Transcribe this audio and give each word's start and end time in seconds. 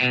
Øh, 0.00 0.06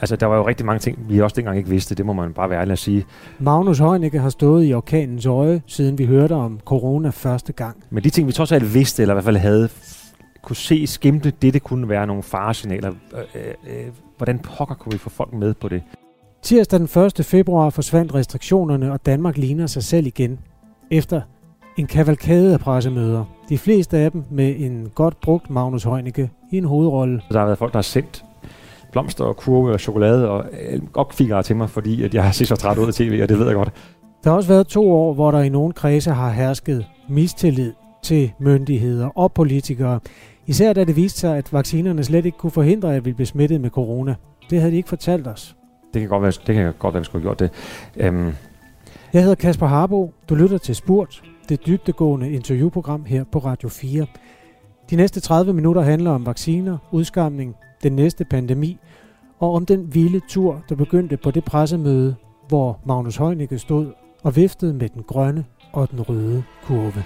altså, 0.00 0.16
der 0.16 0.26
var 0.26 0.36
jo 0.36 0.46
rigtig 0.46 0.66
mange 0.66 0.78
ting, 0.78 0.98
vi 1.08 1.20
også 1.20 1.34
dengang 1.36 1.56
ikke 1.56 1.70
vidste. 1.70 1.94
Det 1.94 2.06
må 2.06 2.12
man 2.12 2.32
bare 2.32 2.50
være 2.50 2.60
ærlig 2.60 2.72
at 2.72 2.78
sige. 2.78 3.04
Magnus 3.38 3.78
Heunicke 3.78 4.18
har 4.18 4.30
stået 4.30 4.68
i 4.68 4.74
orkanens 4.74 5.26
øje, 5.26 5.62
siden 5.66 5.98
vi 5.98 6.04
hørte 6.04 6.32
om 6.32 6.60
corona 6.64 7.10
første 7.10 7.52
gang. 7.52 7.76
Men 7.90 8.04
de 8.04 8.10
ting, 8.10 8.26
vi 8.26 8.32
trods 8.32 8.52
alt 8.52 8.74
vidste, 8.74 9.02
eller 9.02 9.14
i 9.14 9.16
hvert 9.16 9.24
fald 9.24 9.36
havde 9.36 9.68
kunne 10.46 10.56
se 10.56 10.86
skimte, 10.86 11.32
det 11.42 11.54
det 11.54 11.62
kunne 11.62 11.88
være 11.88 12.06
nogle 12.06 12.22
faresignaler. 12.22 12.92
Øh, 13.14 13.42
øh, 13.44 13.86
hvordan 14.16 14.38
pokker 14.38 14.74
kunne 14.74 14.92
vi 14.92 14.98
få 14.98 15.10
folk 15.10 15.32
med 15.32 15.54
på 15.54 15.68
det? 15.68 15.82
Tirsdag 16.42 16.78
den 16.78 17.04
1. 17.18 17.26
februar 17.26 17.70
forsvandt 17.70 18.14
restriktionerne, 18.14 18.92
og 18.92 19.06
Danmark 19.06 19.36
ligner 19.36 19.66
sig 19.66 19.82
selv 19.82 20.06
igen. 20.06 20.38
Efter 20.90 21.20
en 21.76 21.86
kavalkade 21.86 22.52
af 22.52 22.60
pressemøder. 22.60 23.24
De 23.48 23.58
fleste 23.58 23.98
af 23.98 24.12
dem 24.12 24.24
med 24.30 24.54
en 24.58 24.90
godt 24.94 25.20
brugt 25.20 25.50
Magnus 25.50 25.84
Heunicke 25.84 26.30
i 26.52 26.58
en 26.58 26.64
hovedrolle. 26.64 27.22
Der 27.32 27.38
har 27.38 27.46
været 27.46 27.58
folk, 27.58 27.72
der 27.72 27.78
har 27.78 27.82
sendt 27.82 28.24
blomster 28.92 29.24
og 29.24 29.36
kurve 29.36 29.72
og 29.72 29.80
chokolade 29.80 30.30
og 30.30 30.44
opfigere 30.94 31.42
til 31.42 31.56
mig, 31.56 31.70
fordi 31.70 32.02
at 32.02 32.14
jeg 32.14 32.24
har 32.24 32.32
set 32.32 32.48
så 32.48 32.56
træt 32.56 32.78
ud 32.78 32.86
af 32.86 32.94
tv, 32.94 33.20
og 33.22 33.28
det 33.28 33.38
ved 33.38 33.46
jeg 33.46 33.54
godt. 33.54 33.72
Der 34.24 34.30
har 34.30 34.36
også 34.36 34.48
været 34.48 34.66
to 34.66 34.92
år, 34.92 35.14
hvor 35.14 35.30
der 35.30 35.40
i 35.40 35.48
nogle 35.48 35.72
kredse 35.72 36.10
har 36.10 36.30
hersket 36.30 36.86
mistillid 37.08 37.72
til 38.06 38.32
myndigheder 38.38 39.06
og 39.18 39.32
politikere. 39.32 40.00
Især 40.46 40.72
da 40.72 40.84
det 40.84 40.96
viste 40.96 41.20
sig, 41.20 41.36
at 41.36 41.52
vaccinerne 41.52 42.04
slet 42.04 42.26
ikke 42.26 42.38
kunne 42.38 42.50
forhindre, 42.50 42.96
at 42.96 43.04
vi 43.04 43.12
blev 43.12 43.26
smittet 43.26 43.60
med 43.60 43.70
corona. 43.70 44.14
Det 44.50 44.60
havde 44.60 44.72
de 44.72 44.76
ikke 44.76 44.88
fortalt 44.88 45.26
os. 45.26 45.56
Det 45.94 46.00
kan 46.00 46.08
godt 46.08 46.22
være, 46.22 46.32
det 46.46 46.54
kan 46.54 46.72
godt 46.78 46.94
være, 46.94 46.98
at 46.98 47.00
vi 47.00 47.04
skulle 47.04 47.22
have 47.28 47.36
gjort 47.36 47.50
det. 47.96 48.08
Um, 48.08 48.32
Jeg 49.12 49.22
hedder 49.22 49.34
Kasper 49.34 49.66
Harbo. 49.66 50.12
Du 50.28 50.34
lytter 50.34 50.58
til 50.58 50.74
Spurt, 50.74 51.22
det 51.48 51.66
dybtegående 51.66 52.30
interviewprogram 52.30 53.04
her 53.04 53.24
på 53.24 53.38
Radio 53.38 53.68
4. 53.68 54.06
De 54.90 54.96
næste 54.96 55.20
30 55.20 55.52
minutter 55.52 55.82
handler 55.82 56.10
om 56.10 56.26
vacciner, 56.26 56.78
udskamning, 56.90 57.54
den 57.82 57.92
næste 57.92 58.24
pandemi 58.24 58.78
og 59.38 59.54
om 59.54 59.66
den 59.66 59.94
vilde 59.94 60.20
tur, 60.28 60.62
der 60.68 60.74
begyndte 60.74 61.16
på 61.16 61.30
det 61.30 61.44
pressemøde, 61.44 62.14
hvor 62.48 62.80
Magnus 62.86 63.16
Heunicke 63.16 63.58
stod 63.58 63.92
og 64.22 64.36
viftede 64.36 64.74
med 64.74 64.88
den 64.88 65.02
grønne 65.02 65.44
og 65.72 65.90
den 65.90 66.00
røde 66.00 66.42
kurve. 66.64 67.04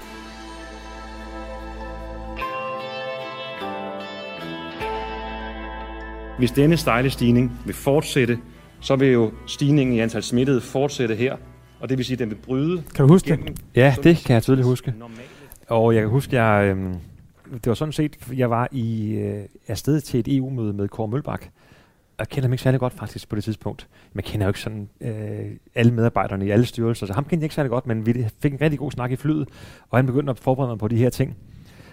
Hvis 6.41 6.51
denne 6.51 6.77
stejle 6.77 7.11
stigning 7.11 7.61
vil 7.65 7.75
fortsætte, 7.75 8.39
så 8.81 8.97
vil 8.97 9.09
jo 9.09 9.33
stigningen 9.47 9.97
i 9.97 10.01
antal 10.01 10.23
smittede 10.23 10.61
fortsætte 10.61 11.15
her, 11.15 11.37
og 11.81 11.89
det 11.89 11.99
vil 11.99 12.05
sige, 12.05 12.15
at 12.15 12.19
den 12.19 12.31
vil 12.31 12.37
bryde. 12.37 12.83
Kan 12.95 13.07
du 13.07 13.13
huske 13.13 13.37
det? 13.37 13.61
Ja, 13.77 13.95
det 14.03 14.17
kan 14.17 14.35
jeg 14.35 14.43
tydeligt 14.43 14.67
huske. 14.67 14.95
Og 15.69 15.95
jeg 15.95 16.03
kan 16.03 16.11
huske, 16.11 16.43
jeg, 16.43 16.77
øh, 16.77 16.95
det 17.53 17.67
var 17.67 17.75
sådan 17.75 17.93
set, 17.93 18.17
jeg 18.37 18.51
var 18.51 18.69
i 18.73 19.13
øh, 19.15 19.45
afsted 19.69 20.01
til 20.01 20.21
et 20.21 20.37
EU-møde 20.37 20.73
med 20.73 20.89
Kåre 20.89 21.09
Mølbak. 21.09 21.47
Jeg 22.19 22.29
kender 22.29 22.49
ham 22.49 22.53
ikke 22.53 22.63
særlig 22.63 22.81
godt 22.81 22.93
faktisk 22.93 23.29
på 23.29 23.37
det 23.37 23.45
tidspunkt. 23.45 23.89
Man 24.13 24.25
kender 24.25 24.47
jo 24.47 24.51
ikke 24.51 24.61
sådan 24.61 24.89
øh, 25.01 25.47
alle 25.75 25.93
medarbejderne 25.93 26.47
i 26.47 26.51
alle 26.51 26.67
styrelser, 26.67 27.07
så 27.07 27.13
ham 27.13 27.25
kendte 27.25 27.37
jeg 27.37 27.45
ikke 27.45 27.55
særlig 27.55 27.71
godt, 27.71 27.87
men 27.87 28.07
vi 28.07 28.27
fik 28.43 28.53
en 28.53 28.61
rigtig 28.61 28.79
god 28.79 28.91
snak 28.91 29.13
i 29.13 29.17
flyet, 29.17 29.49
og 29.91 29.99
han 29.99 30.07
begyndte 30.07 30.31
at 30.31 30.39
forberede 30.39 30.71
mig 30.71 30.79
på 30.79 30.89
de 30.89 30.97
her 30.97 31.11
ting. 31.11 31.37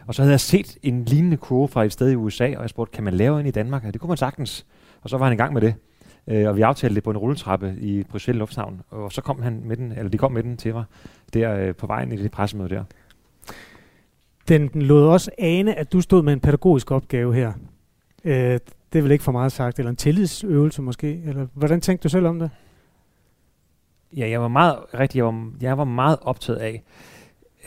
Og 0.07 0.15
så 0.15 0.21
havde 0.21 0.31
jeg 0.31 0.39
set 0.39 0.77
en 0.83 1.05
lignende 1.05 1.37
kurve 1.37 1.67
fra 1.67 1.83
et 1.83 1.93
sted 1.93 2.11
i 2.11 2.15
USA, 2.15 2.55
og 2.55 2.61
jeg 2.61 2.69
spurgte, 2.69 2.95
kan 2.95 3.03
man 3.03 3.13
lave 3.13 3.39
en 3.39 3.45
i 3.45 3.51
Danmark? 3.51 3.85
Og 3.85 3.93
det 3.93 4.01
kunne 4.01 4.07
man 4.07 4.17
sagtens. 4.17 4.65
Og 5.01 5.09
så 5.09 5.17
var 5.17 5.25
han 5.25 5.33
i 5.33 5.37
gang 5.37 5.53
med 5.53 5.61
det. 5.61 5.75
Øh, 6.27 6.47
og 6.47 6.55
vi 6.55 6.61
aftalte 6.61 6.95
det 6.95 7.03
på 7.03 7.11
en 7.11 7.17
rulletrappe 7.17 7.75
i 7.79 8.03
Bruxelles 8.03 8.39
Lufthavn. 8.39 8.81
Og 8.89 9.11
så 9.11 9.21
kom 9.21 9.41
han 9.41 9.61
med 9.65 9.77
den, 9.77 9.91
eller 9.91 10.09
de 10.09 10.17
kom 10.17 10.31
med 10.31 10.43
den 10.43 10.57
til 10.57 10.73
mig, 10.73 10.83
der 11.33 11.55
øh, 11.55 11.75
på 11.75 11.87
vejen 11.87 12.11
i 12.11 12.17
det 12.17 12.31
pressemøde 12.31 12.69
der. 12.69 12.83
Den, 14.47 14.67
den 14.67 14.81
lod 14.81 15.07
også 15.07 15.31
ane, 15.37 15.75
at 15.75 15.93
du 15.93 16.01
stod 16.01 16.23
med 16.23 16.33
en 16.33 16.39
pædagogisk 16.39 16.91
opgave 16.91 17.35
her. 17.35 17.53
Øh, 18.23 18.59
det 18.93 18.99
er 18.99 19.01
vel 19.01 19.11
ikke 19.11 19.23
for 19.23 19.31
meget 19.31 19.51
sagt, 19.51 19.79
eller 19.79 19.89
en 19.89 19.95
tillidsøvelse 19.95 20.81
måske? 20.81 21.21
Eller 21.25 21.47
hvordan 21.53 21.81
tænkte 21.81 22.03
du 22.03 22.09
selv 22.09 22.27
om 22.27 22.39
det? 22.39 22.49
Ja, 24.17 24.29
jeg 24.29 24.41
var 24.41 24.47
meget, 24.47 24.77
rigtig, 24.93 25.17
jeg 25.17 25.25
var, 25.25 25.51
jeg 25.61 25.77
var 25.77 25.83
meget 25.83 26.17
optaget 26.21 26.59
af, 26.59 26.83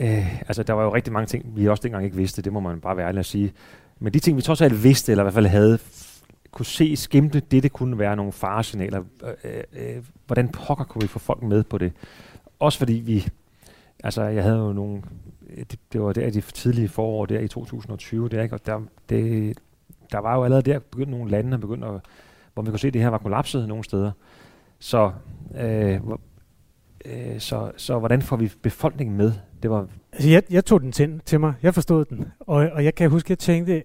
øh, 0.01 0.41
altså 0.41 0.63
der 0.63 0.73
var 0.73 0.83
jo 0.83 0.93
rigtig 0.95 1.13
mange 1.13 1.27
ting, 1.27 1.55
vi 1.55 1.67
også 1.67 1.83
dengang 1.83 2.05
ikke 2.05 2.17
vidste, 2.17 2.41
det 2.41 2.53
må 2.53 2.59
man 2.59 2.81
bare 2.81 2.97
være 2.97 3.07
ærlig 3.07 3.19
at 3.19 3.25
sige. 3.25 3.53
Men 3.99 4.13
de 4.13 4.19
ting, 4.19 4.37
vi 4.37 4.41
trods 4.41 4.61
alt 4.61 4.83
vidste, 4.83 5.11
eller 5.11 5.23
i 5.23 5.25
hvert 5.25 5.33
fald 5.33 5.45
havde 5.45 5.79
kunne 6.51 6.65
se 6.65 6.95
skimte, 6.95 7.39
det 7.39 7.63
det 7.63 7.71
kunne 7.71 7.99
være 7.99 8.15
nogle 8.15 8.31
faresignaler. 8.31 9.03
Øh, 9.43 9.63
øh, 9.73 10.03
hvordan 10.27 10.49
pokker 10.49 10.83
kunne 10.83 11.01
vi 11.01 11.07
få 11.07 11.19
folk 11.19 11.43
med 11.43 11.63
på 11.63 11.77
det? 11.77 11.93
Også 12.59 12.79
fordi 12.79 12.93
vi, 12.93 13.27
altså 14.03 14.23
jeg 14.23 14.43
havde 14.43 14.57
jo 14.57 14.73
nogle, 14.73 15.01
det, 15.57 15.79
det 15.93 16.01
var 16.01 16.13
der 16.13 16.27
i 16.27 16.29
de 16.29 16.41
tidlige 16.41 16.89
forår, 16.89 17.25
der 17.25 17.39
i 17.39 17.47
2020, 17.47 18.29
der, 18.29 18.41
ikke? 18.41 18.55
og 18.55 18.65
der, 18.65 18.81
det, 19.09 19.57
der 20.11 20.19
var 20.19 20.35
jo 20.35 20.43
allerede 20.43 20.71
der 20.71 20.79
begyndt 20.79 21.11
nogle 21.11 21.31
lande, 21.31 21.51
der 21.51 21.57
begyndte 21.57 21.87
at, 21.87 22.01
hvor 22.53 22.63
vi 22.63 22.69
kunne 22.69 22.79
se, 22.79 22.87
at 22.87 22.93
det 22.93 23.01
her 23.01 23.09
var 23.09 23.17
kollapset 23.17 23.67
nogle 23.67 23.83
steder. 23.83 24.11
Så, 24.79 25.11
øh, 25.57 25.99
øh, 27.05 27.39
så, 27.39 27.71
så 27.77 27.99
hvordan 27.99 28.21
får 28.21 28.35
vi 28.35 28.51
befolkningen 28.61 29.17
med? 29.17 29.33
Det 29.63 29.71
var 29.71 29.87
Altså, 30.13 30.29
jeg, 30.29 30.43
jeg 30.49 30.65
tog 30.65 30.81
den 30.81 30.91
til, 30.91 31.21
til 31.25 31.39
mig. 31.39 31.53
Jeg 31.63 31.73
forstod 31.73 32.05
den. 32.05 32.25
Og, 32.39 32.69
og 32.73 32.83
jeg 32.83 32.95
kan 32.95 33.09
huske, 33.09 33.25
at 33.25 33.29
jeg 33.29 33.39
tænkte, 33.39 33.83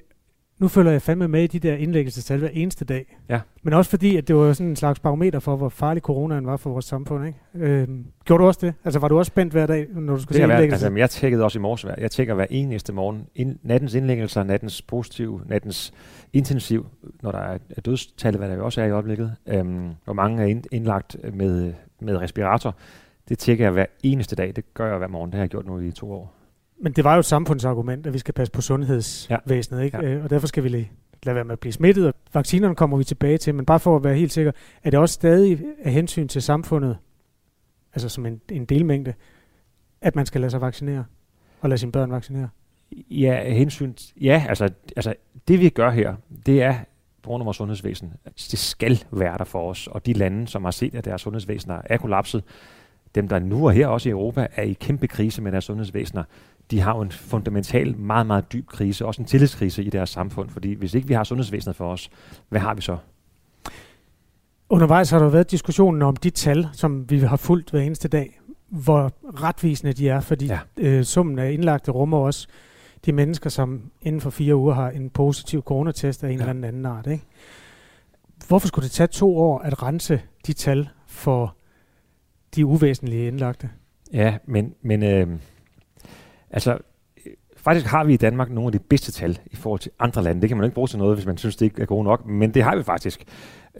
nu 0.59 0.69
følger 0.69 0.93
jeg 0.93 1.03
fandme 1.03 1.29
med 1.29 1.43
i 1.43 1.47
de 1.47 1.59
der 1.59 1.75
indlæggelsestal 1.75 2.39
hver 2.39 2.49
eneste 2.49 2.85
dag. 2.85 3.17
Ja. 3.29 3.41
Men 3.63 3.75
også 3.75 3.91
fordi, 3.91 4.17
at 4.17 4.29
det 4.29 4.37
var 4.37 4.53
sådan 4.53 4.71
en 4.71 4.77
slags 4.77 5.01
barometer 5.01 5.39
for, 5.39 5.57
hvor 5.57 5.69
farlig 5.69 6.03
coronaen 6.03 6.47
var 6.47 6.57
for 6.57 6.71
vores 6.71 6.85
samfund. 6.85 7.27
Ikke? 7.27 7.39
Øhm, 7.55 8.07
gjorde 8.25 8.43
du 8.43 8.47
også 8.47 8.61
det? 8.63 8.75
Altså, 8.85 9.01
var 9.01 9.09
du 9.09 9.19
også 9.19 9.29
spændt 9.29 9.53
hver 9.53 9.67
dag, 9.67 9.87
når 9.95 10.15
du 10.15 10.23
skulle 10.23 10.35
det 10.35 10.43
se 10.45 10.49
være, 10.49 10.57
indlæggelsen? 10.57 10.87
altså, 10.87 10.99
jeg 10.99 11.11
tjekkede 11.11 11.45
også 11.45 11.59
i 11.59 11.63
morges. 11.63 11.87
Jeg 11.99 12.11
tjekker 12.11 12.35
hver 12.35 12.47
eneste 12.51 12.93
morgen. 12.93 13.27
Ind, 13.35 13.59
nattens 13.63 13.95
indlæggelser, 13.95 14.43
nattens 14.43 14.83
positiv, 14.83 15.41
nattens 15.47 15.93
intensiv, 16.33 16.87
når 17.23 17.33
der 17.33 17.39
er 17.39 17.59
er 17.77 17.81
dødstal, 17.81 18.37
hvad 18.37 18.49
der 18.49 18.55
jo 18.55 18.65
også 18.65 18.81
er 18.81 18.87
i 18.87 18.91
øjeblikket. 18.91 19.33
Øhm, 19.47 19.91
hvor 20.05 20.13
mange 20.13 20.43
er 20.43 20.47
ind, 20.47 20.65
indlagt 20.73 21.17
med, 21.35 21.73
med 22.01 22.17
respirator. 22.17 22.75
Det 23.29 23.39
tjekker 23.39 23.65
jeg 23.65 23.73
hver 23.73 23.87
eneste 24.03 24.37
dag. 24.37 24.57
Det 24.57 24.75
gør 24.75 24.89
jeg 24.89 24.99
hver 24.99 25.07
morgen. 25.07 25.31
Det 25.31 25.35
har 25.35 25.43
jeg 25.43 25.51
gjort 25.51 25.67
nu 25.67 25.81
i 25.81 25.91
to 25.91 26.13
år. 26.13 26.35
Men 26.81 26.93
det 26.93 27.05
var 27.05 27.15
jo 27.15 27.19
et 27.19 27.25
samfundsargument, 27.25 28.07
at 28.07 28.13
vi 28.13 28.19
skal 28.19 28.35
passe 28.35 28.53
på 28.53 28.61
sundhedsvæsenet, 28.61 29.83
ikke? 29.85 29.97
Ja. 29.97 30.03
Øh, 30.03 30.25
og 30.25 30.31
derfor 30.31 30.47
skal 30.47 30.65
vi 30.65 30.69
lade 30.69 30.87
lade 31.27 31.35
være 31.35 31.45
med 31.45 31.53
at 31.53 31.61
blive 31.61 31.73
smittet. 31.73 32.07
Og 32.07 32.15
vaccinerne 32.35 32.75
kommer 32.75 32.97
vi 32.97 33.05
tilbage 33.05 33.39
til, 33.39 33.55
men 33.55 33.67
bare 33.67 33.81
for 33.81 33.97
at 33.97 34.05
være 34.05 34.15
helt 34.15 34.33
sikker, 34.33 34.53
er 34.85 34.91
det 34.91 35.01
også 35.01 35.13
stadig 35.13 35.65
af 35.85 35.93
hensyn 35.93 36.29
til 36.29 36.43
samfundet, 36.43 36.99
altså 37.95 38.09
som 38.09 38.27
en, 38.27 38.41
en 38.51 38.65
delmængde, 38.65 39.15
at 40.01 40.17
man 40.17 40.27
skal 40.27 40.41
lade 40.41 40.51
sig 40.51 40.61
vaccinere 40.61 41.05
og 41.61 41.69
lade 41.69 41.79
sine 41.79 41.93
børn 41.93 42.11
vaccinere? 42.11 42.49
Ja, 43.11 43.53
hensyn, 43.53 43.95
ja 44.21 44.45
altså, 44.49 44.71
altså 44.97 45.15
det 45.49 45.61
vi 45.61 45.69
gør 45.69 45.91
her, 45.91 46.15
det 46.47 46.63
er 46.63 46.75
på 47.23 47.29
grund 47.29 47.43
af 47.43 47.45
vores 47.45 47.57
sundhedsvæsen. 47.57 48.13
Det 48.25 48.59
skal 48.59 49.05
være 49.11 49.39
der 49.39 49.45
for 49.45 49.71
os, 49.71 49.87
og 49.87 50.07
de 50.07 50.13
lande, 50.13 50.49
som 50.49 50.65
har 50.65 50.71
set, 50.71 50.95
at 50.95 51.05
deres 51.05 51.23
sundhedsvæsener 51.23 51.81
er 51.85 51.97
kollapset, 51.97 52.45
dem 53.17 53.29
der 53.29 53.39
nu 53.39 53.67
og 53.67 53.73
her 53.73 53.87
også 53.87 54.09
i 54.09 54.13
Europa 54.13 54.47
er 54.57 54.63
i 54.63 54.73
kæmpe 54.73 55.07
krise 55.07 55.43
med 55.43 55.53
deres 55.53 55.65
sundhedsvæsener, 55.65 56.23
de 56.71 56.81
har 56.81 56.97
jo 56.97 57.03
en 57.03 57.13
fundamental, 57.13 57.97
meget, 57.99 58.27
meget 58.27 58.53
dyb 58.53 58.67
krise, 58.67 59.07
også 59.07 59.23
en 59.23 59.29
tillidskrise 59.29 59.83
i 59.85 59.91
deres 59.91 60.11
samfund, 60.11 60.51
fordi 60.51 60.75
hvis 60.75 60.95
ikke 60.95 61.09
vi 61.09 61.15
har 61.15 61.25
sundhedsvæsenet 61.25 61.77
for 61.77 61.93
os, 61.93 62.11
hvad 62.49 62.61
har 62.61 62.75
vi 62.75 62.83
så? 62.83 62.97
Undervejs 64.69 65.11
har 65.11 65.19
der 65.19 65.29
været 65.29 65.51
diskussionen 65.51 66.03
om 66.03 66.17
de 66.17 66.31
tal, 66.31 66.69
som 66.73 67.11
vi 67.11 67.19
har 67.19 67.37
fulgt 67.37 67.71
hver 67.71 67.81
eneste 67.81 68.09
dag, 68.09 68.41
hvor 68.69 69.13
retvisende 69.43 69.93
de 69.93 70.09
er, 70.09 70.21
fordi 70.21 70.47
Ja. 70.47 70.59
øh, 70.77 71.05
summen 71.05 71.39
af 71.39 71.53
indlagte 71.53 71.91
rummer 71.91 72.19
også 72.19 72.49
de 73.07 73.13
mennesker, 73.13 73.51
som 73.51 73.91
inden 74.03 74.21
for 74.21 74.31
fire 74.31 74.57
uger 74.57 74.75
har 74.75 74.91
en 74.91 75.11
positiv 75.11 75.63
coronatest 75.63 76.25
af 76.25 76.29
en 76.31 76.39
Ja. 76.41 76.49
eller 76.51 76.69
anden 76.69 76.87
art. 76.87 77.07
Ikke? 77.07 77.25
Hvorfor 78.49 78.69
skulle 78.69 78.83
det 78.85 78.93
tage 78.93 79.07
to 79.07 79.37
år 79.39 79.59
at 79.59 79.83
rense 79.83 80.21
de 80.47 80.53
tal 80.53 80.89
for 81.07 81.55
de 82.57 82.67
uvæsentlige 82.67 83.27
indlagte? 83.27 83.71
Ja, 84.13 84.39
men, 84.47 84.75
men 84.83 85.03
øhm, 85.03 85.41
altså, 86.51 86.73
øh, 86.73 86.77
altså, 86.77 86.79
faktisk 87.57 87.87
har 87.87 88.05
vi 88.05 88.15
i 88.15 88.17
Danmark 88.17 88.51
nogle 88.51 88.69
af 88.69 88.73
de 88.73 88.79
bedste 88.79 89.13
tal 89.13 89.39
i 89.47 89.57
forhold 89.57 89.81
til 89.81 89.91
andre 89.99 90.23
lande. 90.23 90.41
Det 90.41 90.49
kan 90.49 90.57
man 90.57 90.63
jo 90.63 90.67
ikke 90.67 90.75
bruge 90.75 90.89
til 90.89 90.99
noget, 90.99 91.17
hvis 91.17 91.27
man 91.27 91.39
synes, 91.39 91.57
det 91.57 91.67
ikke 91.67 91.83
er 91.83 91.87
gode 91.87 92.05
nok, 92.05 92.27
men 92.27 92.55
det 92.55 92.63
har 92.63 92.77
vi 92.77 92.83
faktisk. 92.83 93.25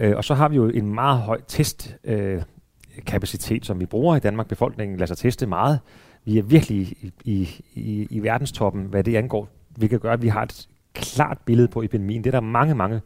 Øh, 0.01 0.17
og 0.17 0.25
så 0.25 0.35
har 0.35 0.49
vi 0.49 0.57
jo 0.57 0.69
en 0.69 0.95
meget 0.95 1.19
høj 1.19 1.41
testkapacitet, 1.49 1.99
øh, 2.05 3.05
kapacitet, 3.07 3.67
som 3.67 3.81
vi 3.81 3.87
bruger 3.87 4.17
i 4.17 4.21
Danmark. 4.21 4.49
Befolkningen 4.49 4.97
lader 4.97 5.07
sig 5.07 5.17
teste 5.17 5.47
meget. 5.47 5.81
Vi 6.25 6.39
er 6.39 6.43
virkelig 6.43 6.79
i, 6.79 7.13
i, 7.25 7.49
i, 7.75 8.07
i 8.11 8.23
verdenstoppen, 8.23 8.85
hvad 8.85 9.05
det 9.05 9.17
angår. 9.17 9.49
Vi 9.77 9.87
kan 9.87 10.01
gøre, 10.01 10.13
at 10.13 10.23
vi 10.23 10.29
har 10.29 10.43
et 10.43 10.69
klart 10.95 11.39
billede 11.45 11.69
på 11.69 11.83
epidemien. 11.83 12.25
Det 12.25 12.35
er 12.35 12.41
der 12.41 12.47
mange, 12.47 12.75
mange 12.75 13.01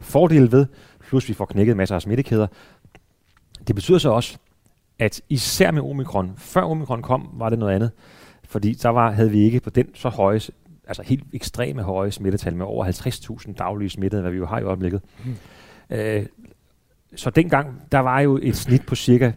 fordele 0.00 0.52
ved, 0.52 0.66
plus 1.00 1.28
vi 1.28 1.34
får 1.34 1.44
knækket 1.44 1.76
masser 1.76 1.94
af 1.94 2.02
smittekæder. 2.02 2.46
Det 3.66 3.74
betyder 3.74 3.98
så 3.98 4.10
også, 4.10 4.38
at 4.98 5.20
især 5.28 5.70
med 5.70 5.82
omikron, 5.82 6.32
før 6.36 6.62
omikron 6.62 7.02
kom, 7.02 7.28
var 7.32 7.48
det 7.48 7.58
noget 7.58 7.74
andet. 7.74 7.90
Fordi 8.44 8.74
så 8.74 8.88
var, 8.88 9.10
havde 9.10 9.30
vi 9.30 9.38
ikke 9.38 9.60
på 9.60 9.70
den 9.70 9.86
så 9.94 10.08
høje 10.08 10.40
altså 10.86 11.02
helt 11.02 11.24
ekstreme 11.32 11.82
høje 11.82 12.10
smittetal 12.10 12.56
med 12.56 12.66
over 12.66 12.84
50.000 13.46 13.52
daglige 13.52 13.90
smittede, 13.90 14.22
hvad 14.22 14.30
vi 14.30 14.36
jo 14.36 14.46
har 14.46 14.58
i 14.58 14.62
øjeblikket. 14.62 15.00
Mm. 15.24 15.36
Øh, 15.96 16.26
så 17.16 17.30
dengang, 17.30 17.82
der 17.92 17.98
var 17.98 18.20
jo 18.20 18.38
et 18.42 18.56
snit 18.56 18.86
på 18.86 18.94
cirka 18.94 19.32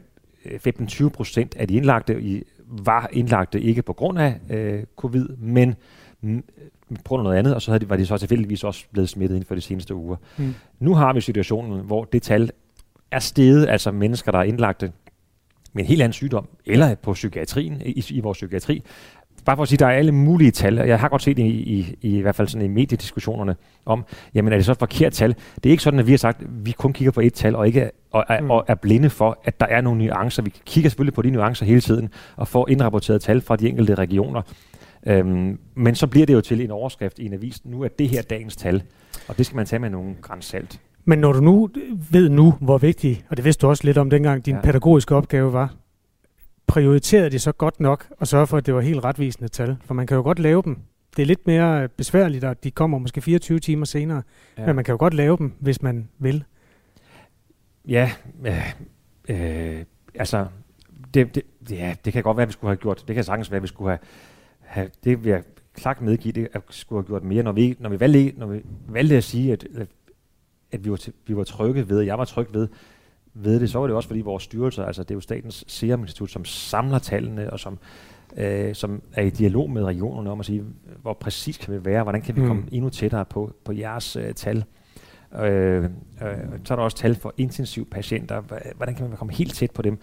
15-20 0.45 1.03
øh, 1.03 1.11
procent 1.11 1.55
af 1.55 1.67
de 1.67 1.73
indlagte 1.73 2.21
i, 2.21 2.43
var 2.67 3.09
indlagte 3.11 3.61
ikke 3.61 3.81
på 3.81 3.93
grund 3.93 4.19
af 4.19 4.39
øh, 4.49 4.83
covid, 4.95 5.27
men 5.37 5.75
på 6.95 7.03
grund 7.03 7.21
af 7.21 7.23
noget 7.23 7.37
andet, 7.37 7.55
og 7.55 7.61
så 7.61 7.71
havde 7.71 7.85
de, 7.85 7.89
var 7.89 7.95
de 7.95 8.05
så 8.05 8.17
tilfældigvis 8.17 8.63
også 8.63 8.85
blevet 8.91 9.09
smittet 9.09 9.35
inden 9.35 9.47
for 9.47 9.55
de 9.55 9.61
seneste 9.61 9.95
uger. 9.95 10.15
Mm. 10.37 10.53
Nu 10.79 10.95
har 10.95 11.13
vi 11.13 11.21
situationen, 11.21 11.85
hvor 11.85 12.03
det 12.03 12.21
tal 12.21 12.51
er 13.11 13.19
steget, 13.19 13.69
altså 13.69 13.91
mennesker, 13.91 14.31
der 14.31 14.39
er 14.39 14.43
indlagte 14.43 14.91
med 15.73 15.83
en 15.83 15.87
helt 15.87 16.01
anden 16.01 16.13
sygdom, 16.13 16.47
eller 16.65 16.95
på 16.95 17.13
psykiatrien, 17.13 17.81
i, 17.85 18.05
i 18.09 18.19
vores 18.19 18.37
psykiatri. 18.37 18.83
Bare 19.45 19.55
for 19.55 19.63
at 19.63 19.69
sige, 19.69 19.77
der 19.77 19.85
er 19.85 19.91
alle 19.91 20.11
mulige 20.11 20.51
tal, 20.51 20.75
jeg 20.75 20.99
har 20.99 21.09
godt 21.09 21.21
set 21.21 21.39
i, 21.39 21.43
i, 21.43 21.97
i 22.01 22.21
hvert 22.21 22.35
fald 22.35 22.47
sådan 22.47 22.65
i 22.65 22.69
mediediskussionerne 22.73 23.55
om, 23.85 24.05
jamen 24.33 24.53
er 24.53 24.57
det 24.57 24.65
så 24.65 24.71
et 24.71 24.79
forkert 24.79 25.13
tal? 25.13 25.35
Det 25.55 25.65
er 25.65 25.71
ikke 25.71 25.83
sådan, 25.83 25.99
at 25.99 26.07
vi 26.07 26.11
har 26.11 26.17
sagt, 26.17 26.41
at 26.41 26.47
vi 26.65 26.71
kun 26.71 26.93
kigger 26.93 27.11
på 27.11 27.21
et 27.21 27.33
tal, 27.33 27.55
og 27.55 27.67
ikke 27.67 27.91
og 28.11 28.25
er, 28.29 28.41
mm. 28.41 28.51
og 28.51 28.65
er 28.67 28.75
blinde 28.75 29.09
for, 29.09 29.39
at 29.43 29.59
der 29.59 29.65
er 29.65 29.81
nogle 29.81 30.05
nuancer. 30.05 30.43
Vi 30.43 30.53
kigger 30.65 30.89
selvfølgelig 30.89 31.13
på 31.13 31.21
de 31.21 31.31
nuancer 31.31 31.65
hele 31.65 31.81
tiden, 31.81 32.09
og 32.35 32.47
får 32.47 32.69
indrapporteret 32.69 33.21
tal 33.21 33.41
fra 33.41 33.55
de 33.55 33.69
enkelte 33.69 33.95
regioner. 33.95 34.41
Øhm, 35.07 35.59
men 35.75 35.95
så 35.95 36.07
bliver 36.07 36.25
det 36.25 36.33
jo 36.33 36.41
til 36.41 36.61
en 36.61 36.71
overskrift 36.71 37.19
i 37.19 37.25
en 37.25 37.33
avis. 37.33 37.65
Nu 37.65 37.81
er 37.81 37.87
det 37.87 38.09
her 38.09 38.21
dagens 38.21 38.55
tal, 38.55 38.83
og 39.27 39.37
det 39.37 39.45
skal 39.45 39.55
man 39.55 39.65
tage 39.65 39.79
med 39.79 39.89
nogle 39.89 40.15
grænsalt. 40.21 40.79
Men 41.05 41.19
når 41.19 41.33
du 41.33 41.39
nu 41.39 41.69
ved 42.11 42.29
nu, 42.29 42.53
hvor 42.61 42.77
vigtig, 42.77 43.25
og 43.29 43.37
det 43.37 43.45
vidste 43.45 43.61
du 43.61 43.69
også 43.69 43.83
lidt 43.83 43.97
om 43.97 44.09
dengang, 44.09 44.45
din 44.45 44.55
ja. 44.55 44.61
pædagogiske 44.61 45.15
opgave 45.15 45.53
var, 45.53 45.73
prioriterede 46.67 47.29
de 47.29 47.39
så 47.39 47.51
godt 47.51 47.79
nok 47.79 48.07
at 48.21 48.27
sørge 48.27 48.47
for, 48.47 48.57
at 48.57 48.65
det 48.65 48.73
var 48.73 48.81
helt 48.81 49.03
retvisende 49.03 49.47
tal? 49.47 49.77
For 49.85 49.93
man 49.93 50.07
kan 50.07 50.17
jo 50.17 50.23
godt 50.23 50.39
lave 50.39 50.61
dem. 50.65 50.77
Det 51.15 51.21
er 51.21 51.25
lidt 51.25 51.47
mere 51.47 51.87
besværligt, 51.87 52.43
og 52.43 52.63
de 52.63 52.71
kommer 52.71 52.97
måske 52.97 53.21
24 53.21 53.59
timer 53.59 53.85
senere, 53.85 54.21
ja. 54.57 54.65
men 54.65 54.75
man 54.75 54.85
kan 54.85 54.93
jo 54.93 54.97
godt 54.99 55.13
lave 55.13 55.37
dem, 55.37 55.53
hvis 55.59 55.81
man 55.81 56.09
vil. 56.19 56.43
Ja, 57.87 58.11
øh, 58.45 58.73
øh, 59.29 59.83
altså, 60.15 60.47
det, 61.13 61.35
det, 61.35 61.43
ja, 61.69 61.95
det 62.05 62.13
kan 62.13 62.23
godt 62.23 62.37
være, 62.37 62.43
at 62.43 62.47
vi 62.47 62.53
skulle 62.53 62.69
have 62.69 62.77
gjort, 62.77 63.03
det 63.07 63.15
kan 63.15 63.23
sagtens 63.23 63.51
være, 63.51 63.57
at 63.57 63.63
vi 63.63 63.67
skulle 63.67 63.89
have, 63.89 63.99
have 64.59 64.89
det 65.03 65.23
vil 65.23 65.29
jeg 65.29 65.43
klart 65.73 66.01
medgive, 66.01 66.31
det 66.31 66.47
at 66.53 66.61
skulle 66.69 67.01
have 67.01 67.07
gjort 67.07 67.23
mere, 67.23 67.43
når 67.43 67.51
vi, 67.51 67.75
når 67.79 67.89
vi, 67.89 67.99
valgte, 67.99 68.39
når 68.39 68.47
vi 68.47 68.61
valgte 68.87 69.17
at 69.17 69.23
sige, 69.23 69.53
at, 69.53 69.67
at 70.71 70.85
vi, 70.85 70.91
var, 70.91 71.07
vi 71.27 71.35
var 71.35 71.43
trygge 71.43 71.89
ved, 71.89 72.01
jeg 72.01 72.17
var 72.17 72.25
tryg 72.25 72.47
ved, 72.53 72.67
ved 73.33 73.59
det, 73.59 73.69
så 73.69 73.79
var 73.79 73.87
det 73.87 73.95
også 73.95 74.07
fordi 74.07 74.21
vores 74.21 74.43
styrelser, 74.43 74.85
altså 74.85 75.03
det 75.03 75.11
er 75.11 75.15
jo 75.15 75.21
Statens 75.21 75.63
Serum 75.67 76.01
Institut, 76.01 76.31
som 76.31 76.45
samler 76.45 76.99
tallene 76.99 77.53
og 77.53 77.59
som, 77.59 77.79
øh, 78.37 78.75
som 78.75 79.01
er 79.13 79.21
i 79.21 79.29
dialog 79.29 79.69
med 79.69 79.83
regionerne 79.83 80.31
om 80.31 80.39
at 80.39 80.45
sige, 80.45 80.63
hvor 81.01 81.13
præcis 81.13 81.57
kan 81.57 81.73
vi 81.73 81.85
være, 81.85 82.03
hvordan 82.03 82.21
kan 82.21 82.35
vi 82.35 82.41
mm. 82.41 82.47
komme 82.47 82.63
endnu 82.71 82.89
tættere 82.89 83.25
på, 83.25 83.53
på 83.65 83.73
jeres 83.73 84.15
øh, 84.15 84.33
tal. 84.33 84.63
Øh, 85.41 85.83
øh, 85.83 85.89
så 86.65 86.73
er 86.73 86.75
der 86.75 86.83
også 86.83 86.97
tal 86.97 87.15
for 87.15 87.33
intensivpatienter, 87.37 88.41
hvordan 88.75 88.95
kan 88.95 89.09
man 89.09 89.17
komme 89.17 89.33
helt 89.33 89.55
tæt 89.55 89.71
på 89.71 89.81
dem. 89.81 89.97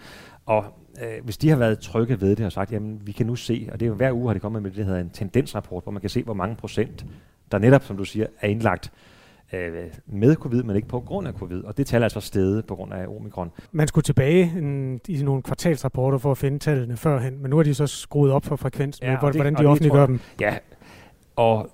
Og 0.45 0.65
øh, 1.01 1.23
hvis 1.23 1.37
de 1.37 1.49
har 1.49 1.57
været 1.57 1.79
trygge 1.79 2.21
ved 2.21 2.35
det 2.35 2.45
og 2.45 2.51
sagt, 2.51 2.71
jamen 2.71 3.01
vi 3.03 3.11
kan 3.11 3.25
nu 3.25 3.35
se, 3.35 3.69
og 3.71 3.79
det 3.79 3.85
er 3.85 3.89
jo 3.89 3.95
hver 3.95 4.11
uge 4.11 4.27
har 4.27 4.33
de 4.33 4.39
kommet 4.39 4.61
med 4.61 4.71
det, 4.71 4.77
der 4.77 4.83
hedder 4.83 4.99
en 4.99 5.09
tendensrapport, 5.09 5.83
hvor 5.83 5.91
man 5.91 6.01
kan 6.01 6.09
se, 6.09 6.23
hvor 6.23 6.33
mange 6.33 6.55
procent, 6.55 7.05
der 7.51 7.57
netop, 7.57 7.83
som 7.83 7.97
du 7.97 8.03
siger, 8.03 8.27
er 8.41 8.47
indlagt 8.47 8.91
øh, 9.53 9.73
med 10.07 10.35
covid, 10.35 10.63
men 10.63 10.75
ikke 10.75 10.87
på 10.87 10.99
grund 10.99 11.27
af 11.27 11.33
covid. 11.33 11.63
Og 11.63 11.77
det 11.77 11.87
tal 11.87 12.01
er 12.01 12.05
altså 12.05 12.19
steget 12.19 12.65
på 12.65 12.75
grund 12.75 12.93
af 12.93 13.07
omikron. 13.07 13.51
Man 13.71 13.87
skulle 13.87 14.03
tilbage 14.03 14.53
en, 14.57 14.99
i 15.07 15.23
nogle 15.23 15.41
kvartalsrapporter 15.41 16.17
for 16.17 16.31
at 16.31 16.37
finde 16.37 16.59
tallene 16.59 16.97
førhen, 16.97 17.41
men 17.41 17.49
nu 17.49 17.59
er 17.59 17.63
de 17.63 17.73
så 17.73 17.87
skruet 17.87 18.31
op 18.31 18.45
for 18.45 18.55
frekvens, 18.55 18.99
ja, 19.01 19.11
med, 19.11 19.19
det, 19.21 19.35
hvordan 19.35 19.55
de 19.55 19.65
offentliggør 19.65 20.05
dem. 20.05 20.19
Ja, 20.39 20.57
og 21.35 21.69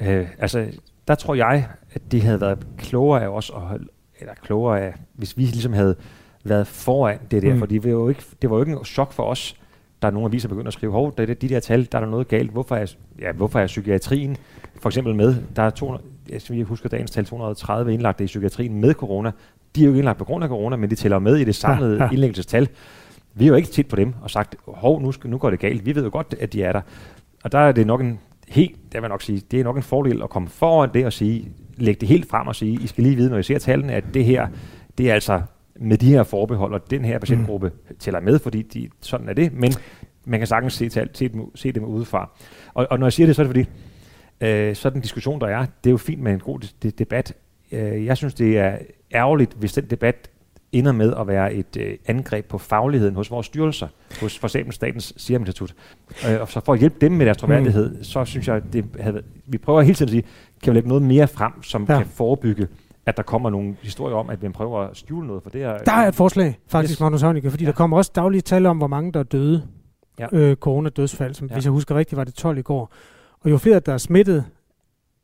øh, 0.00 0.28
altså, 0.38 0.66
der 1.08 1.14
tror 1.14 1.34
jeg, 1.34 1.68
at 1.92 2.12
det 2.12 2.22
havde 2.22 2.40
været 2.40 2.66
klogere 2.78 3.22
af 3.22 3.28
os, 3.28 3.50
at, 3.50 3.80
eller 4.20 4.34
klogere 4.34 4.80
af, 4.80 4.94
hvis 5.14 5.38
vi 5.38 5.42
ligesom 5.42 5.72
havde 5.72 5.96
været 6.44 6.66
foran 6.66 7.18
det 7.30 7.42
der, 7.42 7.52
mm. 7.52 7.58
for 7.58 7.66
det 7.66 7.84
var, 7.84 7.90
jo 7.90 8.08
ikke, 8.08 8.22
det 8.42 8.50
var 8.50 8.56
jo 8.56 8.62
ikke 8.62 8.72
en 8.72 8.84
chok 8.84 9.12
for 9.12 9.22
os, 9.22 9.60
der 10.06 10.10
er 10.10 10.14
nogle 10.14 10.28
aviser 10.28 10.48
begyndt 10.48 10.66
at 10.66 10.72
skrive, 10.72 10.92
hov, 10.92 11.14
det, 11.18 11.28
det, 11.28 11.42
de 11.42 11.48
der 11.48 11.60
tal, 11.60 11.88
der 11.92 11.98
er 11.98 12.02
der 12.02 12.10
noget 12.10 12.28
galt. 12.28 12.50
Hvorfor 12.50 12.76
er, 12.76 12.94
ja, 13.20 13.32
hvorfor 13.32 13.58
er 13.58 13.66
psykiatrien 13.66 14.36
for 14.80 14.88
eksempel 14.88 15.14
med? 15.14 15.34
Der 15.56 15.62
er 15.62 15.70
200, 15.70 16.04
jeg 16.50 16.64
husker 16.64 16.88
dagens 16.88 17.10
tal, 17.10 17.24
230 17.24 17.94
indlagte 17.94 18.24
i 18.24 18.26
psykiatrien 18.26 18.80
med 18.80 18.94
corona. 18.94 19.30
De 19.76 19.80
er 19.80 19.84
jo 19.84 19.90
ikke 19.90 19.98
indlagt 19.98 20.18
på 20.18 20.24
grund 20.24 20.44
af 20.44 20.50
corona, 20.50 20.76
men 20.76 20.90
de 20.90 20.94
tæller 20.94 21.18
med 21.18 21.36
i 21.36 21.44
det 21.44 21.54
samlede 21.54 21.96
ja, 21.96 22.02
ja. 22.04 22.10
indlæggelsestal. 22.10 22.68
Vi 23.34 23.44
har 23.44 23.48
jo 23.48 23.56
ikke 23.56 23.68
tit 23.68 23.88
på 23.88 23.96
dem 23.96 24.14
og 24.22 24.30
sagt, 24.30 24.56
hov, 24.66 25.02
nu, 25.02 25.12
skal, 25.12 25.30
nu 25.30 25.38
går 25.38 25.50
det 25.50 25.58
galt. 25.58 25.86
Vi 25.86 25.94
ved 25.94 26.04
jo 26.04 26.10
godt, 26.12 26.34
at 26.40 26.52
de 26.52 26.62
er 26.62 26.72
der. 26.72 26.80
Og 27.44 27.52
der 27.52 27.58
er 27.58 27.72
det 27.72 27.86
nok 27.86 28.00
en 28.00 28.20
helt, 28.48 28.92
det 28.92 29.02
vil 29.02 29.08
nok 29.08 29.22
sige, 29.22 29.42
det 29.50 29.60
er 29.60 29.64
nok 29.64 29.76
en 29.76 29.82
fordel 29.82 30.22
at 30.22 30.30
komme 30.30 30.48
foran 30.48 30.90
det 30.94 31.06
og 31.06 31.12
sige, 31.12 31.52
lægge 31.76 32.00
det 32.00 32.08
helt 32.08 32.28
frem 32.28 32.46
og 32.46 32.56
sige, 32.56 32.78
I 32.82 32.86
skal 32.86 33.04
lige 33.04 33.16
vide, 33.16 33.30
når 33.30 33.38
I 33.38 33.42
ser 33.42 33.58
tallene, 33.58 33.92
at 33.92 34.04
det 34.14 34.24
her, 34.24 34.48
det 34.98 35.10
er 35.10 35.14
altså 35.14 35.42
med 35.80 35.98
de 35.98 36.06
her 36.06 36.22
forbehold, 36.22 36.74
og 36.74 36.90
den 36.90 37.04
her 37.04 37.18
patientgruppe 37.18 37.68
mm. 37.68 37.96
tæller 37.98 38.20
med, 38.20 38.38
fordi 38.38 38.62
de, 38.62 38.88
sådan 39.00 39.28
er 39.28 39.32
det, 39.32 39.52
men 39.52 39.72
man 40.24 40.40
kan 40.40 40.46
sagtens 40.46 40.74
se, 40.74 40.88
tal, 40.88 41.08
se, 41.12 41.28
dem, 41.28 41.56
se 41.56 41.72
dem 41.72 41.84
udefra. 41.84 42.30
Og, 42.74 42.86
og 42.90 42.98
når 42.98 43.06
jeg 43.06 43.12
siger 43.12 43.26
det, 43.26 43.36
så 43.36 43.42
er 43.42 43.46
det 43.46 43.56
fordi, 43.56 43.68
øh, 44.40 44.76
så 44.76 44.90
den 44.90 45.00
diskussion, 45.00 45.40
der 45.40 45.46
er, 45.46 45.66
det 45.84 45.90
er 45.90 45.90
jo 45.90 45.96
fint 45.96 46.22
med 46.22 46.32
en 46.32 46.40
god 46.40 46.60
de, 46.82 46.90
debat. 46.90 47.34
Øh, 47.72 48.04
jeg 48.04 48.16
synes, 48.16 48.34
det 48.34 48.58
er 48.58 48.78
ærgerligt, 49.14 49.54
hvis 49.54 49.72
den 49.72 49.84
debat 49.84 50.30
ender 50.72 50.92
med 50.92 51.14
at 51.20 51.26
være 51.26 51.54
et 51.54 51.76
øh, 51.78 51.98
angreb 52.06 52.48
på 52.48 52.58
fagligheden 52.58 53.14
hos 53.14 53.30
vores 53.30 53.46
styrelser, 53.46 53.88
hos 54.20 54.38
for 54.38 54.46
eksempel 54.46 54.74
Statens 54.74 55.14
Serum 55.16 55.42
Institut. 55.42 55.74
Øh, 56.28 56.40
og 56.40 56.48
så 56.48 56.60
for 56.64 56.72
at 56.72 56.78
hjælpe 56.78 56.96
dem 57.00 57.12
med 57.12 57.26
deres 57.26 57.38
troværdighed, 57.38 57.90
mm. 57.90 58.04
så 58.04 58.24
synes 58.24 58.48
jeg, 58.48 58.62
det 58.72 58.84
havde, 59.00 59.22
vi 59.46 59.58
prøver 59.58 59.80
hele 59.80 59.94
tiden 59.94 60.08
at 60.08 60.10
sige, 60.10 60.24
kan 60.62 60.72
vi 60.72 60.76
lægge 60.76 60.88
noget 60.88 61.02
mere 61.02 61.28
frem, 61.28 61.62
som 61.62 61.86
ja. 61.88 61.98
kan 61.98 62.06
forebygge 62.06 62.68
at 63.06 63.16
der 63.16 63.22
kommer 63.22 63.50
nogle 63.50 63.76
historier 63.82 64.16
om, 64.16 64.30
at 64.30 64.42
man 64.42 64.52
prøver 64.52 64.80
at 64.80 64.96
skjule 64.96 65.26
noget 65.26 65.42
for 65.42 65.50
det 65.50 65.60
her. 65.60 65.78
Der 65.78 65.92
er 65.92 66.08
et 66.08 66.14
forslag, 66.14 66.58
faktisk, 66.68 66.92
yes. 66.92 67.00
Magnus 67.00 67.22
Heunicke, 67.22 67.50
fordi 67.50 67.64
ja. 67.64 67.70
der 67.70 67.76
kommer 67.76 67.96
også 67.96 68.12
daglige 68.14 68.40
tal 68.40 68.66
om, 68.66 68.78
hvor 68.78 68.86
mange 68.86 69.12
der 69.12 69.20
er 69.20 69.24
døde. 69.24 69.68
Ja. 70.18 70.26
Øh, 70.32 70.56
coronadødsfald, 70.56 71.34
som 71.34 71.46
ja. 71.46 71.54
hvis 71.54 71.64
jeg 71.64 71.70
husker 71.70 71.94
rigtigt, 71.94 72.16
var 72.16 72.24
det 72.24 72.34
12 72.34 72.58
i 72.58 72.62
går. 72.62 72.92
Og 73.40 73.50
jo 73.50 73.58
flere, 73.58 73.80
der 73.80 73.92
er 73.92 73.98
smittet 73.98 74.44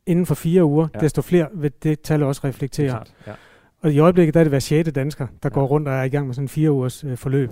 inden 0.06 0.26
for 0.26 0.34
fire 0.34 0.64
uger, 0.64 0.88
ja. 0.94 1.00
desto 1.00 1.22
flere 1.22 1.48
vil 1.54 1.72
det 1.82 2.00
tal 2.00 2.22
også 2.22 2.40
reflektere. 2.44 2.98
Det 3.00 3.14
ja. 3.26 3.32
Og 3.82 3.92
i 3.92 3.98
øjeblikket 3.98 4.34
der 4.34 4.40
er 4.40 4.44
det 4.44 4.50
hver 4.50 4.58
6. 4.58 4.92
dansker, 4.92 5.26
der 5.26 5.34
ja. 5.44 5.48
går 5.48 5.66
rundt 5.66 5.88
og 5.88 5.94
er 5.94 6.02
i 6.02 6.08
gang 6.08 6.26
med 6.26 6.34
sådan 6.34 6.44
en 6.44 6.48
fire 6.48 6.72
ugers 6.72 7.04
øh, 7.04 7.16
forløb. 7.16 7.50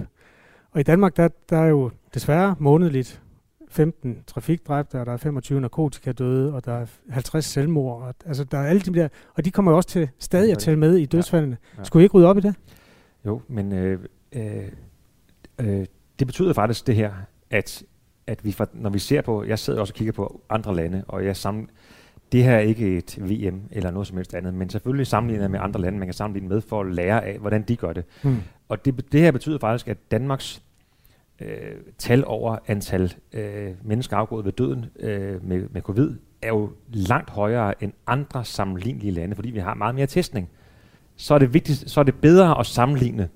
Og 0.72 0.80
i 0.80 0.82
Danmark, 0.82 1.16
der, 1.16 1.28
der 1.50 1.58
er 1.58 1.66
jo 1.66 1.90
desværre 2.14 2.54
månedligt 2.58 3.22
15 3.70 4.22
trafikdræbte, 4.26 5.00
og 5.00 5.06
der 5.06 5.12
er 5.12 5.16
25 5.16 5.60
narkotika 5.60 6.12
døde, 6.12 6.54
og 6.54 6.64
der 6.64 6.72
er 6.72 6.86
50 7.10 7.44
selvmord. 7.44 8.02
Og, 8.02 8.14
altså, 8.26 8.44
der 8.44 8.58
er 8.58 8.66
alle 8.66 8.80
de 8.80 8.94
der, 8.94 9.08
og 9.34 9.44
de 9.44 9.50
kommer 9.50 9.72
jo 9.72 9.76
også 9.76 9.88
til 9.88 10.08
stadig 10.18 10.52
at 10.52 10.58
tælle 10.58 10.78
med 10.78 10.96
i 10.96 11.06
dødsfaldene. 11.06 11.56
Ja. 11.74 11.78
Ja. 11.78 11.84
Skulle 11.84 12.02
I 12.02 12.04
ikke 12.04 12.14
rydde 12.14 12.28
op 12.28 12.38
i 12.38 12.40
det? 12.40 12.54
Jo, 13.26 13.40
men 13.48 13.72
øh, 13.72 13.98
øh, 14.32 14.68
øh, 15.60 15.86
det 16.18 16.26
betyder 16.26 16.52
faktisk 16.52 16.86
det 16.86 16.94
her, 16.94 17.12
at, 17.50 17.82
at 18.26 18.44
vi, 18.44 18.56
når 18.72 18.90
vi 18.90 18.98
ser 18.98 19.22
på, 19.22 19.44
jeg 19.44 19.58
sidder 19.58 19.80
også 19.80 19.92
og 19.92 19.94
kigger 19.94 20.12
på 20.12 20.40
andre 20.50 20.76
lande, 20.76 21.04
og 21.08 21.24
jeg 21.24 21.36
sammen, 21.36 21.70
det 22.32 22.44
her 22.44 22.54
er 22.54 22.60
ikke 22.60 22.98
et 22.98 23.18
VM 23.20 23.60
eller 23.70 23.90
noget 23.90 24.08
som 24.08 24.16
helst 24.16 24.34
andet, 24.34 24.54
men 24.54 24.70
selvfølgelig 24.70 25.06
sammenlignet 25.06 25.50
med 25.50 25.60
andre 25.62 25.80
lande, 25.80 25.98
man 25.98 26.06
kan 26.06 26.14
sammenligne 26.14 26.48
med 26.48 26.60
for 26.60 26.80
at 26.80 26.94
lære 26.94 27.24
af, 27.24 27.38
hvordan 27.38 27.62
de 27.62 27.76
gør 27.76 27.92
det. 27.92 28.04
Hmm. 28.22 28.36
Og 28.68 28.84
det, 28.84 29.12
det 29.12 29.20
her 29.20 29.30
betyder 29.30 29.58
faktisk, 29.58 29.88
at 29.88 30.10
Danmarks 30.10 30.62
øh, 31.40 31.76
tal 31.98 32.24
over 32.26 32.56
antal 32.66 33.14
øh, 33.32 33.70
mennesker 33.84 34.16
afgået 34.16 34.44
ved 34.44 34.52
døden 34.52 34.86
øh, 35.00 35.48
med, 35.48 35.68
med 35.70 35.82
covid, 35.82 36.16
er 36.42 36.48
jo 36.48 36.70
langt 36.88 37.30
højere 37.30 37.82
end 37.82 37.92
andre 38.06 38.44
sammenlignelige 38.44 39.12
lande, 39.12 39.34
fordi 39.34 39.50
vi 39.50 39.58
har 39.58 39.74
meget 39.74 39.94
mere 39.94 40.06
testning. 40.06 40.48
Så 41.16 41.34
er 41.34 41.38
det, 41.38 41.54
vigtigt, 41.54 41.90
så 41.90 42.00
er 42.00 42.04
det 42.04 42.14
bedre 42.14 42.58
at 42.58 42.66
sammenligne, 42.66 43.28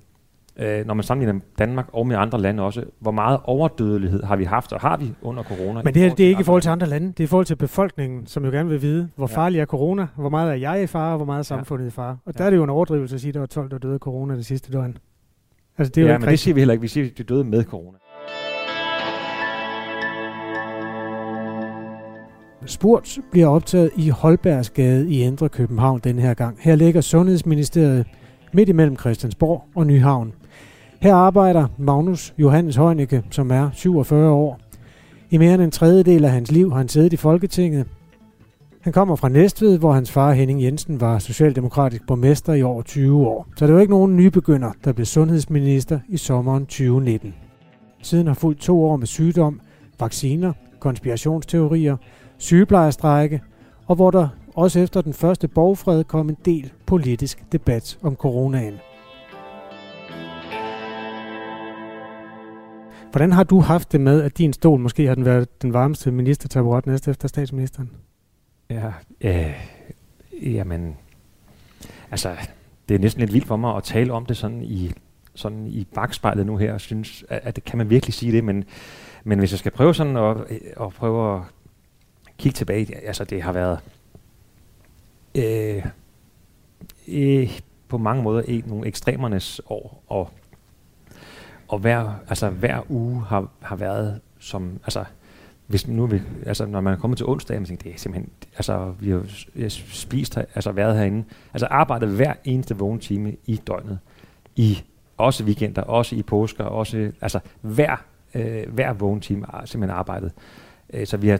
øh, 0.57 0.85
når 0.85 0.93
man 0.93 1.03
sammenligner 1.03 1.39
Danmark 1.59 1.89
og 1.93 2.07
med 2.07 2.15
andre 2.15 2.41
lande 2.41 2.63
også, 2.63 2.83
hvor 2.99 3.11
meget 3.11 3.39
overdødelighed 3.43 4.23
har 4.23 4.35
vi 4.35 4.43
haft, 4.43 4.73
og 4.73 4.81
har 4.81 4.97
vi 4.97 5.13
under 5.21 5.43
corona. 5.43 5.81
Men 5.83 5.93
det, 5.93 6.01
her, 6.01 6.15
det 6.15 6.25
er 6.25 6.29
ikke 6.29 6.41
i 6.41 6.43
forhold 6.43 6.61
til 6.61 6.69
andre 6.69 6.87
lande, 6.87 7.07
det 7.07 7.19
er 7.19 7.23
i 7.23 7.27
forhold 7.27 7.45
til 7.45 7.55
befolkningen, 7.55 8.27
som 8.27 8.45
jo 8.45 8.51
gerne 8.51 8.69
vil 8.69 8.81
vide, 8.81 9.09
hvor 9.15 9.27
ja. 9.29 9.37
farlig 9.37 9.59
er 9.59 9.65
corona, 9.65 10.07
hvor 10.15 10.29
meget 10.29 10.51
er 10.51 10.55
jeg 10.55 10.83
i 10.83 10.87
fare, 10.87 11.11
og 11.11 11.17
hvor 11.17 11.25
meget 11.25 11.39
er 11.39 11.43
samfundet 11.43 11.85
ja. 11.85 11.87
i 11.87 11.91
fare. 11.91 12.17
Og 12.25 12.33
ja. 12.33 12.37
der 12.37 12.45
er 12.45 12.49
det 12.49 12.57
jo 12.57 12.63
en 12.63 12.69
overdrivelse 12.69 13.15
at 13.15 13.21
sige, 13.21 13.29
at 13.29 13.33
der 13.33 13.39
var 13.39 13.47
12, 13.47 13.71
der 13.71 13.77
døde 13.77 13.93
af 13.93 13.99
corona 13.99 14.35
det 14.35 14.45
sidste 14.45 14.71
døgn. 14.71 14.97
Altså, 15.77 15.91
det 15.95 16.01
er 16.01 16.05
ja, 16.05 16.13
jo 16.13 16.19
men 16.19 16.29
det 16.29 16.39
siger 16.39 16.53
vi 16.53 16.61
heller 16.61 16.73
ikke. 16.73 16.81
Vi 16.81 16.87
siger, 16.87 17.05
at 17.05 17.17
de 17.17 17.23
døde 17.23 17.43
med 17.43 17.63
corona. 17.63 17.97
Spurt 22.65 23.17
bliver 23.31 23.47
optaget 23.47 23.91
i 23.97 24.09
Holbergsgade 24.09 25.09
i 25.09 25.21
Indre 25.21 25.49
København 25.49 25.99
den 26.03 26.19
her 26.19 26.33
gang. 26.33 26.57
Her 26.59 26.75
ligger 26.75 27.01
Sundhedsministeriet 27.01 28.05
midt 28.53 28.69
imellem 28.69 28.97
Christiansborg 28.97 29.63
og 29.75 29.87
Nyhavn. 29.87 30.33
Her 31.01 31.15
arbejder 31.15 31.67
Magnus 31.77 32.33
Johannes 32.37 32.75
Heunicke, 32.75 33.23
som 33.31 33.51
er 33.51 33.69
47 33.73 34.29
år. 34.29 34.59
I 35.29 35.37
mere 35.37 35.53
end 35.53 35.61
en 35.61 35.71
tredjedel 35.71 36.25
af 36.25 36.31
hans 36.31 36.51
liv 36.51 36.71
har 36.71 36.77
han 36.77 36.87
siddet 36.87 37.13
i 37.13 37.17
Folketinget. 37.17 37.85
Han 38.85 38.93
kommer 38.93 39.15
fra 39.15 39.29
Næstved, 39.29 39.79
hvor 39.79 39.91
hans 39.91 40.11
far 40.11 40.33
Henning 40.33 40.63
Jensen 40.63 41.01
var 41.01 41.19
socialdemokratisk 41.19 42.07
borgmester 42.07 42.53
i 42.53 42.63
over 42.63 42.81
20 42.81 43.27
år. 43.27 43.47
Så 43.55 43.67
det 43.67 43.75
var 43.75 43.81
ikke 43.81 43.93
nogen 43.93 44.15
nybegynder, 44.15 44.71
der 44.83 44.93
blev 44.93 45.05
sundhedsminister 45.05 45.99
i 46.07 46.17
sommeren 46.17 46.65
2019. 46.65 47.33
Siden 48.01 48.27
har 48.27 48.33
fulgt 48.33 48.61
to 48.61 48.83
år 48.83 48.97
med 48.97 49.07
sygdom, 49.07 49.61
vacciner, 49.99 50.53
konspirationsteorier, 50.79 51.97
sygeplejestrække, 52.37 53.41
og 53.87 53.95
hvor 53.95 54.11
der 54.11 54.27
også 54.55 54.79
efter 54.79 55.01
den 55.01 55.13
første 55.13 55.47
borgfred 55.47 56.03
kom 56.03 56.29
en 56.29 56.37
del 56.45 56.71
politisk 56.85 57.43
debat 57.51 57.97
om 58.01 58.15
coronaen. 58.15 58.73
Hvordan 63.11 63.31
har 63.31 63.43
du 63.43 63.59
haft 63.59 63.91
det 63.91 64.01
med, 64.01 64.21
at 64.21 64.37
din 64.37 64.53
stol 64.53 64.79
måske 64.79 65.07
har 65.07 65.15
den 65.15 65.25
været 65.25 65.61
den 65.61 65.73
varmeste 65.73 66.11
ministertaburet 66.11 66.85
næste 66.85 67.11
efter 67.11 67.27
statsministeren? 67.27 67.89
Ja, 68.69 68.93
øh, 69.21 69.53
jamen, 70.41 70.97
altså, 72.11 72.35
det 72.89 72.95
er 72.95 72.99
næsten 72.99 73.19
lidt 73.19 73.33
vildt 73.33 73.47
for 73.47 73.57
mig 73.57 73.75
at 73.75 73.83
tale 73.83 74.13
om 74.13 74.25
det 74.25 74.37
sådan 74.37 74.63
i, 74.63 74.91
sådan 75.35 75.67
i 75.67 75.87
bagspejlet 75.95 76.45
nu 76.45 76.57
her, 76.57 76.73
og 76.73 76.81
synes, 76.81 77.25
at, 77.29 77.41
at 77.43 77.63
kan 77.65 77.77
man 77.77 77.89
virkelig 77.89 78.13
sige 78.13 78.31
det, 78.31 78.43
men, 78.43 78.63
men 79.23 79.39
hvis 79.39 79.51
jeg 79.51 79.59
skal 79.59 79.71
prøve 79.71 79.95
sådan 79.95 80.17
at, 80.17 80.37
at 80.81 80.93
prøve 80.93 81.35
at 81.35 81.41
kigge 82.37 82.55
tilbage, 82.55 83.05
altså 83.07 83.23
det 83.23 83.41
har 83.41 83.51
været 83.51 83.79
øh, 85.35 85.85
øh, 87.07 87.59
på 87.87 87.97
mange 87.97 88.23
måder 88.23 88.43
et, 88.47 88.67
nogle 88.67 88.87
ekstremernes 88.87 89.61
år, 89.65 90.03
og, 90.07 90.29
og 91.67 91.79
hver, 91.79 92.13
altså 92.29 92.49
hver 92.49 92.91
uge 92.91 93.21
har, 93.21 93.49
har 93.61 93.75
været 93.75 94.21
som, 94.39 94.79
altså 94.83 95.05
hvis 95.67 95.87
nu 95.87 96.05
vi, 96.05 96.21
altså 96.45 96.65
når 96.65 96.81
man 96.81 96.93
er 96.93 96.97
kommet 96.97 97.17
til 97.17 97.25
onsdag, 97.25 97.57
man 97.57 97.65
tænker, 97.65 97.83
det 97.83 97.93
er 97.93 97.97
simpelthen, 97.97 98.31
altså 98.55 98.93
vi 98.99 99.09
har 99.09 99.23
spist, 99.69 100.37
altså 100.37 100.71
været 100.71 100.97
herinde, 100.97 101.23
altså 101.53 101.65
arbejdet 101.65 102.09
hver 102.09 102.33
eneste 102.43 102.77
vågen 102.77 102.99
time 102.99 103.35
i 103.45 103.61
døgnet, 103.67 103.99
i 104.55 104.83
også 105.17 105.43
weekender, 105.43 105.81
også 105.81 106.15
i 106.15 106.21
påsker, 106.21 106.63
også, 106.63 107.11
altså 107.21 107.39
hver, 107.61 108.05
øh, 108.35 108.73
hver 108.73 108.93
vågen 108.93 109.21
time 109.21 109.45
har 109.45 109.65
simpelthen 109.65 109.97
arbejdet. 109.97 110.31
Øh, 110.93 111.07
så, 111.07 111.17
vi 111.17 111.27
har, 111.27 111.39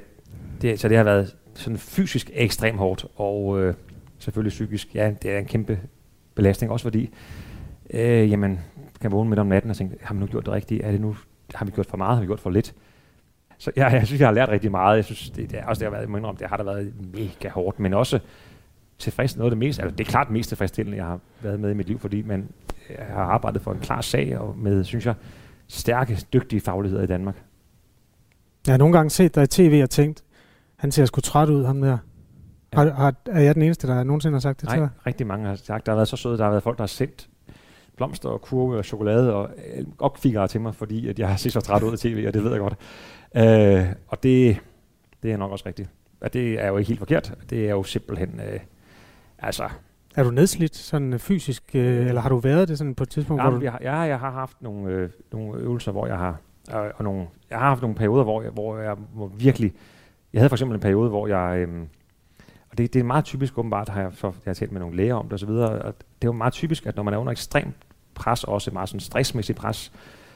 det, 0.61 0.79
så 0.79 0.89
det 0.89 0.97
har 0.97 1.03
været 1.03 1.35
sådan 1.53 1.77
fysisk 1.77 2.31
ekstremt 2.33 2.77
hårdt, 2.77 3.05
og 3.15 3.61
øh, 3.61 3.73
selvfølgelig 4.19 4.49
psykisk, 4.49 4.95
ja, 4.95 5.13
det 5.21 5.31
er 5.31 5.39
en 5.39 5.45
kæmpe 5.45 5.79
belastning, 6.35 6.71
også 6.71 6.83
fordi, 6.83 7.09
øh, 7.89 8.31
jamen, 8.31 8.59
kan 9.01 9.11
vågne 9.11 9.29
midt 9.29 9.39
om 9.39 9.47
natten 9.47 9.71
og 9.71 9.77
tænke, 9.77 9.97
har 10.01 10.13
man 10.13 10.21
nu 10.21 10.27
gjort 10.27 10.45
det 10.45 10.53
rigtigt? 10.53 10.85
Er 10.85 10.91
det 10.91 11.01
nu, 11.01 11.15
har 11.53 11.65
vi 11.65 11.71
gjort 11.71 11.85
for 11.85 11.97
meget? 11.97 12.15
Har 12.15 12.21
vi 12.21 12.27
gjort 12.27 12.39
for 12.39 12.49
lidt? 12.49 12.73
Så 13.57 13.71
ja, 13.77 13.87
jeg 13.87 14.07
synes, 14.07 14.19
jeg 14.19 14.27
har 14.27 14.33
lært 14.33 14.49
rigtig 14.49 14.71
meget. 14.71 14.95
Jeg 14.95 15.05
synes, 15.05 15.29
det, 15.29 15.51
det 15.51 15.59
er 15.59 15.65
også 15.65 15.79
det 15.79 15.93
har 15.93 16.05
været, 16.05 16.25
om, 16.25 16.37
det 16.37 16.47
har 16.47 16.57
da 16.57 16.63
været 16.63 16.93
mega 17.13 17.49
hårdt, 17.49 17.79
men 17.79 17.93
også 17.93 18.19
tilfreds, 18.99 19.37
noget 19.37 19.51
af 19.51 19.51
det 19.51 19.57
mest, 19.57 19.79
altså 19.79 19.95
det 19.95 20.07
er 20.07 20.09
klart 20.11 20.29
mest 20.29 20.49
tilfredsstillende, 20.49 20.97
jeg 20.97 21.05
har 21.05 21.19
været 21.41 21.59
med 21.59 21.71
i 21.71 21.73
mit 21.73 21.87
liv, 21.87 21.99
fordi 21.99 22.21
man 22.21 22.49
jeg 22.89 23.05
har 23.09 23.23
arbejdet 23.23 23.61
for 23.61 23.71
en 23.71 23.79
klar 23.79 24.01
sag, 24.01 24.37
og 24.37 24.57
med, 24.57 24.83
synes 24.83 25.05
jeg, 25.05 25.15
stærke, 25.67 26.25
dygtige 26.33 26.61
fagligheder 26.61 27.03
i 27.03 27.07
Danmark. 27.07 27.35
Jeg 28.67 28.73
har 28.73 28.77
nogle 28.77 28.97
gange 28.97 29.09
set 29.09 29.35
dig 29.35 29.43
i 29.43 29.47
tv 29.47 29.79
og 29.83 29.89
tænkt, 29.89 30.23
han 30.75 30.91
ser 30.91 31.05
sgu 31.05 31.21
træt 31.21 31.49
ud, 31.49 31.65
ham 31.65 31.81
der. 31.81 31.89
Ja. 32.73 32.77
Har, 32.77 32.89
har, 32.91 33.13
er 33.25 33.41
jeg 33.41 33.55
den 33.55 33.63
eneste, 33.63 33.87
der 33.87 34.03
nogensinde 34.03 34.35
har 34.35 34.39
sagt 34.39 34.61
det 34.61 34.69
Nej, 34.69 34.75
til 34.75 34.81
dig? 34.81 34.89
rigtig 35.07 35.27
mange 35.27 35.47
har 35.47 35.55
sagt. 35.55 35.85
Der 35.85 35.91
har 35.91 35.95
været 35.95 36.07
så 36.07 36.17
søde, 36.17 36.37
der 36.37 36.43
har 36.43 36.51
været 36.51 36.63
folk, 36.63 36.77
der 36.77 36.81
har 36.81 36.87
sendt 36.87 37.29
blomster 37.97 38.29
og 38.29 38.41
kurve 38.41 38.77
og 38.77 38.85
chokolade 38.85 39.35
og 39.35 39.49
opfigere 39.99 40.47
til 40.47 40.61
mig, 40.61 40.75
fordi 40.75 41.07
at 41.07 41.19
jeg 41.19 41.29
har 41.29 41.35
set 41.35 41.53
så 41.53 41.61
træt 41.61 41.83
ud 41.83 41.93
i 41.93 41.97
tv, 41.97 42.23
og 42.27 42.33
det 42.33 42.43
ved 42.43 42.51
jeg 42.51 42.59
godt. 42.59 42.75
Øh, 43.35 43.85
og 44.07 44.23
det, 44.23 44.57
det 45.23 45.31
er 45.31 45.37
nok 45.37 45.51
også 45.51 45.63
rigtigt. 45.65 45.89
Og 46.21 46.33
det 46.33 46.63
er 46.63 46.67
jo 46.67 46.77
ikke 46.77 46.87
helt 46.87 46.99
forkert. 46.99 47.33
Det 47.49 47.65
er 47.65 47.71
jo 47.71 47.83
simpelthen, 47.83 48.41
øh, 48.53 48.59
altså... 49.39 49.69
Er 50.15 50.23
du 50.23 50.31
nedslidt 50.31 50.75
sådan 50.75 51.13
øh, 51.13 51.19
fysisk, 51.19 51.75
øh, 51.75 52.07
eller 52.07 52.21
har 52.21 52.29
du 52.29 52.37
været 52.37 52.67
det 52.67 52.77
sådan 52.77 52.95
på 52.95 53.03
et 53.03 53.09
tidspunkt? 53.09 53.43
Ja, 53.43 53.49
hvor 53.49 53.57
du... 53.59 53.63
jeg, 53.63 53.71
har, 53.71 53.79
ja, 53.81 53.95
jeg 53.95 54.19
har 54.19 54.31
haft 54.31 54.61
nogle, 54.61 54.91
øh, 54.91 55.09
nogle 55.31 55.59
øvelser, 55.59 55.91
hvor 55.91 56.07
jeg 56.07 56.17
har, 56.17 56.37
øh, 56.75 56.91
og 56.95 57.03
nogle, 57.03 57.27
jeg 57.49 57.59
har 57.59 57.67
haft 57.67 57.81
nogle 57.81 57.95
perioder, 57.95 58.23
hvor 58.23 58.41
jeg, 58.41 58.51
hvor 58.51 58.77
jeg 58.77 58.95
hvor 59.13 59.27
virkelig, 59.27 59.73
jeg 60.33 60.41
havde 60.41 60.49
for 60.49 60.55
eksempel 60.55 60.75
en 60.75 60.81
periode, 60.81 61.09
hvor 61.09 61.27
jeg, 61.27 61.59
øh, 61.59 61.81
og 62.71 62.77
det, 62.77 62.93
det 62.93 62.99
er 62.99 63.03
meget 63.03 63.25
typisk 63.25 63.57
åbenbart, 63.57 63.89
har 63.89 64.01
jeg, 64.01 64.11
så, 64.13 64.27
jeg 64.27 64.33
har 64.45 64.53
talt 64.53 64.71
med 64.71 64.79
nogle 64.79 64.97
læger 64.97 65.15
om 65.15 65.25
det 65.25 65.33
og 65.33 65.39
så 65.39 65.45
videre, 65.45 65.81
og 65.81 65.93
det 66.25 66.29
er 66.29 66.33
jo 66.33 66.37
meget 66.37 66.53
typisk, 66.53 66.85
at 66.85 66.95
når 66.95 67.03
man 67.03 67.13
er 67.13 67.17
under 67.17 67.31
ekstrem 67.31 67.73
pres, 68.15 68.43
også 68.43 68.71
meget 68.71 68.89
sådan 68.89 68.99
stressmæssigt 68.99 69.57
pres, 69.57 69.91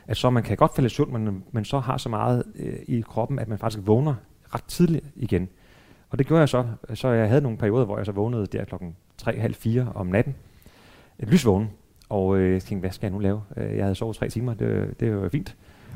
at 0.07 0.17
så 0.17 0.29
man 0.29 0.43
kan 0.43 0.57
godt 0.57 0.75
falde 0.75 0.85
i 0.85 0.89
søvn, 0.89 1.13
men, 1.13 1.43
men 1.51 1.65
så 1.65 1.79
har 1.79 1.97
så 1.97 2.09
meget 2.09 2.43
øh, 2.55 2.73
i 2.87 3.01
kroppen, 3.01 3.39
at 3.39 3.47
man 3.47 3.57
faktisk 3.57 3.87
vågner 3.87 4.15
ret 4.55 4.63
tidligt 4.63 5.05
igen. 5.15 5.49
Og 6.09 6.19
det 6.19 6.27
gjorde 6.27 6.39
jeg 6.39 6.49
så. 6.49 6.65
Så 6.93 7.07
jeg 7.07 7.27
havde 7.27 7.41
nogle 7.41 7.57
perioder, 7.57 7.85
hvor 7.85 7.97
jeg 7.97 8.05
så 8.05 8.11
vågnede 8.11 8.45
der 8.45 8.65
klokken 8.65 8.95
3.30 9.21 9.79
om 9.95 10.07
natten. 10.07 10.35
Et 11.19 11.27
lysvågen. 11.27 11.69
Og 12.09 12.37
øh, 12.37 12.53
jeg 12.53 12.61
tænkte, 12.63 12.81
hvad 12.81 12.91
skal 12.91 13.07
jeg 13.07 13.13
nu 13.13 13.19
lave? 13.19 13.41
Øh, 13.57 13.77
jeg 13.77 13.83
havde 13.83 13.95
sovet 13.95 14.15
tre 14.15 14.29
timer, 14.29 14.53
det, 14.53 14.99
det 14.99 15.21
var 15.21 15.29
fint. 15.29 15.55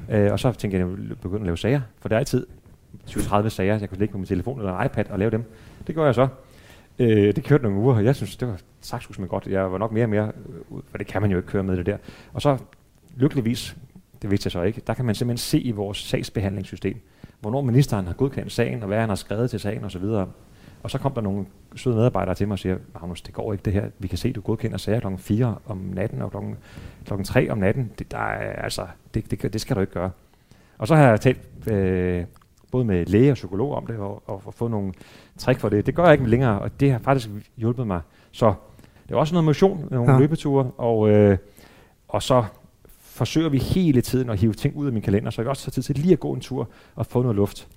Øh, 0.10 0.32
og 0.32 0.40
så 0.40 0.52
tænkte 0.52 0.78
jeg, 0.78 0.88
at 0.88 1.00
jeg 1.10 1.18
begyndte 1.18 1.42
at 1.42 1.46
lave 1.46 1.58
sager, 1.58 1.82
for 2.00 2.10
der 2.10 2.16
er 2.16 2.20
altid 2.20 2.48
20-30 3.08 3.50
sager, 3.50 3.78
jeg 3.80 3.90
kunne 3.90 4.00
ligge 4.00 4.12
på 4.12 4.18
min 4.18 4.28
telefon 4.28 4.60
eller 4.60 4.78
en 4.78 4.86
iPad 4.86 5.10
og 5.10 5.20
lave 5.20 5.32
dem. 5.32 5.44
Det 5.88 5.96
gjorde 5.96 6.06
jeg 6.06 6.16
så. 6.16 6.28
Øh, 7.00 7.36
det 7.36 7.44
kørte 7.44 7.64
nogle 7.64 7.80
uger, 7.80 7.96
og 7.96 8.06
jeg 8.06 8.16
synes, 8.16 8.36
det 8.36 8.48
var 8.48 8.60
sagt 8.82 9.08
godt. 9.30 9.48
Jeg 9.48 9.72
var 9.72 9.78
nok 9.78 9.92
mere 9.92 10.06
og 10.06 10.10
mere, 10.10 10.32
øh, 10.72 10.82
for 10.90 10.98
det 10.98 11.08
kan 11.08 11.22
man 11.22 11.32
jo 11.32 11.38
ikke 11.38 11.50
køre 11.50 11.64
med 11.64 11.78
det 11.78 11.86
der. 11.86 11.98
Og 12.34 12.42
så 12.42 12.58
lykkeligvis 13.16 13.78
det 14.24 14.32
vidste 14.32 14.48
jeg 14.48 14.52
så 14.52 14.62
ikke. 14.62 14.82
Der 14.88 14.94
kan 14.94 15.06
man 15.06 15.16
simpelthen 15.16 15.38
se 15.38 15.60
i 15.60 15.72
vores 15.72 15.98
sagsbehandlingssystem, 15.98 17.02
hvornår 17.40 17.62
ministeren 17.62 18.08
har 18.08 18.14
godkendt 18.14 18.52
sagen, 18.52 18.82
og 18.82 18.88
hvad 18.88 19.00
han 19.00 19.10
har 19.10 19.16
skrevet 19.16 19.50
til 19.50 19.60
sagen 19.60 19.84
osv. 19.84 20.04
Og 20.84 20.92
så 20.92 20.98
kom 20.98 21.12
der 21.12 21.22
nogle 21.22 21.46
søde 21.76 21.96
medarbejdere 21.96 22.36
til 22.36 22.48
mig 22.48 22.54
og 22.54 22.60
siger, 22.60 22.78
Magnus, 22.94 23.22
det 23.22 23.34
går 23.34 23.54
ikke 23.54 23.64
det 23.64 23.74
her. 23.74 23.90
Vi 24.00 24.08
kan 24.08 24.18
se, 24.18 24.34
du 24.34 24.42
godkender 24.42 24.78
sager 24.78 25.00
klokken 25.00 25.20
4 25.20 25.56
om 25.66 25.78
natten 25.78 26.22
og 26.22 26.32
klokken, 26.32 26.58
klokken 27.06 27.26
3 27.26 27.50
om 27.50 27.58
natten. 27.58 27.92
Det, 28.00 28.12
der 28.12 28.18
er, 28.18 28.64
altså, 28.64 28.88
det, 29.14 29.32
det, 29.32 29.54
det 29.54 29.62
skal 29.62 29.76
du 29.76 29.82
ikke 29.82 29.94
gøre. 29.94 30.12
Og 30.78 30.88
så 30.88 30.96
har 30.96 31.10
jeg 31.10 31.22
talt 31.22 31.40
øh, 31.68 32.26
både 32.74 32.86
med 32.86 33.06
læge 33.06 33.32
og 33.32 33.36
psykolog 33.36 33.76
om 33.76 33.86
det, 33.86 33.98
og, 33.98 34.24
og, 34.26 34.42
og 34.46 34.54
fået 34.54 34.72
nogle 34.72 34.94
trick 35.38 35.60
for 35.60 35.70
det. 35.70 35.86
Det 35.86 35.96
gør 35.96 36.04
jeg 36.04 36.14
ikke 36.14 36.30
længere, 36.30 36.60
og 36.60 36.80
det 36.80 36.92
har 36.92 37.00
faktisk 37.00 37.30
hjulpet 37.58 37.88
mig. 37.88 38.02
Så 38.32 38.54
det 39.08 39.14
er 39.14 39.16
også 39.16 39.34
noget 39.34 39.46
motion, 39.46 39.88
nogle 39.92 40.12
ja. 40.12 40.20
løbeture, 40.20 40.72
og, 40.78 41.10
øh, 41.10 41.38
og 42.08 42.24
så 42.24 42.44
forsøger 43.02 43.50
vi 43.50 43.58
hele 43.58 44.02
tiden 44.02 44.30
at 44.30 44.40
hive 44.40 44.54
ting 44.54 44.76
ud 44.76 44.88
af 44.88 44.94
min 44.94 45.02
kalender, 45.02 45.30
så 45.30 45.42
jeg 45.42 45.50
også 45.50 45.66
har 45.66 45.72
tid 45.72 45.84
til 45.84 45.96
lige 45.96 46.14
at 46.14 46.20
gå 46.20 46.34
en 46.34 46.40
tur 46.40 46.70
og 46.96 47.06
få 47.06 47.22
noget 47.22 47.36
luft. 47.36 47.68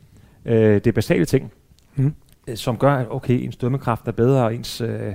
Øh, 0.45 0.75
det 0.75 0.87
er 0.87 0.93
basale 0.93 1.25
ting, 1.25 1.53
mm. 1.97 2.15
øh, 2.49 2.57
som 2.57 2.77
gør, 2.77 2.93
at 2.93 3.07
okay, 3.11 3.45
ens 3.45 3.57
dømmekraft 3.57 4.09
er 4.09 4.13
bedre, 4.13 4.45
og 4.45 4.55
ens 4.55 4.81
øh, 4.81 5.13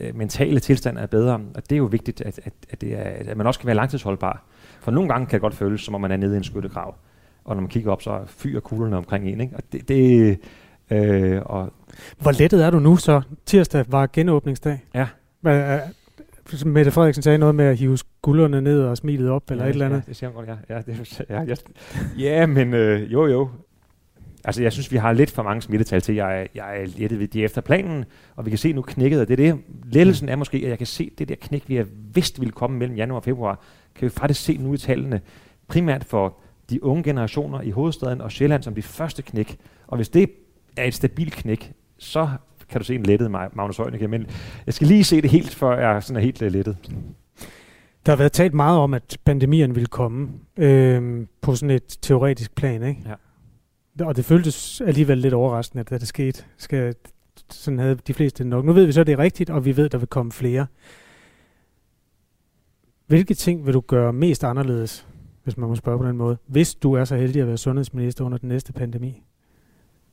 øh, 0.00 0.16
mentale 0.16 0.60
tilstand 0.60 0.98
er 0.98 1.06
bedre. 1.06 1.34
Og 1.54 1.70
det 1.70 1.72
er 1.72 1.78
jo 1.78 1.84
vigtigt, 1.84 2.20
at, 2.20 2.40
at, 2.44 2.52
at, 2.70 2.80
det 2.80 2.92
er, 2.92 3.30
at 3.30 3.36
man 3.36 3.46
også 3.46 3.60
kan 3.60 3.66
være 3.66 3.76
langtidsholdbar. 3.76 4.44
For 4.80 4.90
nogle 4.90 5.08
gange 5.08 5.26
kan 5.26 5.32
det 5.32 5.40
godt 5.40 5.54
føles, 5.54 5.80
som 5.80 5.94
om 5.94 6.00
man 6.00 6.12
er 6.12 6.16
nede 6.16 6.34
i 6.34 6.36
en 6.36 6.44
skyttegrav. 6.44 6.94
Og 7.48 7.56
når 7.56 7.60
man 7.60 7.68
kigger 7.68 7.92
op, 7.92 8.02
så 8.02 8.20
fyrer 8.26 8.60
kuglerne 8.60 8.96
omkring 8.96 9.28
en. 9.28 9.40
Ikke? 9.40 9.56
Og 9.56 9.62
det, 9.72 9.88
det, 9.88 10.38
øh, 10.90 11.42
og 11.44 11.72
Hvor 12.18 12.32
lettet 12.32 12.64
er 12.64 12.70
du 12.70 12.78
nu 12.78 12.96
så? 12.96 13.20
Tirsdag 13.46 13.84
var 13.88 14.08
genåbningsdag. 14.12 14.84
Ja. 14.94 15.06
Hvad, 15.40 15.80
Mette 16.64 16.90
Frederiksen 16.90 17.22
sagde 17.22 17.38
noget 17.38 17.54
med 17.54 17.64
at 17.64 17.76
hive 17.76 17.98
skuldrene 17.98 18.60
ned 18.60 18.82
og 18.82 18.96
smilet 18.96 19.30
op, 19.30 19.50
eller 19.50 19.64
ja, 19.64 19.70
et 19.70 19.72
eller 19.72 19.86
andet. 19.86 19.96
Ja, 19.96 20.02
det 20.08 20.16
siger 20.16 20.30
godt, 20.30 20.48
ja. 20.48 20.74
Ja, 20.74 20.80
det, 20.80 21.20
ja, 21.30 21.42
ja, 21.42 21.54
ja 22.18 22.46
men 22.46 22.74
øh, 22.74 23.12
jo, 23.12 23.26
jo. 23.26 23.48
Altså, 24.44 24.62
jeg 24.62 24.72
synes, 24.72 24.92
vi 24.92 24.96
har 24.96 25.12
lidt 25.12 25.30
for 25.30 25.42
mange 25.42 25.62
smittetal 25.62 26.00
til. 26.00 26.14
Jeg, 26.14 26.48
jeg 26.54 26.80
er 26.80 26.86
lettet 26.96 27.18
ved 27.18 27.28
de 27.28 27.44
efter 27.44 27.60
planen, 27.60 28.04
og 28.36 28.44
vi 28.44 28.50
kan 28.50 28.58
se 28.58 28.72
nu 28.72 28.82
knækket, 28.82 29.20
og 29.20 29.28
det 29.28 29.40
er 29.40 29.52
det. 29.52 29.62
Lettelsen 29.84 30.28
er 30.28 30.36
måske, 30.36 30.56
at 30.56 30.68
jeg 30.68 30.78
kan 30.78 30.86
se 30.86 31.10
det 31.18 31.28
der 31.28 31.34
knæk, 31.40 31.64
vi 31.66 31.76
har 31.76 31.86
vidst 32.14 32.40
ville 32.40 32.52
komme 32.52 32.78
mellem 32.78 32.96
januar 32.96 33.16
og 33.16 33.24
februar, 33.24 33.60
kan 33.94 34.04
vi 34.04 34.10
faktisk 34.10 34.44
se 34.44 34.56
nu 34.56 34.74
i 34.74 34.78
tallene, 34.78 35.20
primært 35.68 36.04
for 36.04 36.36
de 36.70 36.84
unge 36.84 37.02
generationer 37.02 37.60
i 37.60 37.70
hovedstaden 37.70 38.20
og 38.20 38.32
Sjælland 38.32 38.62
som 38.62 38.74
de 38.74 38.82
første 38.82 39.22
knæk. 39.22 39.56
Og 39.86 39.96
hvis 39.96 40.08
det 40.08 40.30
er 40.76 40.84
et 40.84 40.94
stabilt 40.94 41.32
knæk, 41.32 41.72
så 41.98 42.28
kan 42.68 42.80
du 42.80 42.84
se 42.84 42.94
en 42.94 43.02
lettet 43.02 43.30
Magnus 43.30 43.76
Heunicke, 43.76 44.08
men 44.08 44.26
jeg 44.66 44.74
skal 44.74 44.86
lige 44.86 45.04
se 45.04 45.22
det 45.22 45.30
helt, 45.30 45.54
før 45.54 45.78
jeg 45.78 46.02
sådan 46.02 46.16
er 46.16 46.20
helt 46.20 46.42
uh, 46.42 46.48
lettet. 46.48 46.76
Der 48.06 48.12
har 48.12 48.16
været 48.16 48.32
talt 48.32 48.54
meget 48.54 48.78
om, 48.78 48.94
at 48.94 49.18
pandemien 49.24 49.74
ville 49.74 49.86
komme 49.86 50.28
øh, 50.56 51.26
på 51.40 51.54
sådan 51.54 51.70
et 51.70 51.98
teoretisk 52.02 52.54
plan, 52.54 52.82
ikke? 52.82 53.02
Ja. 53.06 53.14
Og 54.04 54.16
det 54.16 54.24
føltes 54.24 54.80
alligevel 54.80 55.18
lidt 55.18 55.34
overraskende, 55.34 55.84
at 55.90 56.00
det 56.00 56.08
skete. 56.08 56.44
Skal, 56.56 56.94
sådan 57.50 57.78
havde 57.78 57.94
de 57.94 58.14
fleste 58.14 58.44
nok. 58.44 58.64
Nu 58.64 58.72
ved 58.72 58.86
vi 58.86 58.92
så, 58.92 59.00
at 59.00 59.06
det 59.06 59.12
er 59.12 59.18
rigtigt, 59.18 59.50
og 59.50 59.64
vi 59.64 59.76
ved, 59.76 59.84
at 59.84 59.92
der 59.92 59.98
vil 59.98 60.08
komme 60.08 60.32
flere. 60.32 60.66
Hvilke 63.06 63.34
ting 63.34 63.66
vil 63.66 63.74
du 63.74 63.80
gøre 63.80 64.12
mest 64.12 64.44
anderledes, 64.44 65.06
hvis 65.48 65.56
man 65.56 65.68
må 65.68 65.74
spørge 65.74 65.98
på 65.98 66.06
den 66.06 66.16
måde, 66.16 66.36
hvis 66.46 66.74
du 66.74 66.92
er 66.92 67.04
så 67.04 67.16
heldig 67.16 67.42
at 67.42 67.48
være 67.48 67.56
sundhedsminister 67.56 68.24
under 68.24 68.38
den 68.38 68.48
næste 68.48 68.72
pandemi? 68.72 69.22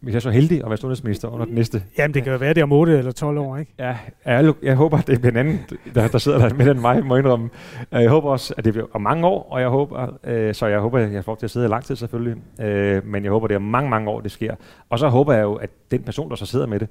hvis 0.05 0.13
jeg 0.13 0.19
er 0.19 0.21
så 0.21 0.29
heldig 0.29 0.63
at 0.63 0.69
være 0.69 0.77
sundhedsminister 0.77 1.27
under 1.27 1.45
den 1.45 1.55
næste. 1.55 1.83
Jamen, 1.97 2.13
det 2.13 2.23
kan 2.23 2.31
jo 2.31 2.37
være, 2.37 2.53
det 2.53 2.63
om 2.63 2.71
8 2.71 2.97
eller 2.97 3.11
12 3.11 3.37
år, 3.37 3.57
ikke? 3.57 3.73
Ja, 3.79 3.97
jeg, 4.25 4.53
jeg 4.63 4.75
håber, 4.75 4.97
at 4.97 5.07
det 5.07 5.25
er 5.25 5.29
en 5.29 5.37
anden, 5.37 5.59
der, 5.95 6.07
der 6.07 6.17
sidder 6.17 6.37
der 6.37 6.53
med 6.53 6.65
den 6.65 6.81
mig, 6.81 7.05
må 7.05 7.15
indrømme. 7.15 7.49
Jeg 7.91 8.09
håber 8.09 8.29
også, 8.29 8.53
at 8.57 8.65
det 8.65 8.73
bliver 8.73 8.87
om 8.93 9.01
mange 9.01 9.27
år, 9.27 9.47
og 9.51 9.61
jeg 9.61 9.69
håber, 9.69 10.17
øh, 10.23 10.53
så 10.53 10.67
jeg 10.67 10.79
håber, 10.79 10.99
at 10.99 11.13
jeg 11.13 11.25
får 11.25 11.35
til 11.35 11.45
at 11.45 11.51
sidde 11.51 11.65
i 11.65 11.69
lang 11.69 11.83
tid 11.83 11.95
selvfølgelig, 11.95 12.43
øh, 12.61 13.05
men 13.05 13.23
jeg 13.23 13.31
håber, 13.31 13.47
det 13.47 13.55
er 13.55 13.59
mange, 13.59 13.89
mange 13.89 14.09
år, 14.09 14.21
det 14.21 14.31
sker. 14.31 14.55
Og 14.89 14.99
så 14.99 15.07
håber 15.07 15.33
jeg 15.33 15.43
jo, 15.43 15.53
at 15.53 15.69
den 15.91 16.03
person, 16.03 16.29
der 16.29 16.35
så 16.35 16.45
sidder 16.45 16.67
med 16.67 16.79
det, 16.79 16.87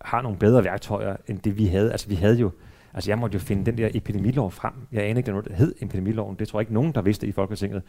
har 0.00 0.22
nogle 0.22 0.38
bedre 0.38 0.64
værktøjer, 0.64 1.16
end 1.28 1.38
det 1.38 1.58
vi 1.58 1.66
havde. 1.66 1.92
Altså, 1.92 2.08
vi 2.08 2.14
havde 2.14 2.36
jo, 2.36 2.50
altså 2.96 3.10
jeg 3.10 3.18
måtte 3.18 3.34
jo 3.34 3.40
finde 3.40 3.66
den 3.66 3.78
der 3.78 3.88
epidemilov 3.94 4.50
frem. 4.50 4.72
Jeg 4.92 5.04
anede 5.04 5.18
ikke, 5.18 5.32
der 5.32 5.54
hed 5.54 5.74
epidemiloven. 5.80 6.36
Det 6.38 6.48
tror 6.48 6.58
jeg 6.58 6.62
ikke 6.62 6.74
nogen, 6.74 6.92
der 6.92 7.02
vidste 7.02 7.26
i 7.26 7.32
Folketinget. 7.32 7.82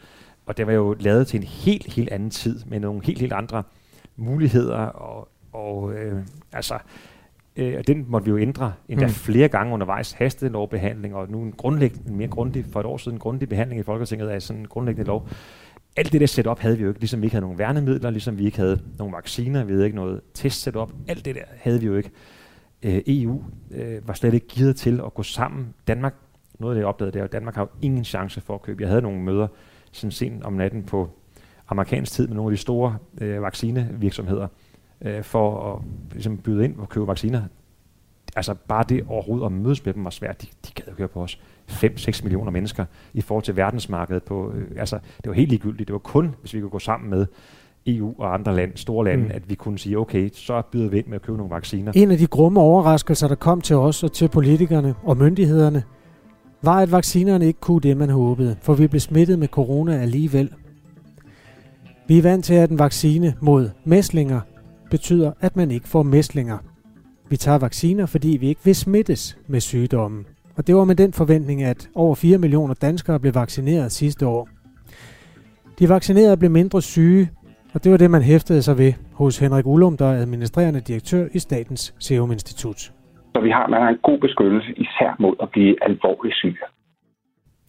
Og 0.46 0.56
det 0.56 0.66
var 0.66 0.72
jo 0.72 0.96
lavet 1.00 1.26
til 1.26 1.40
en 1.40 1.46
helt, 1.46 1.92
helt 1.92 2.08
anden 2.08 2.30
tid, 2.30 2.60
med 2.66 2.80
nogle 2.80 3.00
helt, 3.04 3.18
helt 3.18 3.32
andre 3.32 3.62
muligheder, 4.16 4.76
og, 4.76 5.28
og 5.52 5.94
øh, 5.94 6.22
altså, 6.52 6.78
øh, 7.56 7.84
den 7.86 8.04
måtte 8.08 8.24
vi 8.24 8.30
jo 8.30 8.38
ændre 8.38 8.72
endda 8.88 9.06
mm. 9.06 9.12
flere 9.12 9.48
gange 9.48 9.74
undervejs, 9.74 10.12
hastelovbehandling, 10.12 11.14
og 11.14 11.30
nu 11.30 11.42
en, 11.42 11.52
grundlæggende, 11.52 12.10
en 12.10 12.16
mere 12.16 12.28
grundig, 12.28 12.64
for 12.72 12.80
et 12.80 12.86
år 12.86 12.96
siden, 12.96 13.16
en 13.16 13.20
grundig 13.20 13.48
behandling 13.48 13.80
i 13.80 13.84
Folketinget 13.84 14.28
af 14.28 14.42
sådan 14.42 14.60
en 14.60 14.68
grundlæggende 14.68 15.06
lov. 15.06 15.28
Alt 15.96 16.12
det 16.12 16.20
der 16.20 16.26
setup 16.26 16.58
havde 16.58 16.76
vi 16.76 16.82
jo 16.82 16.88
ikke, 16.88 17.00
ligesom 17.00 17.20
vi 17.20 17.26
ikke 17.26 17.34
havde 17.34 17.44
nogen 17.44 17.58
værnemidler, 17.58 18.10
ligesom 18.10 18.38
vi 18.38 18.44
ikke 18.44 18.58
havde 18.58 18.80
nogen 18.98 19.14
vacciner, 19.14 19.64
vi 19.64 19.72
havde 19.72 19.84
ikke 19.84 19.96
noget 19.96 20.20
test 20.34 20.62
setup, 20.62 20.90
alt 21.08 21.24
det 21.24 21.34
der 21.34 21.42
havde 21.56 21.80
vi 21.80 21.86
jo 21.86 21.96
ikke. 21.96 22.10
Øh, 22.82 23.02
EU 23.06 23.42
øh, 23.70 24.08
var 24.08 24.14
slet 24.14 24.34
ikke 24.34 24.46
givet 24.46 24.76
til 24.76 25.00
at 25.06 25.14
gå 25.14 25.22
sammen. 25.22 25.74
Danmark, 25.86 26.14
noget 26.58 26.72
af 26.72 26.74
det 26.74 26.80
jeg 26.80 26.88
opdagede, 26.88 27.12
det 27.12 27.20
er, 27.20 27.24
at 27.24 27.32
Danmark 27.32 27.54
har 27.54 27.62
jo 27.62 27.68
ingen 27.82 28.04
chance 28.04 28.40
for 28.40 28.54
at 28.54 28.62
købe. 28.62 28.82
Jeg 28.82 28.88
havde 28.88 29.02
nogle 29.02 29.20
møder 29.20 29.48
sådan 29.92 30.10
sent 30.10 30.44
om 30.44 30.52
natten 30.52 30.82
på 30.82 31.10
amerikansk 31.68 32.12
tid 32.12 32.26
med 32.26 32.36
nogle 32.36 32.50
af 32.50 32.56
de 32.56 32.60
store 32.60 32.98
øh, 33.20 33.42
vaccinevirksomheder, 33.42 34.48
øh, 35.00 35.22
for 35.22 35.74
at 35.74 35.82
ligesom, 36.12 36.38
byde 36.38 36.64
ind 36.64 36.76
og 36.78 36.88
købe 36.88 37.06
vacciner. 37.06 37.42
Altså 38.36 38.54
bare 38.54 38.84
det 38.88 39.04
overhovedet 39.08 39.46
at 39.46 39.52
mødes 39.52 39.84
med 39.84 39.94
dem 39.94 40.04
var 40.04 40.10
svært. 40.10 40.42
De, 40.42 40.46
de 40.66 40.72
gad 40.74 40.84
jo 40.88 40.94
køre 40.94 41.08
på 41.08 41.22
os. 41.22 41.40
5-6 41.70 42.22
millioner 42.22 42.50
mennesker 42.50 42.84
i 43.14 43.20
forhold 43.20 43.44
til 43.44 43.56
verdensmarkedet. 43.56 44.22
På, 44.22 44.52
øh, 44.52 44.70
altså, 44.76 44.98
det 45.16 45.28
var 45.28 45.32
helt 45.32 45.48
ligegyldigt. 45.48 45.88
Det 45.88 45.92
var 45.92 45.98
kun, 45.98 46.34
hvis 46.40 46.54
vi 46.54 46.60
kunne 46.60 46.70
gå 46.70 46.78
sammen 46.78 47.10
med 47.10 47.26
EU 47.96 48.14
og 48.18 48.34
andre 48.34 48.56
land, 48.56 48.72
store 48.74 49.04
lande, 49.04 49.24
mm. 49.24 49.30
at 49.34 49.50
vi 49.50 49.54
kunne 49.54 49.78
sige, 49.78 49.98
okay, 49.98 50.30
så 50.32 50.62
byder 50.72 50.88
vi 50.88 50.98
ind 50.98 51.06
med 51.06 51.14
at 51.14 51.22
købe 51.22 51.38
nogle 51.38 51.54
vacciner. 51.54 51.92
En 51.94 52.10
af 52.10 52.18
de 52.18 52.26
grumme 52.26 52.60
overraskelser, 52.60 53.28
der 53.28 53.34
kom 53.34 53.60
til 53.60 53.76
os 53.76 54.02
og 54.02 54.12
til 54.12 54.28
politikerne 54.28 54.94
og 55.02 55.16
myndighederne, 55.16 55.82
var, 56.62 56.80
at 56.80 56.92
vaccinerne 56.92 57.46
ikke 57.46 57.60
kunne 57.60 57.80
det, 57.80 57.96
man 57.96 58.10
håbede, 58.10 58.56
for 58.62 58.74
vi 58.74 58.86
blev 58.86 59.00
smittet 59.00 59.38
med 59.38 59.48
corona 59.48 59.98
alligevel. 59.98 60.50
Vi 62.08 62.18
er 62.18 62.22
vant 62.22 62.44
til, 62.44 62.54
at 62.54 62.70
en 62.70 62.78
vaccine 62.78 63.34
mod 63.40 63.70
mæslinger 63.84 64.40
betyder, 64.90 65.32
at 65.40 65.56
man 65.56 65.70
ikke 65.70 65.88
får 65.88 66.02
mæslinger. 66.02 66.58
Vi 67.28 67.36
tager 67.36 67.58
vacciner, 67.58 68.06
fordi 68.06 68.28
vi 68.28 68.48
ikke 68.48 68.60
vil 68.64 68.74
smittes 68.74 69.38
med 69.46 69.60
sygdommen. 69.60 70.26
Og 70.56 70.66
det 70.66 70.76
var 70.76 70.84
med 70.84 70.94
den 70.94 71.12
forventning, 71.12 71.62
at 71.62 71.88
over 71.94 72.14
4 72.14 72.38
millioner 72.38 72.74
danskere 72.74 73.20
blev 73.20 73.34
vaccineret 73.34 73.92
sidste 73.92 74.26
år. 74.26 74.48
De 75.78 75.88
vaccinerede 75.88 76.36
blev 76.36 76.50
mindre 76.50 76.82
syge, 76.82 77.30
og 77.78 77.84
det 77.84 77.92
var 77.92 77.98
det, 77.98 78.10
man 78.10 78.22
hæftede 78.22 78.62
sig 78.62 78.78
ved 78.78 78.92
hos 79.12 79.38
Henrik 79.38 79.66
Ullum, 79.66 79.96
der 79.96 80.06
er 80.06 80.20
administrerende 80.22 80.80
direktør 80.80 81.28
i 81.32 81.38
Statens 81.38 81.94
Serum 81.98 82.32
Institut. 82.32 82.76
Så 83.34 83.40
vi 83.42 83.50
har, 83.50 83.66
man 83.66 83.82
har 83.82 83.88
en 83.88 83.98
god 84.02 84.18
beskyttelse, 84.18 84.72
især 84.76 85.16
mod 85.18 85.34
at 85.42 85.50
blive 85.50 85.76
alvorligt 85.82 86.36
syg. 86.36 86.56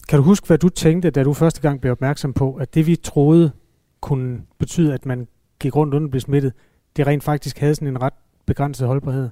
Kan 0.08 0.18
du 0.18 0.24
huske, 0.24 0.46
hvad 0.46 0.58
du 0.58 0.68
tænkte, 0.68 1.10
da 1.10 1.22
du 1.24 1.32
første 1.32 1.62
gang 1.62 1.80
blev 1.80 1.92
opmærksom 1.92 2.32
på, 2.32 2.54
at 2.54 2.74
det 2.74 2.86
vi 2.86 2.96
troede 2.96 3.52
kunne 4.00 4.40
betyde, 4.58 4.94
at 4.94 5.06
man 5.06 5.28
gik 5.60 5.76
rundt 5.76 5.94
uden 5.94 6.04
at 6.04 6.10
blive 6.10 6.20
smittet, 6.20 6.52
det 6.96 7.06
rent 7.06 7.24
faktisk 7.24 7.58
havde 7.58 7.74
sådan 7.74 7.88
en 7.88 8.02
ret 8.02 8.14
begrænset 8.46 8.86
holdbarhed? 8.86 9.28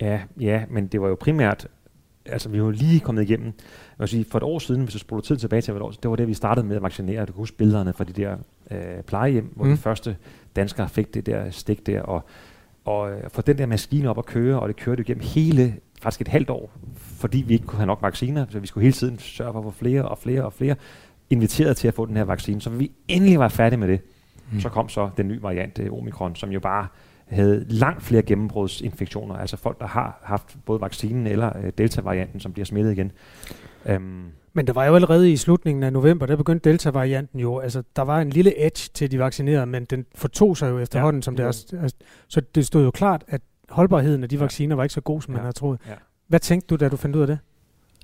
Ja, 0.00 0.20
ja, 0.40 0.64
men 0.70 0.86
det 0.86 1.00
var 1.00 1.08
jo 1.08 1.16
primært, 1.20 1.66
altså 2.26 2.48
vi 2.48 2.60
var 2.60 2.66
jo 2.66 2.70
lige 2.70 3.00
kommet 3.00 3.22
igennem, 3.22 3.52
jeg 3.98 4.08
sige, 4.08 4.24
for 4.30 4.38
et 4.38 4.42
år 4.42 4.58
siden, 4.58 4.82
hvis 4.82 4.92
du 4.92 4.98
spoler 4.98 5.22
tiden 5.22 5.38
tilbage 5.40 5.62
til 5.62 5.74
et 5.74 5.82
år, 5.82 5.90
det 5.90 6.10
var 6.10 6.16
det, 6.16 6.28
vi 6.28 6.34
startede 6.34 6.66
med 6.66 6.76
at 6.76 6.82
vaccinere. 6.82 7.20
Du 7.20 7.32
kan 7.32 7.34
huske 7.34 7.56
billederne 7.56 7.92
fra 7.92 8.04
de 8.04 8.12
der 8.12 8.36
øh, 8.70 9.02
plejehjem, 9.06 9.52
hvor 9.56 9.64
mm. 9.64 9.70
de 9.70 9.76
første 9.76 10.16
danskere 10.56 10.88
fik 10.88 11.14
det 11.14 11.26
der 11.26 11.50
stik 11.50 11.86
der, 11.86 12.02
og, 12.02 12.24
og 12.84 13.12
øh, 13.12 13.30
få 13.30 13.42
den 13.42 13.58
der 13.58 13.66
maskine 13.66 14.10
op 14.10 14.18
at 14.18 14.26
køre, 14.26 14.60
og 14.60 14.68
det 14.68 14.76
kørte 14.76 15.02
igennem 15.02 15.24
hele, 15.24 15.74
faktisk 16.02 16.20
et 16.20 16.28
halvt 16.28 16.50
år, 16.50 16.70
fordi 16.96 17.44
vi 17.46 17.54
ikke 17.54 17.66
kunne 17.66 17.78
have 17.78 17.86
nok 17.86 18.02
vacciner, 18.02 18.46
så 18.48 18.58
vi 18.58 18.66
skulle 18.66 18.82
hele 18.82 18.92
tiden 18.92 19.18
sørge 19.18 19.52
for 19.52 19.58
at 19.58 19.64
få 19.64 19.70
flere 19.70 20.08
og 20.08 20.18
flere 20.18 20.44
og 20.44 20.52
flere 20.52 20.74
inviteret 21.30 21.76
til 21.76 21.88
at 21.88 21.94
få 21.94 22.06
den 22.06 22.16
her 22.16 22.24
vaccine. 22.24 22.60
Så 22.60 22.70
vi 22.70 22.90
endelig 23.08 23.38
var 23.38 23.48
færdige 23.48 23.80
med 23.80 23.88
det, 23.88 24.00
mm. 24.52 24.60
så 24.60 24.68
kom 24.68 24.88
så 24.88 25.10
den 25.16 25.28
nye 25.28 25.42
variant, 25.42 25.78
øh, 25.78 25.92
Omikron, 25.92 26.36
som 26.36 26.50
jo 26.50 26.60
bare 26.60 26.86
havde 27.30 27.64
langt 27.68 28.02
flere 28.02 28.22
gennembrudsinfektioner, 28.22 29.34
altså 29.34 29.56
folk, 29.56 29.80
der 29.80 29.86
har 29.86 30.20
haft 30.22 30.56
både 30.66 30.80
vaccinen 30.80 31.26
eller 31.26 31.52
øh, 31.64 31.72
delta-varianten, 31.78 32.40
som 32.40 32.52
bliver 32.52 32.66
smittet 32.66 32.92
igen. 32.92 33.12
Um, 33.96 34.32
men 34.52 34.66
der 34.66 34.72
var 34.72 34.84
jo 34.84 34.94
allerede 34.94 35.32
i 35.32 35.36
slutningen 35.36 35.82
af 35.82 35.92
november, 35.92 36.26
der 36.26 36.36
begyndte 36.36 36.70
Delta-varianten 36.70 37.40
jo, 37.40 37.58
altså 37.58 37.82
der 37.96 38.02
var 38.02 38.20
en 38.20 38.30
lille 38.30 38.66
edge 38.66 38.90
til 38.94 39.10
de 39.10 39.18
vaccinerede, 39.18 39.66
men 39.66 39.84
den 39.84 40.06
fortog 40.14 40.56
sig 40.56 40.70
jo 40.70 40.78
efterhånden, 40.78 41.20
ja, 41.20 41.22
som 41.22 41.36
det 41.36 41.42
er. 41.42 41.46
Altså, 41.82 41.96
så 42.28 42.40
det 42.54 42.66
stod 42.66 42.84
jo 42.84 42.90
klart, 42.90 43.24
at 43.28 43.40
holdbarheden 43.68 44.22
af 44.22 44.28
de 44.28 44.40
vacciner 44.40 44.76
var 44.76 44.82
ikke 44.82 44.92
så 44.92 45.00
god, 45.00 45.22
som 45.22 45.32
ja. 45.32 45.36
man 45.36 45.42
havde 45.42 45.52
troet. 45.52 45.80
Ja. 45.88 45.92
Hvad 46.26 46.40
tænkte 46.40 46.66
du, 46.66 46.76
da 46.76 46.88
du 46.88 46.96
fandt 46.96 47.16
ud 47.16 47.20
af 47.20 47.26
det? 47.26 47.38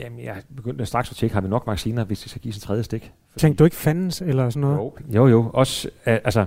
Jamen, 0.00 0.24
jeg 0.24 0.42
begyndte 0.56 0.86
straks 0.86 1.10
at 1.10 1.16
tjekke, 1.16 1.34
har 1.34 1.40
vi 1.40 1.48
nok 1.48 1.66
vacciner, 1.66 2.04
hvis 2.04 2.20
det 2.20 2.30
skal 2.30 2.42
give 2.42 2.54
en 2.54 2.60
tredje 2.60 2.82
stik? 2.82 3.12
Fordi... 3.30 3.40
Tænkte 3.40 3.58
du 3.58 3.64
ikke 3.64 3.76
fandens 3.76 4.20
eller 4.20 4.50
sådan 4.50 4.60
noget? 4.60 4.76
Jo, 4.76 4.92
jo. 5.14 5.28
jo. 5.28 5.50
Også, 5.54 5.90
altså, 6.04 6.46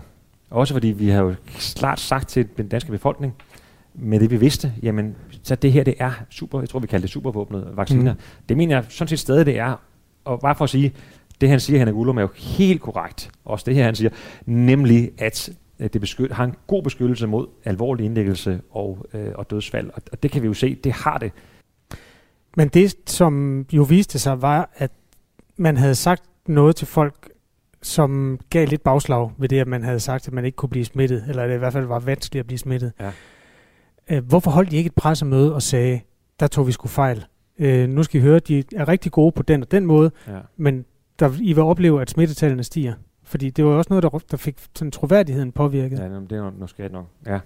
også 0.50 0.74
fordi 0.74 0.88
vi 0.88 1.10
har 1.10 1.22
jo 1.24 1.36
klart 1.76 2.00
sagt 2.00 2.30
til 2.30 2.48
den 2.58 2.68
danske 2.68 2.92
befolkning, 2.92 3.34
med 3.94 4.20
det 4.20 4.32
vi 4.32 4.38
vidste, 4.38 4.74
jamen, 4.84 5.16
så 5.44 5.56
det 5.56 5.72
her, 5.72 5.84
det 5.84 5.94
er 6.00 6.12
super, 6.30 6.60
jeg 6.60 6.70
tror 6.70 6.80
vi 6.80 6.88
kalder 6.88 7.02
det 7.02 7.10
supervåbnet 7.10 7.72
vacciner. 7.76 8.14
Mm. 8.14 8.20
Det 8.50 8.58
mener 8.58 8.76
jeg 8.76 8.86
sådan 8.90 9.08
set 9.08 9.20
stadig, 9.20 9.46
det 9.46 9.60
er. 9.60 9.76
Og 10.26 10.40
bare 10.40 10.56
for 10.56 10.64
at 10.64 10.70
sige, 10.70 10.94
det 11.42 11.50
han 11.50 11.60
siger, 11.60 11.80
Henrik 11.80 11.96
Ullum, 11.96 12.18
er 12.18 12.22
jo 12.22 12.30
helt 12.36 12.82
korrekt. 12.82 13.32
Også 13.46 13.64
det 13.68 13.76
her, 13.76 13.84
han 13.84 13.96
siger, 13.96 14.10
nemlig 14.46 15.12
at 15.18 15.50
det 15.80 16.02
beskyt, 16.02 16.32
har 16.32 16.44
en 16.44 16.56
god 16.68 16.84
beskyttelse 16.84 17.28
mod 17.28 17.48
alvorlig 17.66 18.06
indlæggelse 18.06 18.62
og, 18.72 19.06
øh, 19.14 19.32
og 19.36 19.50
dødsfald. 19.50 19.90
Og, 19.94 20.02
og 20.12 20.24
det 20.24 20.32
kan 20.32 20.42
vi 20.42 20.48
jo 20.48 20.54
se, 20.54 20.76
det 20.76 20.92
har 20.92 21.18
det. 21.18 21.32
Men 22.58 22.68
det, 22.68 22.96
som 23.06 23.66
jo 23.72 23.84
viste 23.84 24.20
sig, 24.20 24.42
var, 24.42 24.70
at 24.76 24.92
man 25.58 25.78
havde 25.78 25.96
sagt 25.96 26.24
noget 26.48 26.76
til 26.76 26.88
folk, 26.88 27.30
som 27.82 28.40
gav 28.50 28.68
lidt 28.68 28.84
bagslag 28.84 29.32
ved 29.38 29.50
det, 29.50 29.60
at 29.60 29.68
man 29.68 29.84
havde 29.84 30.00
sagt, 30.00 30.28
at 30.28 30.34
man 30.34 30.46
ikke 30.46 30.56
kunne 30.56 30.70
blive 30.70 30.86
smittet, 30.86 31.26
eller 31.28 31.44
at 31.44 31.50
det 31.50 31.56
i 31.56 31.60
hvert 31.60 31.74
fald 31.74 31.86
var 31.86 32.00
vanskeligt 32.00 32.40
at 32.40 32.48
blive 32.48 32.58
smittet. 32.58 32.92
Ja. 33.00 33.12
Øh, 34.10 34.26
hvorfor 34.26 34.52
holdt 34.52 34.72
de 34.72 34.78
ikke 34.78 34.88
et 34.88 34.96
pressemøde 34.96 35.56
og 35.56 35.62
sagde, 35.62 36.00
der 36.40 36.48
tog 36.48 36.68
vi 36.68 36.72
sgu 36.72 36.88
fejl? 36.88 37.26
Øh, 37.60 37.90
nu 37.90 38.04
skal 38.04 38.22
I 38.22 38.24
høre, 38.24 38.40
de 38.40 38.64
er 38.76 38.88
rigtig 38.88 39.12
gode 39.12 39.32
på 39.32 39.44
den 39.44 39.62
og 39.62 39.72
den 39.72 39.86
måde, 39.86 40.12
ja. 40.28 40.40
men 40.58 40.86
der, 41.20 41.32
I 41.42 41.54
vil 41.54 41.64
opleve, 41.64 42.02
at 42.02 42.10
smittetallene 42.10 42.64
stiger. 42.64 42.94
Fordi 43.24 43.50
det 43.50 43.66
var 43.66 43.72
også 43.72 43.88
noget, 43.90 44.04
der, 44.04 44.10
der 44.32 44.38
fik 44.38 44.58
sådan 44.76 44.92
troværdigheden 44.92 45.52
påvirket. 45.52 46.00
Ja, 46.00 46.06
det 46.06 46.32
er 46.32 46.52
måske 46.60 46.90
nok. 46.92 47.06
Ja, 47.26 47.40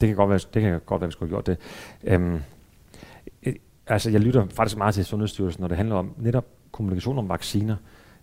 det 0.00 0.08
kan 0.08 0.16
godt 0.16 0.30
være, 0.30 0.40
det 0.54 0.62
kan 0.62 0.80
godt 0.86 1.00
være, 1.00 1.08
vi 1.08 1.12
skulle 1.12 1.36
have 1.36 1.42
gjort 1.42 1.46
det. 1.46 1.58
Øhm, 2.04 2.40
altså, 3.86 4.10
jeg 4.10 4.20
lytter 4.20 4.46
faktisk 4.50 4.78
meget 4.78 4.94
til 4.94 5.04
Sundhedsstyrelsen, 5.04 5.60
når 5.60 5.68
det 5.68 5.76
handler 5.76 5.96
om 5.96 6.14
netop 6.18 6.46
kommunikation 6.72 7.18
om 7.18 7.28
vacciner. 7.28 7.76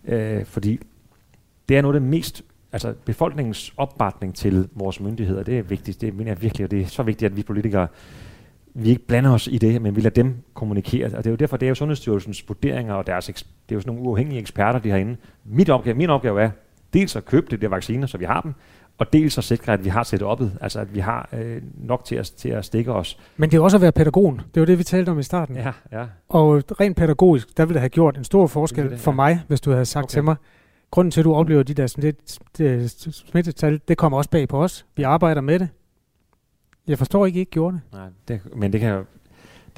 Øh, 0.04 0.44
fordi 0.44 0.80
det 1.68 1.76
er 1.76 1.82
noget 1.82 1.94
af 1.94 2.00
det 2.00 2.10
mest 2.10 2.42
altså 2.72 2.94
befolkningens 3.04 3.72
opbakning 3.76 4.34
til 4.34 4.68
vores 4.74 5.00
myndigheder, 5.00 5.42
det 5.42 5.58
er 5.58 5.62
vigtigt. 5.62 6.00
Det 6.00 6.14
mener 6.14 6.30
jeg 6.30 6.42
virkelig, 6.42 6.64
og 6.64 6.70
det 6.70 6.80
er 6.80 6.86
så 6.86 7.02
vigtigt, 7.02 7.30
at 7.30 7.36
vi 7.36 7.42
politikere 7.42 7.88
vi 8.74 8.88
ikke 8.88 9.06
blander 9.06 9.30
os 9.30 9.48
i 9.52 9.58
det, 9.58 9.82
men 9.82 9.96
vi 9.96 10.00
lader 10.00 10.22
dem 10.22 10.34
kommunikere. 10.54 11.04
Og 11.04 11.10
det 11.10 11.26
er 11.26 11.30
jo 11.30 11.36
derfor, 11.36 11.56
det 11.56 11.66
er 11.66 11.68
jo 11.68 11.74
Sundhedsstyrelsens 11.74 12.44
vurderinger, 12.48 12.94
og 12.94 13.06
deres, 13.06 13.26
det 13.26 13.42
er 13.68 13.74
jo 13.74 13.80
sådan 13.80 13.94
nogle 13.94 14.08
uafhængige 14.08 14.40
eksperter, 14.40 14.78
de 14.78 14.90
har 14.90 14.96
inde. 14.96 15.16
Mit 15.44 15.70
opgave, 15.70 15.96
min 15.96 16.10
opgave 16.10 16.42
er 16.42 16.50
dels 16.92 17.16
at 17.16 17.24
købe 17.24 17.46
det 17.50 17.60
der 17.60 17.68
vacciner, 17.68 18.06
så 18.06 18.18
vi 18.18 18.24
har 18.24 18.40
dem, 18.40 18.54
og 18.98 19.12
dels 19.12 19.38
at 19.38 19.44
sikre, 19.44 19.72
at 19.72 19.84
vi 19.84 19.88
har 19.88 20.02
set 20.02 20.22
oppet, 20.22 20.58
altså 20.60 20.80
at 20.80 20.94
vi 20.94 21.00
har 21.00 21.28
øh, 21.32 21.62
nok 21.76 22.04
til 22.04 22.16
at, 22.16 22.32
til 22.36 22.48
at 22.48 22.64
stikke 22.64 22.92
os. 22.92 23.18
Men 23.36 23.50
det 23.50 23.56
er 23.56 23.60
også 23.60 23.76
at 23.76 23.80
være 23.80 23.92
pædagogen. 23.92 24.40
Det 24.54 24.60
var 24.60 24.66
det, 24.66 24.78
vi 24.78 24.84
talte 24.84 25.10
om 25.10 25.18
i 25.18 25.22
starten. 25.22 25.56
Ja, 25.56 25.72
ja. 25.92 26.04
Og 26.28 26.62
rent 26.80 26.96
pædagogisk, 26.96 27.56
der 27.56 27.64
ville 27.64 27.74
det 27.74 27.80
have 27.80 27.88
gjort 27.88 28.16
en 28.16 28.24
stor 28.24 28.46
forskel 28.46 28.90
det, 28.90 29.00
for 29.00 29.10
ja. 29.10 29.16
mig, 29.16 29.40
hvis 29.48 29.60
du 29.60 29.70
havde 29.70 29.84
sagt 29.84 30.04
okay. 30.04 30.12
til 30.12 30.24
mig, 30.24 30.36
grunden 30.90 31.10
til, 31.10 31.20
at 31.20 31.24
du 31.24 31.34
oplever 31.34 31.62
de 31.62 31.74
der 31.74 31.86
smittetal, 33.10 33.80
det 33.88 33.98
kommer 33.98 34.18
også 34.18 34.30
bag 34.30 34.48
på 34.48 34.62
os. 34.62 34.86
Vi 34.96 35.02
arbejder 35.02 35.40
med 35.40 35.58
det. 35.58 35.68
Jeg 36.86 36.98
forstår 36.98 37.26
ikke, 37.26 37.36
I 37.36 37.40
ikke 37.40 37.50
gjorde 37.50 37.74
det. 37.76 37.82
Nej, 37.92 38.08
det, 38.28 38.40
men 38.56 38.72
det 38.72 38.80
kan 38.80 39.04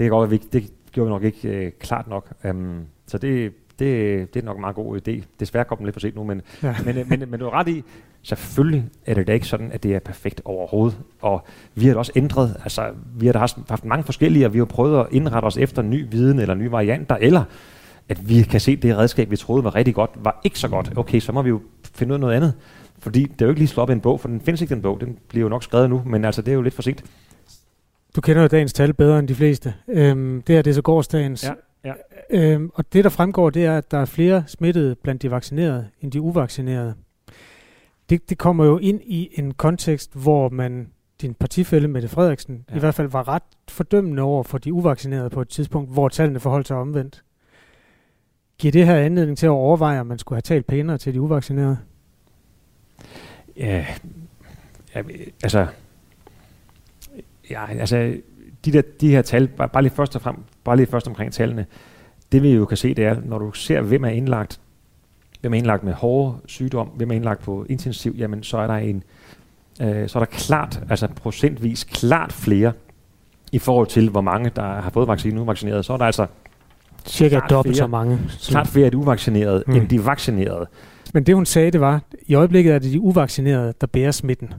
det 0.00 0.04
kan 0.04 0.10
godt 0.10 0.30
være, 0.30 0.40
det 0.52 0.72
gjorde 0.92 1.08
vi 1.08 1.12
nok 1.12 1.24
ikke 1.24 1.48
øh, 1.48 1.72
klart 1.80 2.08
nok. 2.08 2.32
Um, 2.50 2.86
så 3.06 3.18
det, 3.18 3.52
det, 3.78 4.34
det 4.34 4.40
er 4.40 4.44
nok 4.44 4.56
en 4.56 4.60
meget 4.60 4.76
god 4.76 5.08
idé. 5.08 5.24
Desværre 5.40 5.64
kommer 5.64 5.80
den 5.80 5.86
lidt 5.86 5.94
for 5.94 6.00
sent 6.00 6.16
nu, 6.16 6.24
men, 6.24 6.42
ja. 6.62 6.76
men, 6.84 6.94
men, 7.08 7.08
men, 7.08 7.30
men 7.30 7.40
du 7.40 7.46
er 7.46 7.50
ret 7.50 7.68
i, 7.68 7.84
selvfølgelig 8.22 8.84
er 9.06 9.14
det 9.14 9.26
da 9.26 9.32
ikke 9.32 9.46
sådan, 9.46 9.72
at 9.72 9.82
det 9.82 9.94
er 9.94 9.98
perfekt 9.98 10.42
overhovedet. 10.44 10.98
Og 11.20 11.44
vi 11.74 11.86
har 11.86 11.92
da 11.92 11.98
også 11.98 12.12
ændret, 12.16 12.56
altså 12.62 12.90
vi 13.16 13.26
har 13.26 13.32
da 13.32 13.38
haft 13.68 13.84
mange 13.84 14.04
forskellige, 14.04 14.46
og 14.46 14.52
vi 14.52 14.58
har 14.58 14.64
prøvet 14.64 15.00
at 15.00 15.06
indrette 15.10 15.46
os 15.46 15.56
efter 15.56 15.82
ny 15.82 16.06
viden 16.10 16.38
eller 16.38 16.54
nye 16.54 16.72
varianter, 16.72 17.16
eller 17.16 17.44
at 18.08 18.28
vi 18.28 18.42
kan 18.42 18.60
se, 18.60 18.72
at 18.72 18.82
det 18.82 18.96
redskab, 18.96 19.30
vi 19.30 19.36
troede 19.36 19.64
var 19.64 19.74
rigtig 19.74 19.94
godt, 19.94 20.10
var 20.14 20.40
ikke 20.44 20.58
så 20.58 20.68
godt. 20.68 20.92
Okay, 20.96 21.20
så 21.20 21.32
må 21.32 21.42
vi 21.42 21.48
jo 21.48 21.60
finde 21.94 22.12
ud 22.12 22.14
af 22.14 22.20
noget 22.20 22.34
andet. 22.34 22.54
Fordi 22.98 23.22
det 23.22 23.42
er 23.42 23.46
jo 23.46 23.50
ikke 23.50 23.60
lige 23.60 23.80
op 23.80 23.90
i 23.90 23.92
en 23.92 24.00
bog, 24.00 24.20
for 24.20 24.28
den 24.28 24.40
findes 24.40 24.60
ikke 24.60 24.74
den 24.74 24.82
bog. 24.82 25.00
Den 25.00 25.18
bliver 25.28 25.42
jo 25.42 25.48
nok 25.48 25.62
skrevet 25.62 25.90
nu, 25.90 26.02
men 26.06 26.24
altså 26.24 26.42
det 26.42 26.50
er 26.50 26.54
jo 26.54 26.62
lidt 26.62 26.74
for 26.74 26.82
sent. 26.82 27.04
Du 28.16 28.20
kender 28.20 28.42
jo 28.42 28.48
dagens 28.48 28.72
tal 28.72 28.94
bedre 28.94 29.18
end 29.18 29.28
de 29.28 29.34
fleste. 29.34 29.74
Øhm, 29.88 30.42
det 30.42 30.56
er 30.56 30.62
det 30.62 30.74
så 30.74 30.82
gårdsdagens. 30.82 31.44
Ja, 31.44 31.52
ja. 31.84 31.92
Øhm, 32.30 32.70
og 32.74 32.92
det, 32.92 33.04
der 33.04 33.10
fremgår, 33.10 33.50
det 33.50 33.64
er, 33.64 33.78
at 33.78 33.90
der 33.90 33.98
er 33.98 34.04
flere 34.04 34.44
smittede 34.46 34.94
blandt 34.94 35.22
de 35.22 35.30
vaccinerede 35.30 35.88
end 36.00 36.12
de 36.12 36.20
uvaccinerede. 36.20 36.94
Det, 38.10 38.30
det 38.30 38.38
kommer 38.38 38.64
jo 38.64 38.78
ind 38.78 39.00
i 39.02 39.28
en 39.32 39.54
kontekst, 39.54 40.14
hvor 40.14 40.48
man 40.48 40.88
din 41.20 41.34
partifælde 41.34 41.88
Mette 41.88 42.08
Frederiksen 42.08 42.64
ja. 42.70 42.76
i 42.76 42.78
hvert 42.78 42.94
fald 42.94 43.08
var 43.08 43.28
ret 43.28 43.42
fordømmende 43.68 44.22
over 44.22 44.42
for 44.42 44.58
de 44.58 44.72
uvaccinerede 44.72 45.30
på 45.30 45.40
et 45.40 45.48
tidspunkt, 45.48 45.92
hvor 45.92 46.08
tallene 46.08 46.40
forholdt 46.40 46.68
sig 46.68 46.76
omvendt. 46.76 47.22
Giver 48.60 48.72
det 48.72 48.86
her 48.86 48.96
anledning 48.96 49.38
til 49.38 49.46
at 49.46 49.50
overveje, 49.50 50.00
om 50.00 50.06
man 50.06 50.18
skulle 50.18 50.36
have 50.36 50.42
talt 50.42 50.66
pænere 50.66 50.98
til 50.98 51.14
de 51.14 51.20
uvaccinerede? 51.20 51.78
Ja, 53.56 53.86
Ja, 54.94 55.02
altså, 55.42 55.66
ja, 57.50 57.66
altså 57.80 58.14
de, 58.64 58.72
der, 58.72 58.82
de 59.00 59.10
her 59.10 59.22
tal, 59.22 59.48
bare, 59.48 59.68
bare 59.68 59.82
lige 59.82 59.92
først 59.92 60.16
og 60.16 60.22
frem, 60.22 60.36
bare 60.64 60.76
lige 60.76 60.86
først 60.86 61.08
omkring 61.08 61.32
tallene, 61.32 61.66
det 62.32 62.42
vi 62.42 62.50
jo 62.54 62.64
kan 62.64 62.76
se, 62.76 62.94
det 62.94 63.04
er, 63.04 63.16
når 63.24 63.38
du 63.38 63.52
ser, 63.52 63.80
hvem 63.80 64.04
er 64.04 64.08
indlagt, 64.08 64.60
hvem 65.40 65.54
er 65.54 65.58
indlagt 65.58 65.84
med 65.84 65.92
hårde 65.92 66.36
sygdom, 66.46 66.88
hvem 66.88 67.10
er 67.10 67.14
indlagt 67.14 67.42
på 67.42 67.66
intensiv, 67.68 68.14
jamen 68.18 68.42
så 68.42 68.58
er 68.58 68.66
der 68.66 68.74
en, 68.74 69.02
øh, 69.80 70.08
så 70.08 70.18
er 70.18 70.24
der 70.24 70.30
klart, 70.30 70.82
altså 70.90 71.08
procentvis 71.08 71.84
klart 71.84 72.32
flere 72.32 72.72
i 73.52 73.58
forhold 73.58 73.86
til, 73.86 74.10
hvor 74.10 74.20
mange, 74.20 74.50
der 74.56 74.80
har 74.80 74.90
fået 74.90 75.08
vaccinen 75.08 75.38
uvaccineret, 75.38 75.84
så 75.84 75.92
er 75.92 75.96
der 75.96 76.06
altså 76.06 76.26
Cirka 77.06 77.40
dobbelt 77.50 77.76
så 77.76 77.86
mange. 77.86 78.18
klart 78.48 78.68
flere 78.68 78.84
af 78.84 78.90
de 78.90 78.96
uvaccinerede, 78.96 79.64
mm. 79.66 79.74
end 79.74 79.88
de 79.88 80.06
vaccinerede. 80.06 80.66
Men 81.14 81.24
det 81.24 81.34
hun 81.34 81.46
sagde, 81.46 81.70
det 81.70 81.80
var, 81.80 82.00
i 82.26 82.34
øjeblikket 82.34 82.74
er 82.74 82.78
det 82.78 82.92
de 82.92 83.00
uvaccinerede, 83.00 83.74
der 83.80 83.86
bærer 83.86 84.10
smitten. 84.10 84.54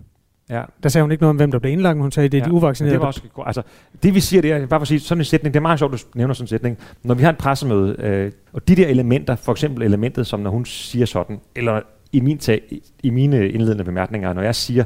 Ja. 0.50 0.62
Der 0.84 0.90
sagde 0.90 1.04
hun 1.04 1.12
ikke 1.12 1.22
noget 1.22 1.30
om, 1.30 1.36
hvem 1.36 1.52
der 1.52 1.60
blev 1.60 1.74
indlagt, 1.74 1.98
men 1.98 2.02
hun 2.02 2.12
sagde, 2.12 2.30
det 2.30 2.38
er 2.38 2.42
ja, 2.42 2.50
de 2.50 2.54
uvaccinerede. 2.54 2.94
Det, 2.94 3.02
var 3.02 3.08
også, 3.08 3.22
altså, 3.46 3.62
det 4.04 4.16
vi 4.16 4.20
siger, 4.20 4.42
det 4.42 4.52
er, 4.52 4.60
bare 4.60 4.80
for 4.80 4.82
at 4.82 4.88
sige, 4.88 5.00
sådan 5.00 5.22
en 5.22 5.26
sætning, 5.26 5.54
det 5.54 5.60
er 5.60 5.62
meget 5.62 5.80
sjovt, 5.80 5.94
at 5.94 6.00
du 6.02 6.06
nævner 6.16 6.34
sådan 6.34 6.44
en 6.44 6.48
sætning. 6.48 6.78
Når 7.04 7.16
vi 7.16 7.24
har 7.24 7.30
et 7.30 7.38
pressemøde, 7.38 7.96
øh, 8.00 8.32
og 8.54 8.68
de 8.68 8.76
der 8.76 8.88
elementer, 8.88 9.36
for 9.36 9.52
eksempel 9.52 9.84
elementet, 9.84 10.28
som 10.28 10.40
når 10.40 10.50
hun 10.50 10.66
siger 10.66 11.06
sådan, 11.06 11.40
eller 11.56 11.82
i, 12.12 12.20
min 12.20 12.38
tag, 12.38 12.62
i 13.04 13.10
mine 13.10 13.50
indledende 13.50 13.84
bemærkninger, 13.84 14.34
når 14.34 14.42
jeg 14.42 14.56
siger 14.56 14.84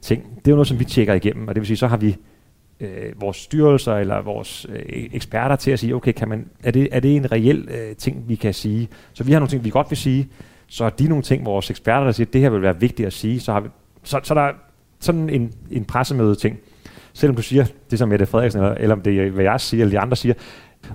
ting, 0.00 0.24
det 0.24 0.48
er 0.48 0.50
jo 0.50 0.56
noget, 0.56 0.68
som 0.68 0.78
vi 0.78 0.84
tjekker 0.84 1.14
igennem, 1.14 1.48
og 1.48 1.54
det 1.54 1.60
vil 1.60 1.66
sige, 1.66 1.76
så 1.76 1.86
har 1.86 1.96
vi 1.96 2.16
øh, 2.80 3.20
vores 3.20 3.36
styrelser 3.36 3.94
eller 3.94 4.22
vores 4.22 4.66
øh, 4.68 5.08
eksperter 5.12 5.56
til 5.56 5.70
at 5.70 5.78
sige, 5.78 5.94
okay, 5.94 6.12
kan 6.12 6.28
man, 6.28 6.46
er, 6.62 6.70
det, 6.70 6.88
er 6.92 7.00
det 7.00 7.16
en 7.16 7.32
reel 7.32 7.68
øh, 7.70 7.96
ting, 7.96 8.24
vi 8.28 8.34
kan 8.34 8.54
sige? 8.54 8.88
Så 9.12 9.24
vi 9.24 9.32
har 9.32 9.38
nogle 9.40 9.50
ting, 9.50 9.64
vi 9.64 9.70
godt 9.70 9.90
vil 9.90 9.98
sige, 9.98 10.28
så 10.66 10.84
er 10.84 10.90
de 10.90 11.08
nogle 11.08 11.22
ting, 11.22 11.44
vores 11.44 11.70
eksperter, 11.70 12.04
der 12.04 12.12
siger, 12.12 12.26
at 12.26 12.32
det 12.32 12.40
her 12.40 12.50
vil 12.50 12.62
være 12.62 12.80
vigtigt 12.80 13.06
at 13.06 13.12
sige, 13.12 13.40
så, 13.40 13.52
har 13.52 13.60
vi, 13.60 13.68
så, 14.02 14.20
så 14.22 14.34
der 14.34 14.40
er 14.40 14.52
sådan 15.00 15.30
en, 15.30 15.52
en 15.70 15.84
pressemøde 15.84 16.34
ting. 16.34 16.58
Selvom 17.12 17.36
du 17.36 17.42
siger, 17.42 17.64
det 17.90 17.98
som 17.98 18.08
Mette 18.08 18.26
Frederiksen, 18.26 18.62
eller, 18.62 18.74
eller 18.74 18.96
om 18.96 19.02
det 19.02 19.20
er, 19.20 19.30
hvad 19.30 19.44
jeg 19.44 19.60
siger, 19.60 19.84
eller 19.84 19.98
de 19.98 19.98
andre 19.98 20.16
siger, 20.16 20.34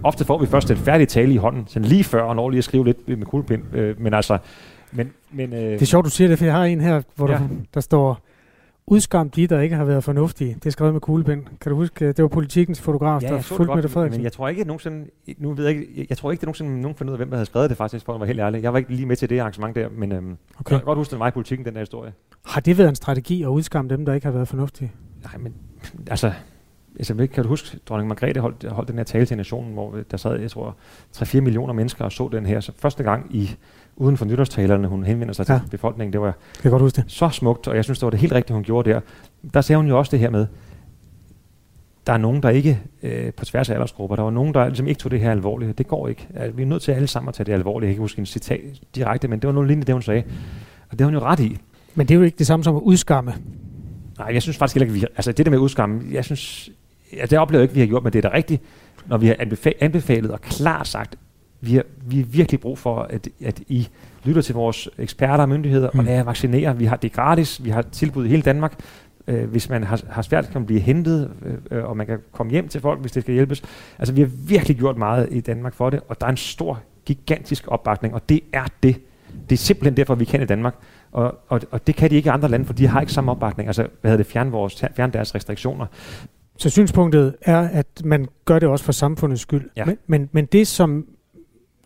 ofte 0.04 0.26
får 0.26 0.38
vi 0.38 0.46
først 0.46 0.72
en 0.72 0.78
færdig 0.78 1.08
tale 1.08 1.34
i 1.34 1.38
hånden, 1.38 1.68
sådan 1.68 1.88
lige 1.88 2.04
før, 2.04 2.22
og 2.22 2.36
når 2.36 2.50
lige 2.50 2.58
at 2.58 2.64
skrive 2.64 2.86
lidt 2.86 3.08
med 3.08 3.26
kuglepind. 3.26 3.64
Øh, 3.74 4.02
men 4.02 4.14
altså, 4.14 4.38
men, 4.92 5.12
men, 5.32 5.54
øh, 5.54 5.60
det 5.60 5.82
er 5.82 5.86
sjovt, 5.86 6.06
du 6.06 6.10
siger 6.10 6.28
det, 6.28 6.38
for 6.38 6.46
jeg 6.46 6.54
har 6.54 6.64
en 6.64 6.82
her, 6.82 7.02
hvor 7.16 7.30
ja. 7.30 7.34
der, 7.34 7.40
der 7.74 7.80
står, 7.80 8.20
Udskam 8.88 9.30
de, 9.30 9.48
der 9.48 9.60
ikke 9.60 9.76
har 9.76 9.86
været 9.86 10.04
fornuftige. 10.04 10.54
Det 10.54 10.66
er 10.66 10.70
skrevet 10.70 10.94
med 10.94 11.02
kuglepind. 11.02 11.46
Kan 11.62 11.70
du 11.70 11.76
huske, 11.76 12.08
det 12.08 12.22
var 12.22 12.28
politikens 12.28 12.82
fotograf, 12.82 13.22
ja, 13.22 13.28
der 13.28 13.42
fulgte 13.42 13.76
med 13.76 13.84
det 13.84 13.92
Frederiksen. 13.92 14.20
Men 14.20 14.24
jeg 14.24 14.32
tror 14.32 14.48
ikke, 14.48 14.64
nogensinde, 14.64 15.10
nu 15.38 15.54
ved 15.54 15.66
jeg, 15.66 15.76
ikke, 15.76 16.06
jeg 16.10 16.18
tror 16.18 16.32
ikke, 16.32 16.42
det 16.42 16.48
nogensinde 16.48 16.82
nogen 16.82 16.96
fandt 16.96 17.10
ud 17.10 17.14
af, 17.14 17.20
hvem 17.20 17.30
der 17.30 17.38
havde 17.38 17.46
skrevet 17.46 17.70
det 17.70 17.78
faktisk, 17.78 18.06
for 18.06 18.14
at 18.14 18.20
være 18.20 18.28
helt 18.28 18.40
ærlig. 18.40 18.64
Jeg 18.64 18.74
var 18.74 18.80
ikke 18.80 18.96
lige 18.96 19.06
med 19.06 19.16
til 19.16 19.30
det 19.30 19.40
arrangement 19.40 19.76
der, 19.76 19.90
men 19.90 20.12
øhm, 20.12 20.38
okay. 20.60 20.72
jeg 20.72 20.80
kan 20.80 20.86
godt 20.86 20.98
huske, 20.98 21.12
det 21.12 21.20
var 21.20 21.28
i 21.28 21.32
politikken, 21.32 21.66
den 21.66 21.74
der 21.74 21.80
historie. 21.80 22.14
Har 22.46 22.62
det 22.62 22.78
været 22.78 22.90
en 22.90 22.96
strategi 22.96 23.44
at 23.44 23.48
udskamme 23.48 23.90
dem, 23.90 24.06
der 24.06 24.14
ikke 24.14 24.26
har 24.26 24.32
været 24.34 24.48
fornuftige? 24.48 24.92
Nej, 25.24 25.38
men 25.38 25.54
altså, 26.08 26.34
altså 26.98 27.28
kan 27.34 27.44
du 27.44 27.50
huske, 27.50 27.80
dronning 27.86 28.08
Margrethe 28.08 28.42
holdt, 28.42 28.64
holdt 28.64 28.90
den 28.90 28.98
her 28.98 29.04
tale 29.04 29.26
til 29.26 29.38
nationen, 29.38 29.74
hvor 29.74 29.98
der 30.12 30.18
sad, 30.18 30.40
jeg 30.40 30.52
tror, 30.52 30.76
3-4 31.16 31.40
millioner 31.42 31.74
mennesker 31.74 32.06
og 32.06 32.12
så 32.12 32.30
den 32.32 32.46
her. 32.46 32.60
Så 32.60 32.72
første 32.78 33.04
gang 33.04 33.36
i 33.36 33.56
uden 33.96 34.18
for 34.18 34.26
nytårstalerne, 34.26 34.88
hun 34.88 35.04
henvender 35.04 35.34
sig 35.34 35.50
ja. 35.50 35.60
til 35.60 35.70
befolkningen. 35.70 36.14
Det 36.14 36.22
var 36.22 36.34
jeg 36.64 36.72
godt 36.72 36.82
huske 36.82 37.02
det. 37.02 37.12
så 37.12 37.30
smukt, 37.30 37.68
og 37.68 37.76
jeg 37.76 37.84
synes, 37.84 38.00
det 38.00 38.06
var 38.06 38.10
det 38.10 38.20
helt 38.20 38.34
rigtige, 38.34 38.54
hun 38.54 38.64
gjorde 38.64 38.90
der. 38.90 39.00
Der 39.54 39.62
sagde 39.62 39.78
hun 39.78 39.88
jo 39.88 39.98
også 39.98 40.12
det 40.12 40.20
her 40.20 40.30
med, 40.30 40.48
der 42.08 42.14
er 42.14 42.18
nogen, 42.18 42.44
der 42.44 42.50
ikke 42.50 42.80
øh, 43.04 43.34
på 43.34 43.46
tværs 43.46 43.70
af 43.70 43.74
aldersgrupper, 43.74 44.16
der 44.16 44.24
var 44.24 44.32
nogen, 44.32 44.54
der 44.54 44.68
ligesom 44.68 44.88
ikke 44.88 45.00
tog 45.00 45.12
det 45.12 45.20
her 45.20 45.32
alvorligt. 45.32 45.78
Det 45.78 45.88
går 45.88 46.08
ikke. 46.08 46.28
Altså, 46.36 46.56
vi 46.56 46.62
er 46.62 46.66
nødt 46.66 46.82
til 46.82 46.92
alle 46.92 47.08
sammen 47.08 47.30
at 47.30 47.34
tage 47.34 47.46
det 47.46 47.54
alvorligt. 47.54 47.88
Jeg 47.88 47.90
kan 47.90 47.94
ikke 47.94 48.02
huske 48.02 48.20
en 48.20 48.26
citat 48.26 48.60
direkte, 48.96 49.28
men 49.28 49.40
det 49.40 49.48
var 49.48 49.54
noget 49.54 49.68
lignende, 49.68 49.88
det 49.88 49.96
hun 49.96 50.02
sagde. 50.02 50.24
Og 50.90 50.92
det 50.92 51.02
har 51.02 51.06
hun 51.06 51.14
jo 51.14 51.20
ret 51.20 51.40
i. 51.40 51.58
Men 51.96 52.08
det 52.08 52.14
er 52.14 52.18
jo 52.18 52.24
ikke 52.24 52.38
det 52.38 52.48
samme 52.48 52.64
som 52.64 52.76
at 52.76 52.82
udskamme. 52.82 53.34
Nej, 54.18 54.30
jeg 54.34 54.42
synes 54.42 54.58
faktisk 54.58 54.76
ikke, 54.76 54.86
at 54.86 54.94
vi... 54.94 55.06
Altså 55.16 55.32
det 55.32 55.46
der 55.46 55.50
med 55.50 55.58
at 55.58 55.62
udskamme, 55.62 56.02
jeg 56.12 56.26
synes... 56.26 56.70
Ja, 57.18 57.26
det 57.26 57.40
oplever 57.40 57.60
jeg 57.60 57.64
ikke, 57.64 57.74
vi 57.74 57.80
har 57.80 57.88
gjort, 57.88 58.04
men 58.04 58.14
det 58.14 58.26
er 58.26 58.30
da 58.30 58.36
rigtigt, 58.36 58.62
når 59.06 59.18
vi 59.18 59.28
har 59.28 59.36
anbefalet 59.80 60.32
og 60.32 60.42
klart 60.42 60.88
sagt, 60.88 61.16
vi 61.64 61.76
har, 61.76 61.84
vi 62.06 62.18
har 62.18 62.26
virkelig 62.26 62.60
brug 62.60 62.78
for, 62.78 63.00
at, 63.00 63.28
at 63.46 63.62
I 63.68 63.88
lytter 64.24 64.42
til 64.42 64.56
vores 64.56 64.90
eksperter 64.98 65.44
og 65.44 65.50
myndigheder 65.50 65.90
mm. 65.94 66.00
og 66.00 66.08
at 66.08 66.26
vaccinere. 66.26 66.78
Vi 66.78 66.86
har 66.86 66.96
det 66.96 67.12
gratis, 67.12 67.64
vi 67.64 67.70
har 67.70 67.82
tilbud 67.82 68.26
i 68.26 68.30
hele 68.30 68.42
Danmark. 68.42 68.80
Øh, 69.28 69.50
hvis 69.50 69.70
man 69.70 69.84
har, 69.84 70.02
har 70.10 70.22
svært, 70.22 70.50
kan 70.52 70.62
man 70.62 70.66
blive 70.66 70.80
hentet, 70.80 71.32
øh, 71.72 71.84
og 71.84 71.98
man 71.98 72.08
kan 72.08 72.20
komme 72.32 72.52
hjem 72.52 72.68
til 72.68 72.82
folk, 72.82 73.02
hvis 73.02 73.12
det 73.12 73.24
skal 73.24 73.34
hjælpes. 73.34 73.64
Altså, 74.00 74.14
vi 74.14 74.22
har 74.22 74.30
virkelig 74.48 74.78
gjort 74.78 74.98
meget 74.98 75.28
i 75.32 75.40
Danmark 75.40 75.74
for 75.74 75.90
det, 75.90 76.00
og 76.08 76.22
der 76.22 76.28
er 76.28 76.32
en 76.32 76.38
stor, 76.38 76.82
gigantisk 77.06 77.64
opbakning, 77.68 78.14
og 78.14 78.30
det 78.30 78.40
er 78.54 78.66
det. 78.84 78.96
Det 79.50 79.56
er 79.56 79.58
simpelthen 79.58 79.98
derfor, 79.98 80.16
vi 80.16 80.26
kan 80.26 80.42
i 80.42 80.46
Danmark. 80.46 80.76
Og, 81.12 81.38
og, 81.48 81.62
og 81.72 81.88
det 81.88 81.96
kan 81.96 82.10
de 82.10 82.16
ikke 82.16 82.28
i 82.28 82.30
andre 82.30 82.50
lande, 82.50 82.66
for 82.66 82.74
de 82.74 82.88
har 82.88 83.02
ikke 83.02 83.14
samme 83.14 83.32
opbakning. 83.32 83.68
Altså, 83.68 83.88
hvad 84.02 84.12
hedder 84.12 84.24
det, 84.24 84.32
fjerne, 84.32 84.52
vores, 84.52 84.84
fjerne 84.96 85.14
deres 85.14 85.36
restriktioner. 85.36 85.86
Så 86.58 86.70
synspunktet 86.70 87.36
er, 87.42 87.60
at 87.60 88.02
man 88.06 88.28
gør 88.46 88.60
det 88.60 88.70
også 88.70 88.86
for 88.86 88.92
samfundets 88.92 89.42
skyld. 89.42 89.70
Ja. 89.78 89.86
Men, 89.86 89.98
men, 90.08 90.30
men 90.32 90.46
det, 90.46 90.68
som 90.68 91.06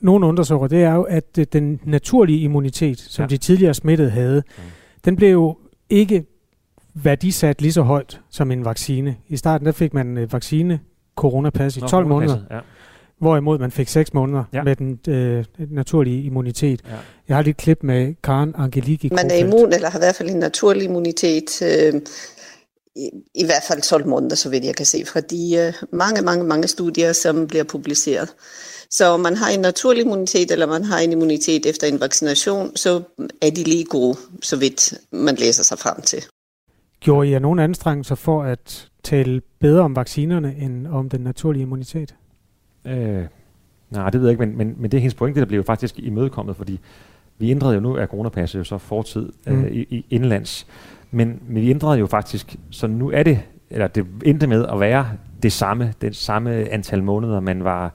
nogen 0.02 0.24
undrer 0.24 0.44
sig 0.44 0.58
over, 0.58 0.68
det 0.68 0.84
er 0.84 0.94
jo, 0.94 1.04
at 1.04 1.38
øh, 1.40 1.46
den 1.54 1.80
naturlige 1.86 2.40
immunitet, 2.40 3.00
som 3.00 3.24
ja. 3.24 3.28
de 3.28 3.38
tidligere 3.38 3.74
smittede 3.74 4.10
havde, 4.10 4.44
mm. 4.48 4.64
den 5.06 5.16
blev 5.16 5.32
jo 5.32 5.58
ikke 5.90 6.26
værdisat 6.94 7.62
lige 7.62 7.74
så 7.74 7.82
højt 7.82 8.22
som 8.30 8.52
en 8.52 8.66
vaccine. 8.66 9.16
I 9.28 9.38
starten 9.38 9.66
der 9.66 9.72
fik 9.72 9.94
man 9.94 10.28
vaccine, 10.32 10.80
coronapas 11.16 11.78
i 11.78 11.80
Nå, 11.80 11.88
12 11.88 12.08
måneder, 12.08 12.40
ja. 12.52 12.60
hvorimod 13.20 13.60
man 13.60 13.72
fik 13.72 13.88
6 13.88 14.14
måneder 14.14 14.44
ja. 14.54 14.64
med 14.64 14.76
den 14.76 15.00
øh, 15.08 15.46
naturlige 15.58 16.24
immunitet. 16.24 16.82
Ja. 16.86 16.96
Jeg 17.28 17.36
har 17.36 17.44
lige 17.44 17.52
et 17.52 17.58
klip 17.58 17.84
med 17.84 18.16
Karen 18.24 18.54
Angeliki. 18.58 19.10
Man 19.10 19.32
er 19.32 19.36
immun, 19.36 19.74
eller 19.74 19.90
har 19.90 20.00
i 20.00 20.02
hvert 20.02 20.16
fald 20.16 20.30
en 20.30 20.40
naturlig 20.40 20.84
immunitet, 20.84 21.62
øh, 21.62 22.02
i, 22.96 23.10
i 23.36 23.46
hvert 23.46 23.64
fald 23.68 23.82
12 23.82 24.08
måneder, 24.08 24.36
så 24.36 24.50
vidt 24.50 24.64
jeg 24.64 24.76
kan 24.76 24.86
se, 24.86 25.06
fra 25.06 25.20
de 25.20 25.56
øh, 25.58 25.74
mange, 25.92 26.22
mange, 26.22 26.44
mange 26.44 26.68
studier, 26.68 27.14
som 27.14 27.48
bliver 27.48 27.64
publiceret. 27.64 28.34
Så 28.90 29.06
om 29.06 29.20
man 29.20 29.36
har 29.36 29.50
en 29.50 29.60
naturlig 29.60 30.02
immunitet, 30.02 30.52
eller 30.52 30.66
man 30.66 30.84
har 30.84 31.00
en 31.00 31.12
immunitet 31.12 31.66
efter 31.66 31.88
en 31.88 32.00
vaccination, 32.00 32.76
så 32.76 33.02
er 33.42 33.50
de 33.50 33.64
lige 33.64 33.86
gode, 33.86 34.18
så 34.42 34.58
vidt 34.58 34.94
man 35.12 35.36
læser 35.36 35.64
sig 35.64 35.80
frem 35.80 36.02
til. 36.02 36.24
Gjorde 37.00 37.30
I 37.30 37.40
nogen 37.40 37.60
anstrengelser 37.60 38.16
for 38.16 38.44
at 38.44 38.90
tale 39.04 39.42
bedre 39.60 39.82
om 39.82 39.96
vaccinerne, 39.96 40.56
end 40.60 40.88
om 40.88 41.10
den 41.10 41.22
naturlige 41.22 41.62
immunitet? 41.62 42.16
Øh, 42.86 43.26
nej, 43.90 44.10
det 44.10 44.22
ved 44.22 44.28
jeg 44.28 44.32
ikke, 44.32 44.46
men, 44.46 44.58
men, 44.58 44.76
men 44.78 44.92
det 44.92 44.98
er 44.98 45.02
hendes 45.02 45.16
pointe, 45.16 45.40
der 45.40 45.46
blev 45.46 45.58
jo 45.58 45.64
faktisk 45.64 46.00
imødekommet, 46.00 46.56
fordi 46.56 46.80
vi 47.38 47.52
ændrede 47.52 47.74
jo 47.74 47.80
nu, 47.80 47.96
at 47.96 48.10
coronapasset 48.10 48.60
jo 48.60 48.64
så 48.64 48.78
fortid 48.78 49.30
øh, 49.48 49.58
mm. 49.58 49.68
i, 49.68 49.80
i 49.80 50.06
indlands, 50.10 50.68
men, 51.12 51.42
men 51.48 51.62
vi 51.62 51.70
ændrede 51.70 52.00
jo 52.00 52.08
faktisk, 52.08 52.56
så 52.72 52.88
nu 52.88 53.12
er 53.12 53.24
det, 53.24 53.42
eller 53.70 53.88
det 53.88 54.06
endte 54.26 54.48
med 54.48 54.66
at 54.66 54.80
være 54.80 55.10
det 55.44 55.54
samme, 55.54 55.94
det 56.02 56.16
samme 56.16 56.52
antal 56.70 57.04
måneder, 57.04 57.40
man 57.40 57.64
var 57.64 57.94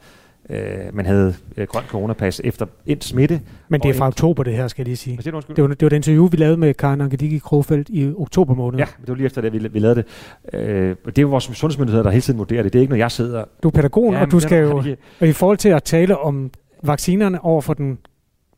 øh, 0.50 0.58
man 0.92 1.06
havde 1.06 1.34
øh, 1.56 1.66
grønt 1.66 1.86
coronapas 1.86 2.40
efter 2.44 2.66
en 2.86 3.00
smitte. 3.00 3.40
Men 3.68 3.80
det 3.80 3.90
er 3.90 3.94
fra 3.94 4.06
oktober 4.06 4.42
det 4.42 4.52
her, 4.52 4.68
skal 4.68 4.82
jeg 4.82 4.86
lige 4.86 4.96
sige. 4.96 5.16
Det 5.24 5.32
var, 5.32 5.40
det 5.40 5.62
var 5.62 5.88
det 5.88 5.92
interview, 5.92 6.28
vi 6.28 6.36
lavede 6.36 6.56
med 6.56 6.74
Karen 6.74 7.00
Angediki 7.00 7.38
Krofeldt 7.38 7.88
i 7.88 8.12
oktober 8.16 8.54
måned. 8.54 8.78
Ja, 8.78 8.84
det 9.00 9.08
var 9.08 9.14
lige 9.14 9.26
efter 9.26 9.40
det, 9.40 9.52
vi, 9.52 9.58
vi 9.58 9.78
lavede 9.78 10.02
det. 10.02 10.58
Øh, 10.58 10.96
det 11.06 11.18
er 11.18 11.22
jo 11.22 11.28
vores 11.28 11.44
sundhedsmyndigheder, 11.44 12.02
der 12.02 12.10
hele 12.10 12.22
tiden 12.22 12.38
vurderer 12.38 12.62
det. 12.62 12.72
Det 12.72 12.78
er 12.78 12.80
ikke, 12.80 12.90
når 12.90 12.98
jeg 12.98 13.10
sidder... 13.10 13.44
Du 13.62 13.68
er 13.68 13.72
pædagog, 13.72 14.12
ja, 14.12 14.20
og 14.20 14.30
du 14.30 14.40
skal 14.40 14.62
jo... 14.62 14.84
Og 15.20 15.28
i 15.28 15.32
forhold 15.32 15.58
til 15.58 15.68
at 15.68 15.82
tale 15.82 16.18
om 16.18 16.50
vaccinerne 16.82 17.44
over 17.44 17.60
for 17.60 17.74
den 17.74 17.98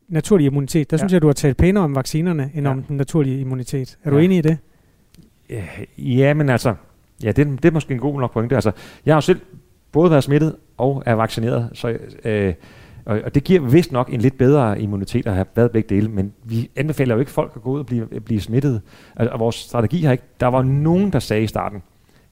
naturlige 0.07 0.47
immunitet, 0.47 0.91
der 0.91 0.95
ja. 0.95 0.97
synes 0.97 1.13
jeg, 1.13 1.21
du 1.21 1.27
har 1.27 1.33
talt 1.33 1.57
pænere 1.57 1.83
om 1.83 1.95
vaccinerne, 1.95 2.51
end 2.53 2.65
ja. 2.65 2.71
om 2.71 2.83
den 2.83 2.97
naturlige 2.97 3.39
immunitet. 3.39 3.97
Er 4.03 4.09
ja. 4.09 4.15
du 4.15 4.17
enig 4.17 4.37
i 4.37 4.41
det? 4.41 4.57
Ja, 5.97 6.33
men 6.33 6.49
altså... 6.49 6.75
Ja, 7.23 7.31
det, 7.31 7.47
det 7.47 7.65
er 7.65 7.71
måske 7.71 7.93
en 7.93 7.99
god 7.99 8.19
nok 8.19 8.33
pointe. 8.33 8.55
Altså, 8.55 8.71
jeg 9.05 9.13
har 9.13 9.17
jo 9.17 9.21
selv 9.21 9.39
både 9.91 10.11
været 10.11 10.23
smittet 10.23 10.55
og 10.77 11.03
er 11.05 11.13
vaccineret. 11.13 11.69
Så, 11.73 11.97
øh, 12.23 12.53
og, 13.05 13.21
og 13.25 13.35
det 13.35 13.43
giver 13.43 13.61
vist 13.61 13.91
nok 13.91 14.13
en 14.13 14.21
lidt 14.21 14.37
bedre 14.37 14.81
immunitet 14.81 15.27
at 15.27 15.33
have 15.33 15.45
været 15.55 15.71
begge 15.71 15.95
dele, 15.95 16.09
men 16.09 16.33
vi 16.43 16.69
anbefaler 16.75 17.15
jo 17.15 17.19
ikke 17.19 17.31
folk 17.31 17.51
at 17.55 17.61
gå 17.61 17.69
ud 17.71 17.79
og 17.79 17.85
blive, 17.85 18.05
blive 18.25 18.41
smittet. 18.41 18.81
Altså, 19.15 19.33
og 19.33 19.39
vores 19.39 19.55
strategi 19.55 20.03
har 20.03 20.11
ikke... 20.11 20.23
Der 20.39 20.47
var 20.47 20.61
nogen, 20.61 21.13
der 21.13 21.19
sagde 21.19 21.43
i 21.43 21.47
starten, 21.47 21.81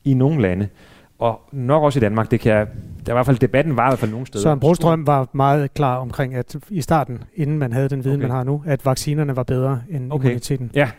i 0.04 0.14
nogle 0.14 0.42
lande, 0.42 0.68
og 1.20 1.42
nok 1.52 1.84
også 1.84 2.00
i 2.00 2.02
Danmark, 2.02 2.32
det 2.32 2.40
kan 2.40 2.52
jeg, 2.52 2.68
der 3.06 3.12
i 3.12 3.16
hvert 3.16 3.26
fald 3.26 3.38
debatten 3.38 3.78
var 3.78 3.88
i 3.88 3.90
hvert 3.90 4.00
fald 4.00 4.12
nogle 4.12 4.28
steder. 4.28 4.44
Så 4.44 4.56
Brostrøm 4.56 5.08
var 5.08 5.28
meget 5.34 5.74
klar 5.74 5.98
omkring, 5.98 6.36
at 6.36 6.56
i 6.70 6.82
starten, 6.82 7.24
inden 7.36 7.58
man 7.58 7.74
havde 7.74 7.90
den 7.90 8.04
viden, 8.04 8.18
okay. 8.18 8.28
man 8.28 8.32
har 8.36 8.44
nu, 8.44 8.64
at 8.66 8.86
vaccinerne 8.86 9.36
var 9.36 9.44
bedre 9.44 9.82
end 9.90 10.14
okay. 10.14 10.26
immuniteten. 10.26 10.72
Ja, 10.76 10.90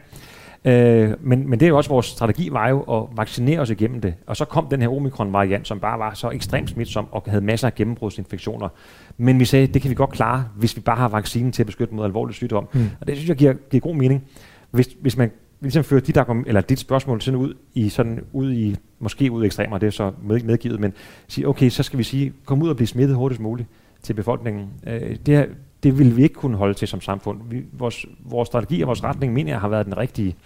Øh, 0.64 1.14
men, 1.20 1.50
men 1.50 1.60
det 1.60 1.66
er 1.66 1.68
jo 1.68 1.76
også 1.76 1.90
vores 1.90 2.06
strategi 2.06 2.48
var 2.52 2.68
jo 2.68 2.80
at 2.80 3.16
vaccinere 3.16 3.60
os 3.60 3.70
igennem 3.70 4.00
det. 4.00 4.14
Og 4.26 4.36
så 4.36 4.44
kom 4.44 4.66
den 4.66 4.80
her 4.80 4.88
omikron-variant, 4.88 5.68
som 5.68 5.80
bare 5.80 5.98
var 5.98 6.14
så 6.14 6.30
ekstremt 6.30 6.70
smitsom 6.70 7.06
og 7.10 7.22
havde 7.26 7.44
masser 7.44 7.66
af 7.66 7.74
gennembrudsinfektioner. 7.74 8.68
Men 9.16 9.40
vi 9.40 9.44
sagde, 9.44 9.66
det 9.66 9.82
kan 9.82 9.90
vi 9.90 9.94
godt 9.94 10.10
klare, 10.10 10.44
hvis 10.56 10.76
vi 10.76 10.80
bare 10.80 10.96
har 10.96 11.08
vaccinen 11.08 11.52
til 11.52 11.62
at 11.62 11.66
beskytte 11.66 11.94
mod 11.94 12.04
alvorlig 12.04 12.34
sygdom. 12.34 12.68
Mm. 12.72 12.86
Og 13.00 13.06
det 13.06 13.16
synes 13.16 13.28
jeg 13.28 13.36
giver, 13.36 13.52
giver 13.70 13.80
god 13.80 13.94
mening. 13.94 14.24
Hvis, 14.70 14.88
hvis 15.00 15.16
man 15.16 15.30
ligesom 15.60 15.84
fører 15.84 16.00
dit, 16.00 16.18
eller 16.46 16.60
dit 16.60 16.78
spørgsmål 16.78 17.20
sådan 17.20 17.40
ud 17.40 17.54
i, 17.74 17.88
sådan 17.88 18.20
ud 18.32 18.52
i, 18.52 18.76
måske 18.98 19.32
ud 19.32 19.42
i 19.42 19.46
ekstremer, 19.46 19.78
det 19.78 19.86
er 19.86 19.90
så 19.90 20.12
medgivet, 20.22 20.80
men 20.80 20.92
sige, 21.28 21.48
okay, 21.48 21.68
så 21.68 21.82
skal 21.82 21.98
vi 21.98 22.02
sige, 22.02 22.32
kom 22.44 22.62
ud 22.62 22.68
og 22.68 22.76
blive 22.76 22.86
smittet 22.86 23.16
hurtigst 23.16 23.40
muligt 23.40 23.68
til 24.02 24.14
befolkningen. 24.14 24.68
Øh, 24.86 25.16
det, 25.26 25.48
det 25.82 25.98
vil 25.98 26.16
vi 26.16 26.22
ikke 26.22 26.34
kunne 26.34 26.56
holde 26.56 26.74
til 26.74 26.88
som 26.88 27.00
samfund. 27.00 27.40
Vi, 27.50 27.62
vores, 27.72 28.06
vores 28.24 28.46
strategi 28.46 28.82
og 28.82 28.86
vores 28.86 29.04
retning, 29.04 29.32
mener 29.32 29.52
jeg, 29.52 29.60
har 29.60 29.68
været 29.68 29.86
den 29.86 29.96
rigtige. 29.96 30.36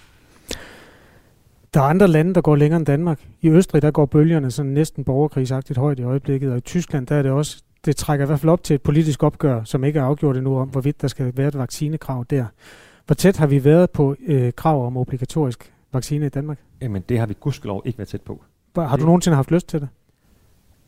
Der 1.75 1.81
er 1.81 1.85
andre 1.85 2.09
lande, 2.09 2.35
der 2.35 2.41
går 2.41 2.57
længere 2.57 2.77
end 2.77 2.87
Danmark. 2.87 3.21
I 3.41 3.49
Østrig, 3.49 3.83
der 3.83 3.91
går 3.91 4.07
bølgerne 4.07 4.51
sådan 4.51 4.73
næsten 4.73 5.05
borgerkrigsagtigt 5.05 5.79
højt 5.79 5.99
i 5.99 6.03
øjeblikket, 6.03 6.51
og 6.51 6.59
i 6.59 6.61
Tyskland, 6.61 7.07
der 7.07 7.17
er 7.17 7.23
det 7.23 7.31
også, 7.31 7.63
det 7.85 7.97
trækker 7.97 8.25
i 8.25 8.27
hvert 8.27 8.41
fald 8.41 8.51
op 8.51 8.65
til 8.65 8.75
et 8.75 8.83
politisk 8.83 9.23
opgør, 9.23 9.65
som 9.65 9.85
ikke 9.85 9.99
er 9.99 10.05
afgjort 10.05 10.37
endnu 10.37 10.59
om, 10.59 10.69
hvorvidt 10.69 11.03
der 11.03 11.09
skal 11.09 11.33
være 11.37 11.49
et 11.49 11.59
vaccinekrav 11.59 12.25
der. 12.31 12.45
Hvor 13.07 13.15
tæt 13.15 13.37
har 13.37 13.47
vi 13.47 13.65
været 13.65 13.91
på 13.91 14.17
øh, 14.27 14.53
krav 14.53 14.87
om 14.87 14.97
obligatorisk 14.97 15.73
vaccine 15.93 16.27
i 16.27 16.29
Danmark? 16.29 16.59
Jamen, 16.83 17.03
det 17.09 17.19
har 17.19 17.27
vi 17.27 17.35
gudskelov 17.41 17.83
ikke 17.85 17.99
været 17.99 18.09
tæt 18.09 18.21
på. 18.21 18.43
Har 18.77 18.97
du 18.97 19.05
nogensinde 19.05 19.37
haft 19.37 19.51
lyst 19.51 19.69
til 19.69 19.81
det? 19.81 19.89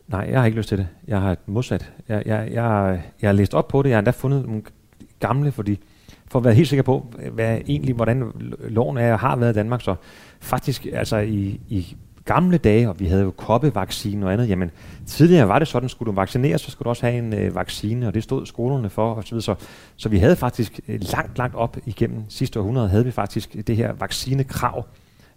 Nej, 0.09 0.27
jeg 0.31 0.41
har 0.41 0.47
ikke 0.47 0.59
lyst 0.59 0.69
til 0.69 0.79
det. 0.79 0.89
Jeg 1.07 1.21
har 1.21 1.37
modsat. 1.47 1.93
Jeg, 2.09 2.23
jeg, 2.27 2.49
jeg, 2.53 3.03
jeg 3.23 3.29
har 3.29 3.33
læst 3.33 3.55
op 3.55 3.69
på 3.69 3.83
det. 3.83 3.89
Jeg 3.89 3.97
har 3.97 3.99
endda 3.99 4.11
fundet 4.11 4.47
nogle 4.47 4.63
gamle, 5.21 5.53
fordi 5.53 5.81
for 6.31 6.39
at 6.39 6.45
være 6.45 6.55
helt 6.55 6.69
sikker 6.69 6.83
på, 6.83 7.13
hvad 7.33 7.59
egentlig, 7.67 7.95
hvordan 7.95 8.33
loven 8.69 8.99
er 8.99 9.13
og 9.13 9.19
har 9.19 9.37
været 9.37 9.53
i 9.53 9.55
Danmark. 9.55 9.81
Så 9.83 9.95
faktisk, 10.41 10.87
altså 10.93 11.17
i, 11.17 11.61
i 11.69 11.97
gamle 12.25 12.59
dage, 12.59 12.89
og 12.89 13.01
vi 13.01 13.07
havde 13.07 13.23
jo 13.23 13.31
koppevaccine 13.31 14.27
og 14.27 14.33
andet, 14.33 14.49
jamen 14.49 14.71
tidligere 15.07 15.49
var 15.49 15.59
det 15.59 15.69
sådan, 15.69 15.89
skulle 15.89 16.07
du 16.07 16.15
vaccinere, 16.15 16.59
så 16.59 16.71
skulle 16.71 16.85
du 16.85 16.89
også 16.89 17.07
have 17.07 17.19
en 17.19 17.35
øh, 17.35 17.55
vaccine, 17.55 18.07
og 18.07 18.15
det 18.15 18.23
stod 18.23 18.47
skolerne 18.47 18.91
for 18.91 19.15
og 19.15 19.25
så 19.25 19.31
videre. 19.31 19.43
Så, 19.43 19.55
så 19.97 20.09
vi 20.09 20.19
havde 20.19 20.37
faktisk 20.37 20.81
øh, 20.89 21.01
langt, 21.01 21.39
langt 21.39 21.57
op 21.57 21.77
igennem 21.87 22.23
sidste 22.29 22.61
århundrede, 22.61 22.89
havde 22.89 23.05
vi 23.05 23.11
faktisk 23.11 23.57
det 23.67 23.77
her 23.77 23.93
vaccinekrav, 23.93 24.87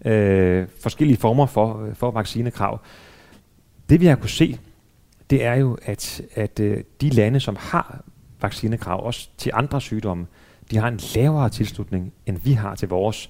øh, 0.05 0.67
forskellige 0.81 1.17
former 1.17 1.45
for, 1.45 1.85
øh, 1.85 1.95
for 1.95 2.11
vaccinekrav. 2.11 2.79
Det 3.89 4.01
vi 4.01 4.05
har 4.05 4.15
kunne 4.15 4.29
se, 4.29 4.59
det 5.29 5.45
er 5.45 5.53
jo, 5.53 5.77
at, 5.83 6.21
at 6.35 6.59
øh, 6.59 6.83
de 7.01 7.09
lande, 7.09 7.39
som 7.39 7.55
har 7.59 8.03
vaccinekrav, 8.41 9.05
også 9.05 9.29
til 9.37 9.51
andre 9.53 9.81
sygdomme, 9.81 10.25
de 10.73 10.77
har 10.77 10.87
en 10.87 10.99
lavere 11.15 11.49
tilslutning, 11.49 12.13
end 12.25 12.37
vi 12.43 12.53
har 12.53 12.75
til 12.75 12.89
vores 12.89 13.29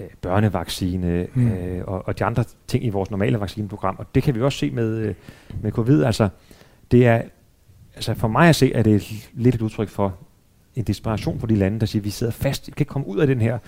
øh, 0.00 0.06
børnevaccine 0.20 1.26
mm. 1.34 1.48
øh, 1.48 1.84
og, 1.86 2.08
og 2.08 2.18
de 2.18 2.24
andre 2.24 2.44
ting 2.66 2.84
i 2.84 2.88
vores 2.88 3.10
normale 3.10 3.40
vaccineprogram. 3.40 3.96
Og 3.98 4.14
det 4.14 4.22
kan 4.22 4.34
vi 4.34 4.42
også 4.42 4.58
se 4.58 4.70
med, 4.70 4.96
øh, 4.96 5.14
med 5.62 5.72
covid. 5.72 6.02
Altså, 6.02 6.28
det 6.90 7.06
er, 7.06 7.22
altså 7.94 8.14
for 8.14 8.28
mig 8.28 8.48
at 8.48 8.56
se, 8.56 8.72
at 8.74 8.84
det 8.84 8.94
er 8.94 9.28
lidt 9.34 9.54
et 9.54 9.62
udtryk 9.62 9.88
for 9.88 10.14
en 10.74 10.84
desperation 10.84 11.40
for 11.40 11.46
de 11.46 11.54
lande, 11.54 11.80
der 11.80 11.86
siger, 11.86 12.00
at 12.00 12.04
vi 12.04 12.10
sidder 12.10 12.32
fast, 12.32 12.66
vi 12.66 12.72
kan 12.72 12.82
ikke 12.82 12.90
komme 12.90 13.08
ud 13.08 13.18
af 13.18 13.26
den 13.26 13.40
her 13.40 13.58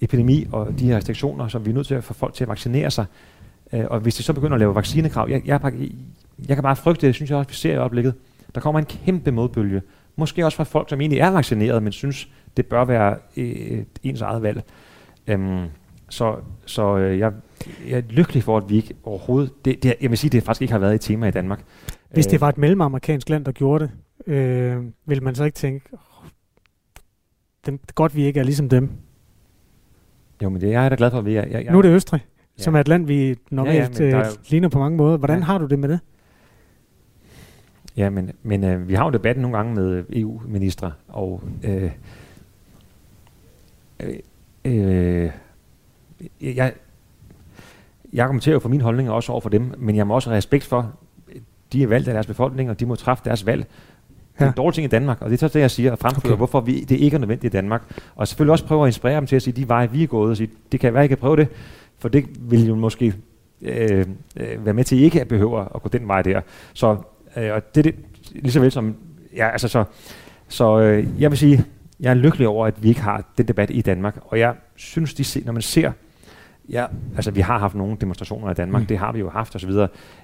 epidemi 0.00 0.46
og 0.52 0.78
de 0.78 0.86
her 0.86 0.96
restriktioner, 0.96 1.48
som 1.48 1.64
vi 1.64 1.70
er 1.70 1.74
nødt 1.74 1.86
til 1.86 1.94
at 1.94 2.04
få 2.04 2.14
folk 2.14 2.34
til 2.34 2.44
at 2.44 2.48
vaccinere 2.48 2.90
sig. 2.90 3.04
Øh, 3.72 3.84
og 3.90 4.00
hvis 4.00 4.14
de 4.14 4.22
så 4.22 4.32
begynder 4.32 4.54
at 4.54 4.60
lave 4.60 4.74
vaccinekrav, 4.74 5.28
jeg, 5.30 5.42
jeg, 5.44 5.60
jeg, 5.62 5.90
jeg 6.48 6.56
kan 6.56 6.62
bare 6.62 6.76
frygte, 6.76 7.06
det 7.06 7.14
synes 7.14 7.30
jeg 7.30 7.38
også, 7.38 7.48
vi 7.48 7.54
ser 7.54 7.72
i 7.72 7.76
øjeblikket, 7.76 8.14
der 8.54 8.60
kommer 8.60 8.78
en 8.78 8.86
kæmpe 8.86 9.30
modbølge. 9.30 9.82
Måske 10.16 10.44
også 10.44 10.56
fra 10.56 10.64
folk, 10.64 10.90
som 10.90 11.00
egentlig 11.00 11.20
er 11.20 11.30
vaccineret, 11.30 11.82
men 11.82 11.92
synes, 11.92 12.28
det 12.56 12.66
bør 12.66 12.84
være 12.84 13.16
øh, 13.36 13.84
ens 14.02 14.20
eget 14.20 14.42
valg. 14.42 14.62
Øhm, 15.26 15.66
så 16.08 16.36
så 16.66 16.96
øh, 16.96 17.18
jeg, 17.18 17.32
jeg 17.88 17.98
er 17.98 18.02
lykkelig 18.10 18.42
for, 18.42 18.56
at 18.56 18.68
vi 18.68 18.76
ikke 18.76 18.94
overhovedet... 19.04 19.64
Det, 19.64 19.82
det, 19.82 19.94
jeg 20.00 20.10
vil 20.10 20.18
sige, 20.18 20.30
det 20.30 20.42
faktisk 20.42 20.62
ikke 20.62 20.72
har 20.72 20.78
været 20.78 20.94
et 20.94 21.00
tema 21.00 21.28
i 21.28 21.30
Danmark. 21.30 21.62
Hvis 22.10 22.26
det 22.26 22.34
øh, 22.34 22.40
var 22.40 22.48
et 22.48 22.58
mellemamerikansk 22.58 23.28
land, 23.28 23.44
der 23.44 23.52
gjorde 23.52 23.84
det, 24.26 24.32
øh, 24.32 24.84
vil 25.06 25.22
man 25.22 25.34
så 25.34 25.44
ikke 25.44 25.56
tænke, 25.56 25.86
oh, 25.92 26.28
det 27.66 27.72
er 27.72 27.92
godt, 27.94 28.16
vi 28.16 28.24
ikke 28.24 28.40
er 28.40 28.44
ligesom 28.44 28.68
dem? 28.68 28.90
Jo, 30.42 30.48
men 30.48 30.60
det 30.60 30.70
jeg 30.70 30.78
er 30.78 30.82
jeg 30.82 30.90
da 30.90 30.96
glad 30.98 31.10
for, 31.10 31.18
at 31.18 31.24
vi 31.24 31.36
er. 31.36 31.42
Jeg, 31.42 31.64
jeg, 31.64 31.72
nu 31.72 31.78
er 31.78 31.82
det 31.82 31.88
Østrig, 31.88 32.20
ja. 32.58 32.62
som 32.62 32.74
er 32.74 32.80
et 32.80 32.88
land, 32.88 33.06
vi 33.06 33.36
normalt 33.50 34.00
ja, 34.00 34.06
ja, 34.06 34.18
øh, 34.18 34.26
ligner 34.48 34.68
på 34.68 34.78
mange 34.78 34.96
måder. 34.96 35.16
Hvordan 35.16 35.38
ja. 35.38 35.44
har 35.44 35.58
du 35.58 35.66
det 35.66 35.78
med 35.78 35.88
det? 35.88 36.00
Ja, 37.96 38.10
men, 38.10 38.30
men 38.42 38.64
øh, 38.64 38.88
vi 38.88 38.94
har 38.94 39.04
jo 39.04 39.10
debatten 39.10 39.42
nogle 39.42 39.56
gange 39.56 39.74
med 39.74 40.04
EU-ministre, 40.12 40.92
og 41.08 41.42
øh, 41.64 41.90
øh, 44.64 45.30
jeg, 46.40 46.72
jeg 48.12 48.26
kommenterer 48.26 48.52
jo 48.52 48.58
for 48.58 48.68
min 48.68 48.80
holdning 48.80 49.10
også 49.10 49.32
over 49.32 49.40
for 49.40 49.48
dem, 49.48 49.74
men 49.78 49.96
jeg 49.96 50.06
må 50.06 50.14
også 50.14 50.30
have 50.30 50.36
respekt 50.36 50.64
for, 50.64 50.92
de 51.72 51.82
er 51.82 51.86
valgt 51.86 52.08
af 52.08 52.14
deres 52.14 52.26
befolkning, 52.26 52.70
og 52.70 52.80
de 52.80 52.86
må 52.86 52.94
træffe 52.94 53.24
deres 53.24 53.46
valg. 53.46 53.66
Det 54.38 54.44
er 54.44 54.48
en 54.48 54.56
dårlig 54.56 54.74
ting 54.74 54.84
i 54.84 54.88
Danmark, 54.88 55.22
og 55.22 55.30
det 55.30 55.42
er 55.42 55.48
så 55.48 55.58
det, 55.58 55.60
jeg 55.60 55.70
siger, 55.70 55.92
og 55.92 55.98
fremfører, 55.98 56.32
okay. 56.32 56.36
hvorfor 56.36 56.60
vi, 56.60 56.80
det 56.80 56.96
ikke 56.96 57.14
er 57.14 57.18
nødvendigt 57.18 57.54
i 57.54 57.56
Danmark. 57.56 58.00
Og 58.14 58.28
selvfølgelig 58.28 58.52
også 58.52 58.64
prøve 58.64 58.82
at 58.82 58.88
inspirere 58.88 59.16
dem 59.16 59.26
til 59.26 59.36
at 59.36 59.42
sige, 59.42 59.54
de 59.54 59.68
veje, 59.68 59.90
vi 59.90 60.02
er 60.02 60.06
gået, 60.06 60.30
og 60.30 60.36
sige, 60.36 60.50
det 60.72 60.80
kan 60.80 60.94
være, 60.94 61.04
I 61.04 61.08
kan 61.08 61.18
prøve 61.18 61.36
det, 61.36 61.48
for 61.98 62.08
det 62.08 62.50
vil 62.50 62.66
jo 62.66 62.74
måske 62.74 63.14
øh, 63.62 64.06
øh, 64.36 64.64
være 64.64 64.74
med 64.74 64.84
til, 64.84 64.96
at 64.96 65.00
I 65.00 65.04
ikke 65.04 65.24
behøver 65.24 65.74
at 65.74 65.82
gå 65.82 65.88
den 65.88 66.08
vej 66.08 66.22
der. 66.22 66.40
Så 66.72 66.96
øh, 67.36 67.52
og 67.52 67.74
det 67.74 67.86
er 67.86 67.92
det, 67.92 67.94
lige 68.34 68.52
så 68.52 68.60
vel 68.60 68.72
som, 68.72 68.96
ja, 69.36 69.48
altså 69.48 69.68
så, 69.68 69.84
så 70.48 70.80
øh, 70.80 71.06
jeg 71.18 71.30
vil 71.30 71.38
sige, 71.38 71.64
jeg 72.02 72.10
er 72.10 72.14
lykkelig 72.14 72.48
over, 72.48 72.66
at 72.66 72.82
vi 72.82 72.88
ikke 72.88 73.00
har 73.00 73.24
den 73.38 73.48
debat 73.48 73.70
i 73.70 73.80
Danmark, 73.80 74.18
og 74.24 74.38
jeg 74.38 74.54
synes, 74.76 75.14
de, 75.14 75.44
når 75.44 75.52
man 75.52 75.62
ser 75.62 75.92
Ja, 76.68 76.86
altså 77.16 77.30
vi 77.30 77.40
har 77.40 77.58
haft 77.58 77.74
nogle 77.74 77.96
demonstrationer 78.00 78.50
i 78.50 78.54
Danmark, 78.54 78.82
mm. 78.82 78.86
det 78.86 78.98
har 78.98 79.12
vi 79.12 79.18
jo 79.18 79.30
haft 79.30 79.56
osv. 79.56 79.70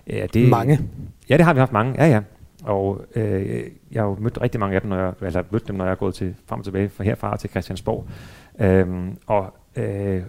Ja, 0.06 0.26
det, 0.34 0.48
mange? 0.48 0.78
Ja, 1.28 1.36
det 1.36 1.44
har 1.44 1.52
vi 1.52 1.58
haft 1.58 1.72
mange, 1.72 2.04
ja 2.04 2.06
ja. 2.06 2.20
Og 2.64 3.04
øh, 3.14 3.64
jeg 3.92 4.02
har 4.02 4.08
jo 4.08 4.16
mødt 4.20 4.40
rigtig 4.40 4.60
mange 4.60 4.74
af 4.74 4.80
dem, 4.80 4.90
når 4.90 4.96
jeg, 4.96 5.12
eller 5.22 5.42
mødt 5.50 5.68
dem, 5.68 5.76
når 5.76 5.84
jeg 5.84 5.92
er 5.92 5.96
gået 5.96 6.14
til, 6.14 6.34
frem 6.46 6.58
og 6.58 6.64
tilbage 6.64 6.88
fra 6.88 7.04
herfra 7.04 7.36
til 7.36 7.50
Christiansborg. 7.50 8.06
Øhm, 8.60 9.16
og, 9.26 9.54
øh, 9.76 10.22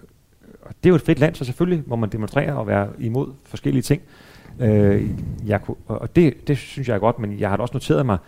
og 0.62 0.74
det 0.82 0.86
er 0.86 0.88
jo 0.88 0.94
et 0.94 1.02
frit 1.02 1.18
land, 1.18 1.34
så 1.34 1.44
selvfølgelig 1.44 1.84
må 1.86 1.96
man 1.96 2.08
demonstrere 2.08 2.56
og 2.56 2.66
være 2.66 2.88
imod 2.98 3.32
forskellige 3.44 3.82
ting. 3.82 4.02
Øh, 4.60 5.10
jeg 5.46 5.62
kunne, 5.62 5.76
og 5.86 6.16
det, 6.16 6.48
det 6.48 6.58
synes 6.58 6.88
jeg 6.88 6.94
er 6.94 6.98
godt, 6.98 7.18
men 7.18 7.40
jeg 7.40 7.50
har 7.50 7.56
da 7.56 7.62
også 7.62 7.74
noteret 7.74 8.06
mig, 8.06 8.18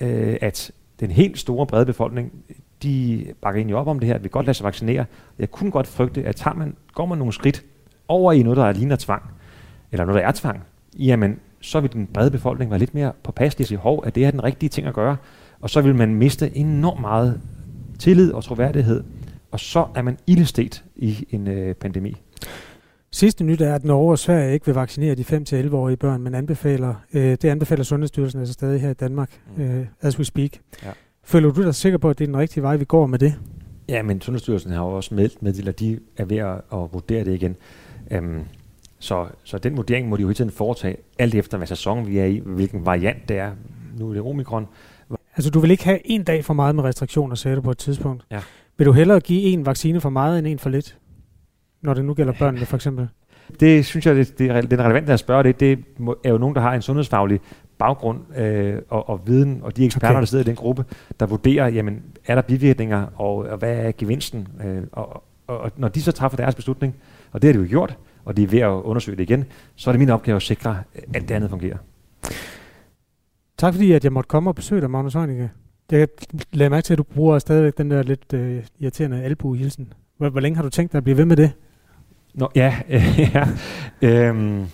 øh, 0.00 0.36
at 0.40 0.70
den 1.00 1.10
helt 1.10 1.38
store 1.38 1.66
brede 1.66 1.86
befolkning, 1.86 2.32
de 2.82 3.26
bakker 3.42 3.58
egentlig 3.58 3.76
op 3.76 3.86
om 3.86 3.98
det 3.98 4.06
her, 4.06 4.18
vil 4.18 4.30
godt 4.30 4.46
lade 4.46 4.54
sig 4.54 4.64
vaccinere. 4.64 5.04
Jeg 5.38 5.50
kunne 5.50 5.70
godt 5.70 5.86
frygte, 5.86 6.24
at 6.24 6.36
tager 6.36 6.54
man, 6.54 6.76
går 6.94 7.06
man 7.06 7.18
nogle 7.18 7.32
skridt 7.32 7.64
over 8.08 8.32
i 8.32 8.42
noget, 8.42 8.56
der 8.56 8.72
ligner 8.72 8.96
tvang, 8.96 9.22
eller 9.92 10.04
noget, 10.04 10.22
der 10.22 10.28
er 10.28 10.32
tvang, 10.32 10.60
jamen, 10.98 11.38
så 11.60 11.80
vil 11.80 11.92
den 11.92 12.06
brede 12.06 12.30
befolkning 12.30 12.70
være 12.70 12.78
lidt 12.78 12.94
mere 12.94 13.12
påpasselig 13.22 13.64
og 13.64 13.68
sige, 13.68 13.78
hov, 13.78 14.02
at 14.06 14.14
det 14.14 14.24
er 14.24 14.30
den 14.30 14.44
rigtige 14.44 14.70
ting 14.70 14.86
at 14.86 14.94
gøre, 14.94 15.16
og 15.60 15.70
så 15.70 15.80
vil 15.80 15.94
man 15.94 16.14
miste 16.14 16.56
enormt 16.56 17.00
meget 17.00 17.40
tillid 17.98 18.32
og 18.32 18.44
troværdighed, 18.44 19.04
og 19.50 19.60
så 19.60 19.86
er 19.94 20.02
man 20.02 20.18
ildestet 20.26 20.84
i 20.96 21.26
en 21.30 21.48
øh, 21.48 21.74
pandemi. 21.74 22.16
Sidste 23.10 23.44
nyt 23.44 23.60
er, 23.60 23.74
at 23.74 23.84
Norge 23.84 24.10
og 24.10 24.18
Sverige 24.18 24.52
ikke 24.52 24.66
vil 24.66 24.74
vaccinere 24.74 25.14
de 25.14 25.22
5-11-årige 25.22 25.96
børn, 25.96 26.22
men 26.22 26.34
anbefaler, 26.34 26.94
øh, 27.14 27.22
det 27.22 27.44
anbefaler 27.44 27.84
Sundhedsstyrelsen 27.84 28.40
altså 28.40 28.52
stadig 28.52 28.80
her 28.80 28.90
i 28.90 28.94
Danmark, 28.94 29.40
mm. 29.56 29.62
øh, 29.62 29.86
as 30.00 30.18
we 30.18 30.24
speak. 30.24 30.50
Ja. 30.84 30.90
Føler 31.24 31.50
du 31.50 31.62
dig 31.62 31.74
sikker 31.74 31.98
på, 31.98 32.10
at 32.10 32.18
det 32.18 32.24
er 32.24 32.28
den 32.28 32.36
rigtige 32.36 32.62
vej, 32.62 32.76
vi 32.76 32.84
går 32.84 33.06
med 33.06 33.18
det? 33.18 33.34
Ja, 33.88 34.02
men 34.02 34.20
Sundhedsstyrelsen 34.20 34.72
har 34.72 34.84
jo 34.84 34.90
også 34.90 35.14
meldt 35.14 35.42
med, 35.42 35.68
at 35.68 35.80
de 35.80 35.98
er 36.16 36.24
ved 36.24 36.36
at, 36.36 36.54
at 36.54 36.92
vurdere 36.92 37.24
det 37.24 37.34
igen. 37.34 37.56
Um, 38.18 38.40
så, 38.98 39.26
så 39.44 39.58
den 39.58 39.76
vurdering 39.76 40.08
må 40.08 40.16
de 40.16 40.22
jo 40.22 40.28
hele 40.28 40.34
tiden 40.34 40.50
foretage, 40.50 40.96
alt 41.18 41.34
efter 41.34 41.56
hvad 41.56 41.66
sæson 41.66 42.06
vi 42.06 42.18
er 42.18 42.24
i, 42.24 42.42
hvilken 42.44 42.86
variant 42.86 43.28
det 43.28 43.38
er. 43.38 43.52
Nu 43.98 44.08
er 44.08 44.12
det 44.12 44.22
omikron. 44.22 44.66
Altså 45.36 45.50
du 45.50 45.60
vil 45.60 45.70
ikke 45.70 45.84
have 45.84 46.00
en 46.04 46.24
dag 46.24 46.44
for 46.44 46.54
meget 46.54 46.74
med 46.74 46.84
restriktioner, 46.84 47.34
sagde 47.34 47.56
du 47.56 47.60
på 47.60 47.70
et 47.70 47.78
tidspunkt. 47.78 48.24
Ja. 48.30 48.40
Vil 48.78 48.86
du 48.86 48.92
hellere 48.92 49.20
give 49.20 49.42
en 49.42 49.66
vaccine 49.66 50.00
for 50.00 50.10
meget 50.10 50.38
end 50.38 50.46
en 50.46 50.58
for 50.58 50.70
lidt? 50.70 50.98
Når 51.82 51.94
det 51.94 52.04
nu 52.04 52.14
gælder 52.14 52.32
børnene 52.38 52.66
for 52.66 52.76
eksempel. 52.76 53.08
Det 53.60 53.86
synes 53.86 54.06
jeg, 54.06 54.14
det, 54.14 54.38
det, 54.38 54.50
er, 54.50 54.60
det 54.60 54.80
er 54.80 54.84
relevant 54.84 55.10
at 55.10 55.18
spørge 55.18 55.42
det. 55.42 55.60
Det 55.60 55.84
er 56.24 56.30
jo 56.30 56.38
nogen, 56.38 56.54
der 56.54 56.60
har 56.60 56.74
en 56.74 56.82
sundhedsfaglig 56.82 57.40
baggrund 57.78 58.36
øh, 58.36 58.78
og, 58.88 59.08
og 59.08 59.20
viden, 59.26 59.60
og 59.62 59.76
de 59.76 59.84
eksperter, 59.84 60.08
okay. 60.08 60.20
der 60.20 60.26
sidder 60.26 60.44
i 60.44 60.46
den 60.46 60.56
gruppe, 60.56 60.84
der 61.20 61.26
vurderer, 61.26 61.68
jamen, 61.68 62.02
er 62.26 62.34
der 62.34 62.42
bivirkninger, 62.42 63.06
og, 63.16 63.36
og 63.36 63.58
hvad 63.58 63.76
er 63.76 63.92
gevinsten? 63.98 64.48
Øh, 64.64 64.82
og, 64.92 65.24
og, 65.46 65.58
og 65.58 65.70
når 65.76 65.88
de 65.88 66.02
så 66.02 66.12
træffer 66.12 66.36
deres 66.36 66.54
beslutning, 66.54 66.94
og 67.32 67.42
det 67.42 67.48
har 67.48 67.52
de 67.52 67.64
jo 67.64 67.68
gjort, 67.68 67.96
og 68.24 68.36
de 68.36 68.42
er 68.42 68.46
ved 68.46 68.58
at 68.58 68.68
undersøge 68.68 69.16
det 69.16 69.22
igen, 69.22 69.44
så 69.74 69.90
er 69.90 69.92
det 69.92 69.98
min 69.98 70.10
opgave 70.10 70.36
at 70.36 70.42
sikre, 70.42 70.76
at 71.14 71.22
det 71.22 71.30
andet 71.30 71.50
fungerer. 71.50 71.76
Tak 73.58 73.74
fordi, 73.74 73.92
at 73.92 74.04
jeg 74.04 74.12
måtte 74.12 74.28
komme 74.28 74.50
og 74.50 74.54
besøge 74.54 74.80
dig, 74.80 74.90
Magnus 74.90 75.14
Heunicke. 75.14 75.50
Jeg 75.90 76.08
lader 76.52 76.70
mærke 76.70 76.84
til, 76.84 76.94
at 76.94 76.98
du 76.98 77.02
bruger 77.02 77.38
stadigvæk 77.38 77.78
den 77.78 77.90
der 77.90 78.02
lidt 78.02 78.32
øh, 78.34 78.64
irriterende 78.78 79.22
albu-hilsen. 79.22 79.92
Hvor, 80.16 80.28
hvor 80.28 80.40
længe 80.40 80.56
har 80.56 80.62
du 80.62 80.70
tænkt 80.70 80.92
dig 80.92 80.98
at 80.98 81.04
blive 81.04 81.16
ved 81.16 81.24
med 81.24 81.36
det? 81.36 81.52
Nå, 82.38 82.50
ja, 82.54 82.74
ja. 83.34 83.46
Øhm, 84.02 84.66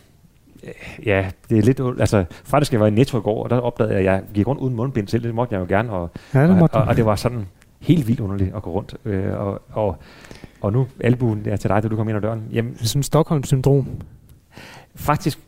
ja, 1.04 1.30
det 1.50 1.58
er 1.58 1.62
lidt... 1.62 1.80
Altså, 2.00 2.24
faktisk 2.30 2.72
jeg 2.72 2.80
var 2.80 2.86
i 2.86 2.90
Netto 2.90 3.18
i 3.18 3.20
går, 3.20 3.44
og 3.44 3.50
der 3.50 3.56
opdagede 3.56 3.94
jeg, 3.94 4.00
at 4.00 4.04
jeg 4.04 4.22
gik 4.34 4.46
rundt 4.46 4.60
uden 4.60 4.76
mundbind 4.76 5.08
selv. 5.08 5.22
Det 5.22 5.34
måtte 5.34 5.54
jeg 5.54 5.60
jo 5.60 5.66
gerne. 5.68 5.92
Og, 5.92 6.10
ja, 6.34 6.42
det 6.42 6.62
og, 6.62 6.68
og, 6.72 6.82
og, 6.82 6.96
det 6.96 7.06
var 7.06 7.16
sådan 7.16 7.46
helt 7.80 8.08
vildt 8.08 8.20
underligt 8.20 8.54
at 8.56 8.62
gå 8.62 8.70
rundt. 8.70 8.96
Øh, 9.04 9.40
og, 9.40 9.62
og, 9.72 9.96
og 10.60 10.72
nu 10.72 10.86
albuen 11.00 11.42
er 11.46 11.56
til 11.56 11.70
dig, 11.70 11.82
da 11.82 11.88
du 11.88 11.96
kommer 11.96 12.10
ind 12.10 12.16
ad 12.16 12.22
døren. 12.22 12.42
Jamen, 12.52 12.72
det 12.72 12.82
er 12.82 12.86
sådan 12.86 13.02
Stockholm-syndrom. 13.02 13.86
Faktisk 14.94 15.38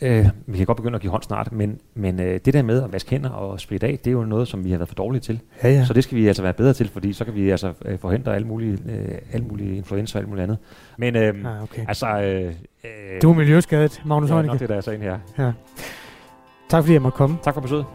Øh, 0.00 0.26
vi 0.46 0.56
kan 0.56 0.66
godt 0.66 0.76
begynde 0.76 0.94
at 0.94 1.00
give 1.00 1.10
hånd 1.10 1.22
snart, 1.22 1.52
men, 1.52 1.78
men 1.94 2.20
øh, 2.20 2.40
det 2.44 2.54
der 2.54 2.62
med 2.62 2.82
at 2.82 2.92
vaske 2.92 3.10
hænder 3.10 3.30
og 3.30 3.60
spritte 3.60 3.86
af, 3.86 3.98
det 3.98 4.10
er 4.10 4.12
jo 4.12 4.24
noget, 4.24 4.48
som 4.48 4.64
vi 4.64 4.70
har 4.70 4.78
været 4.78 4.88
for 4.88 4.94
dårlige 4.94 5.20
til. 5.20 5.40
Ja, 5.62 5.68
ja. 5.68 5.84
Så 5.84 5.92
det 5.92 6.04
skal 6.04 6.18
vi 6.18 6.28
altså 6.28 6.42
være 6.42 6.52
bedre 6.52 6.72
til, 6.72 6.88
fordi 6.88 7.12
så 7.12 7.24
kan 7.24 7.34
vi 7.34 7.50
altså 7.50 7.72
øh, 7.84 7.98
forhindre 7.98 8.34
alle 8.34 8.46
mulige, 8.46 8.78
øh, 8.88 9.18
alle 9.32 9.46
mulige 9.46 9.76
influenza 9.76 10.18
og 10.18 10.20
alt 10.20 10.28
muligt 10.28 10.42
andet. 10.42 10.58
Men 10.98 11.16
øh, 11.16 11.34
ah, 11.44 11.62
okay. 11.62 11.84
altså... 11.88 12.06
Øh, 12.06 12.54
øh, 12.84 13.22
du 13.22 13.30
er 13.30 13.34
miljøskadet, 13.34 14.02
Magnus 14.06 14.30
Ja, 14.30 14.42
nok 14.42 14.58
det 14.58 14.68
der 14.68 14.76
er 14.76 14.80
sagen 14.80 15.02
her. 15.02 15.18
Ja. 15.38 15.52
Tak 16.68 16.82
fordi 16.82 16.92
jeg 16.92 17.02
måtte 17.02 17.16
komme. 17.16 17.38
Tak 17.42 17.54
for 17.54 17.60
besøget. 17.60 17.86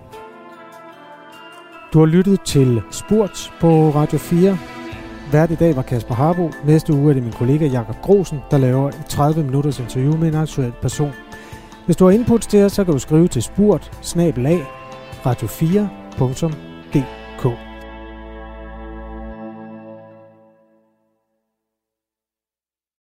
Du 1.93 1.99
har 1.99 2.05
lyttet 2.05 2.41
til 2.41 2.81
Spurt 2.91 3.51
på 3.59 3.89
Radio 3.89 4.17
4. 4.17 4.57
Vært 5.31 5.51
i 5.51 5.55
dag 5.55 5.75
var 5.75 5.81
Kasper 5.81 6.15
Harbo. 6.15 6.51
Næste 6.65 6.93
uge 6.93 7.09
er 7.09 7.13
det 7.13 7.23
min 7.23 7.31
kollega 7.31 7.65
Jakob 7.65 7.95
Grosen, 8.01 8.39
der 8.51 8.57
laver 8.57 8.89
et 8.89 9.05
30 9.09 9.43
minutters 9.43 9.79
interview 9.79 10.17
med 10.17 10.27
en 10.27 10.35
aktuel 10.35 10.73
person. 10.81 11.11
Hvis 11.91 11.97
du 11.97 12.05
har 12.05 12.11
input 12.11 12.41
til 12.41 12.63
os, 12.63 12.71
så 12.71 12.83
kan 12.83 12.93
du 12.93 12.99
skrive 12.99 13.27
til 13.27 13.43
spurt 13.43 13.91
radio4 15.25 16.70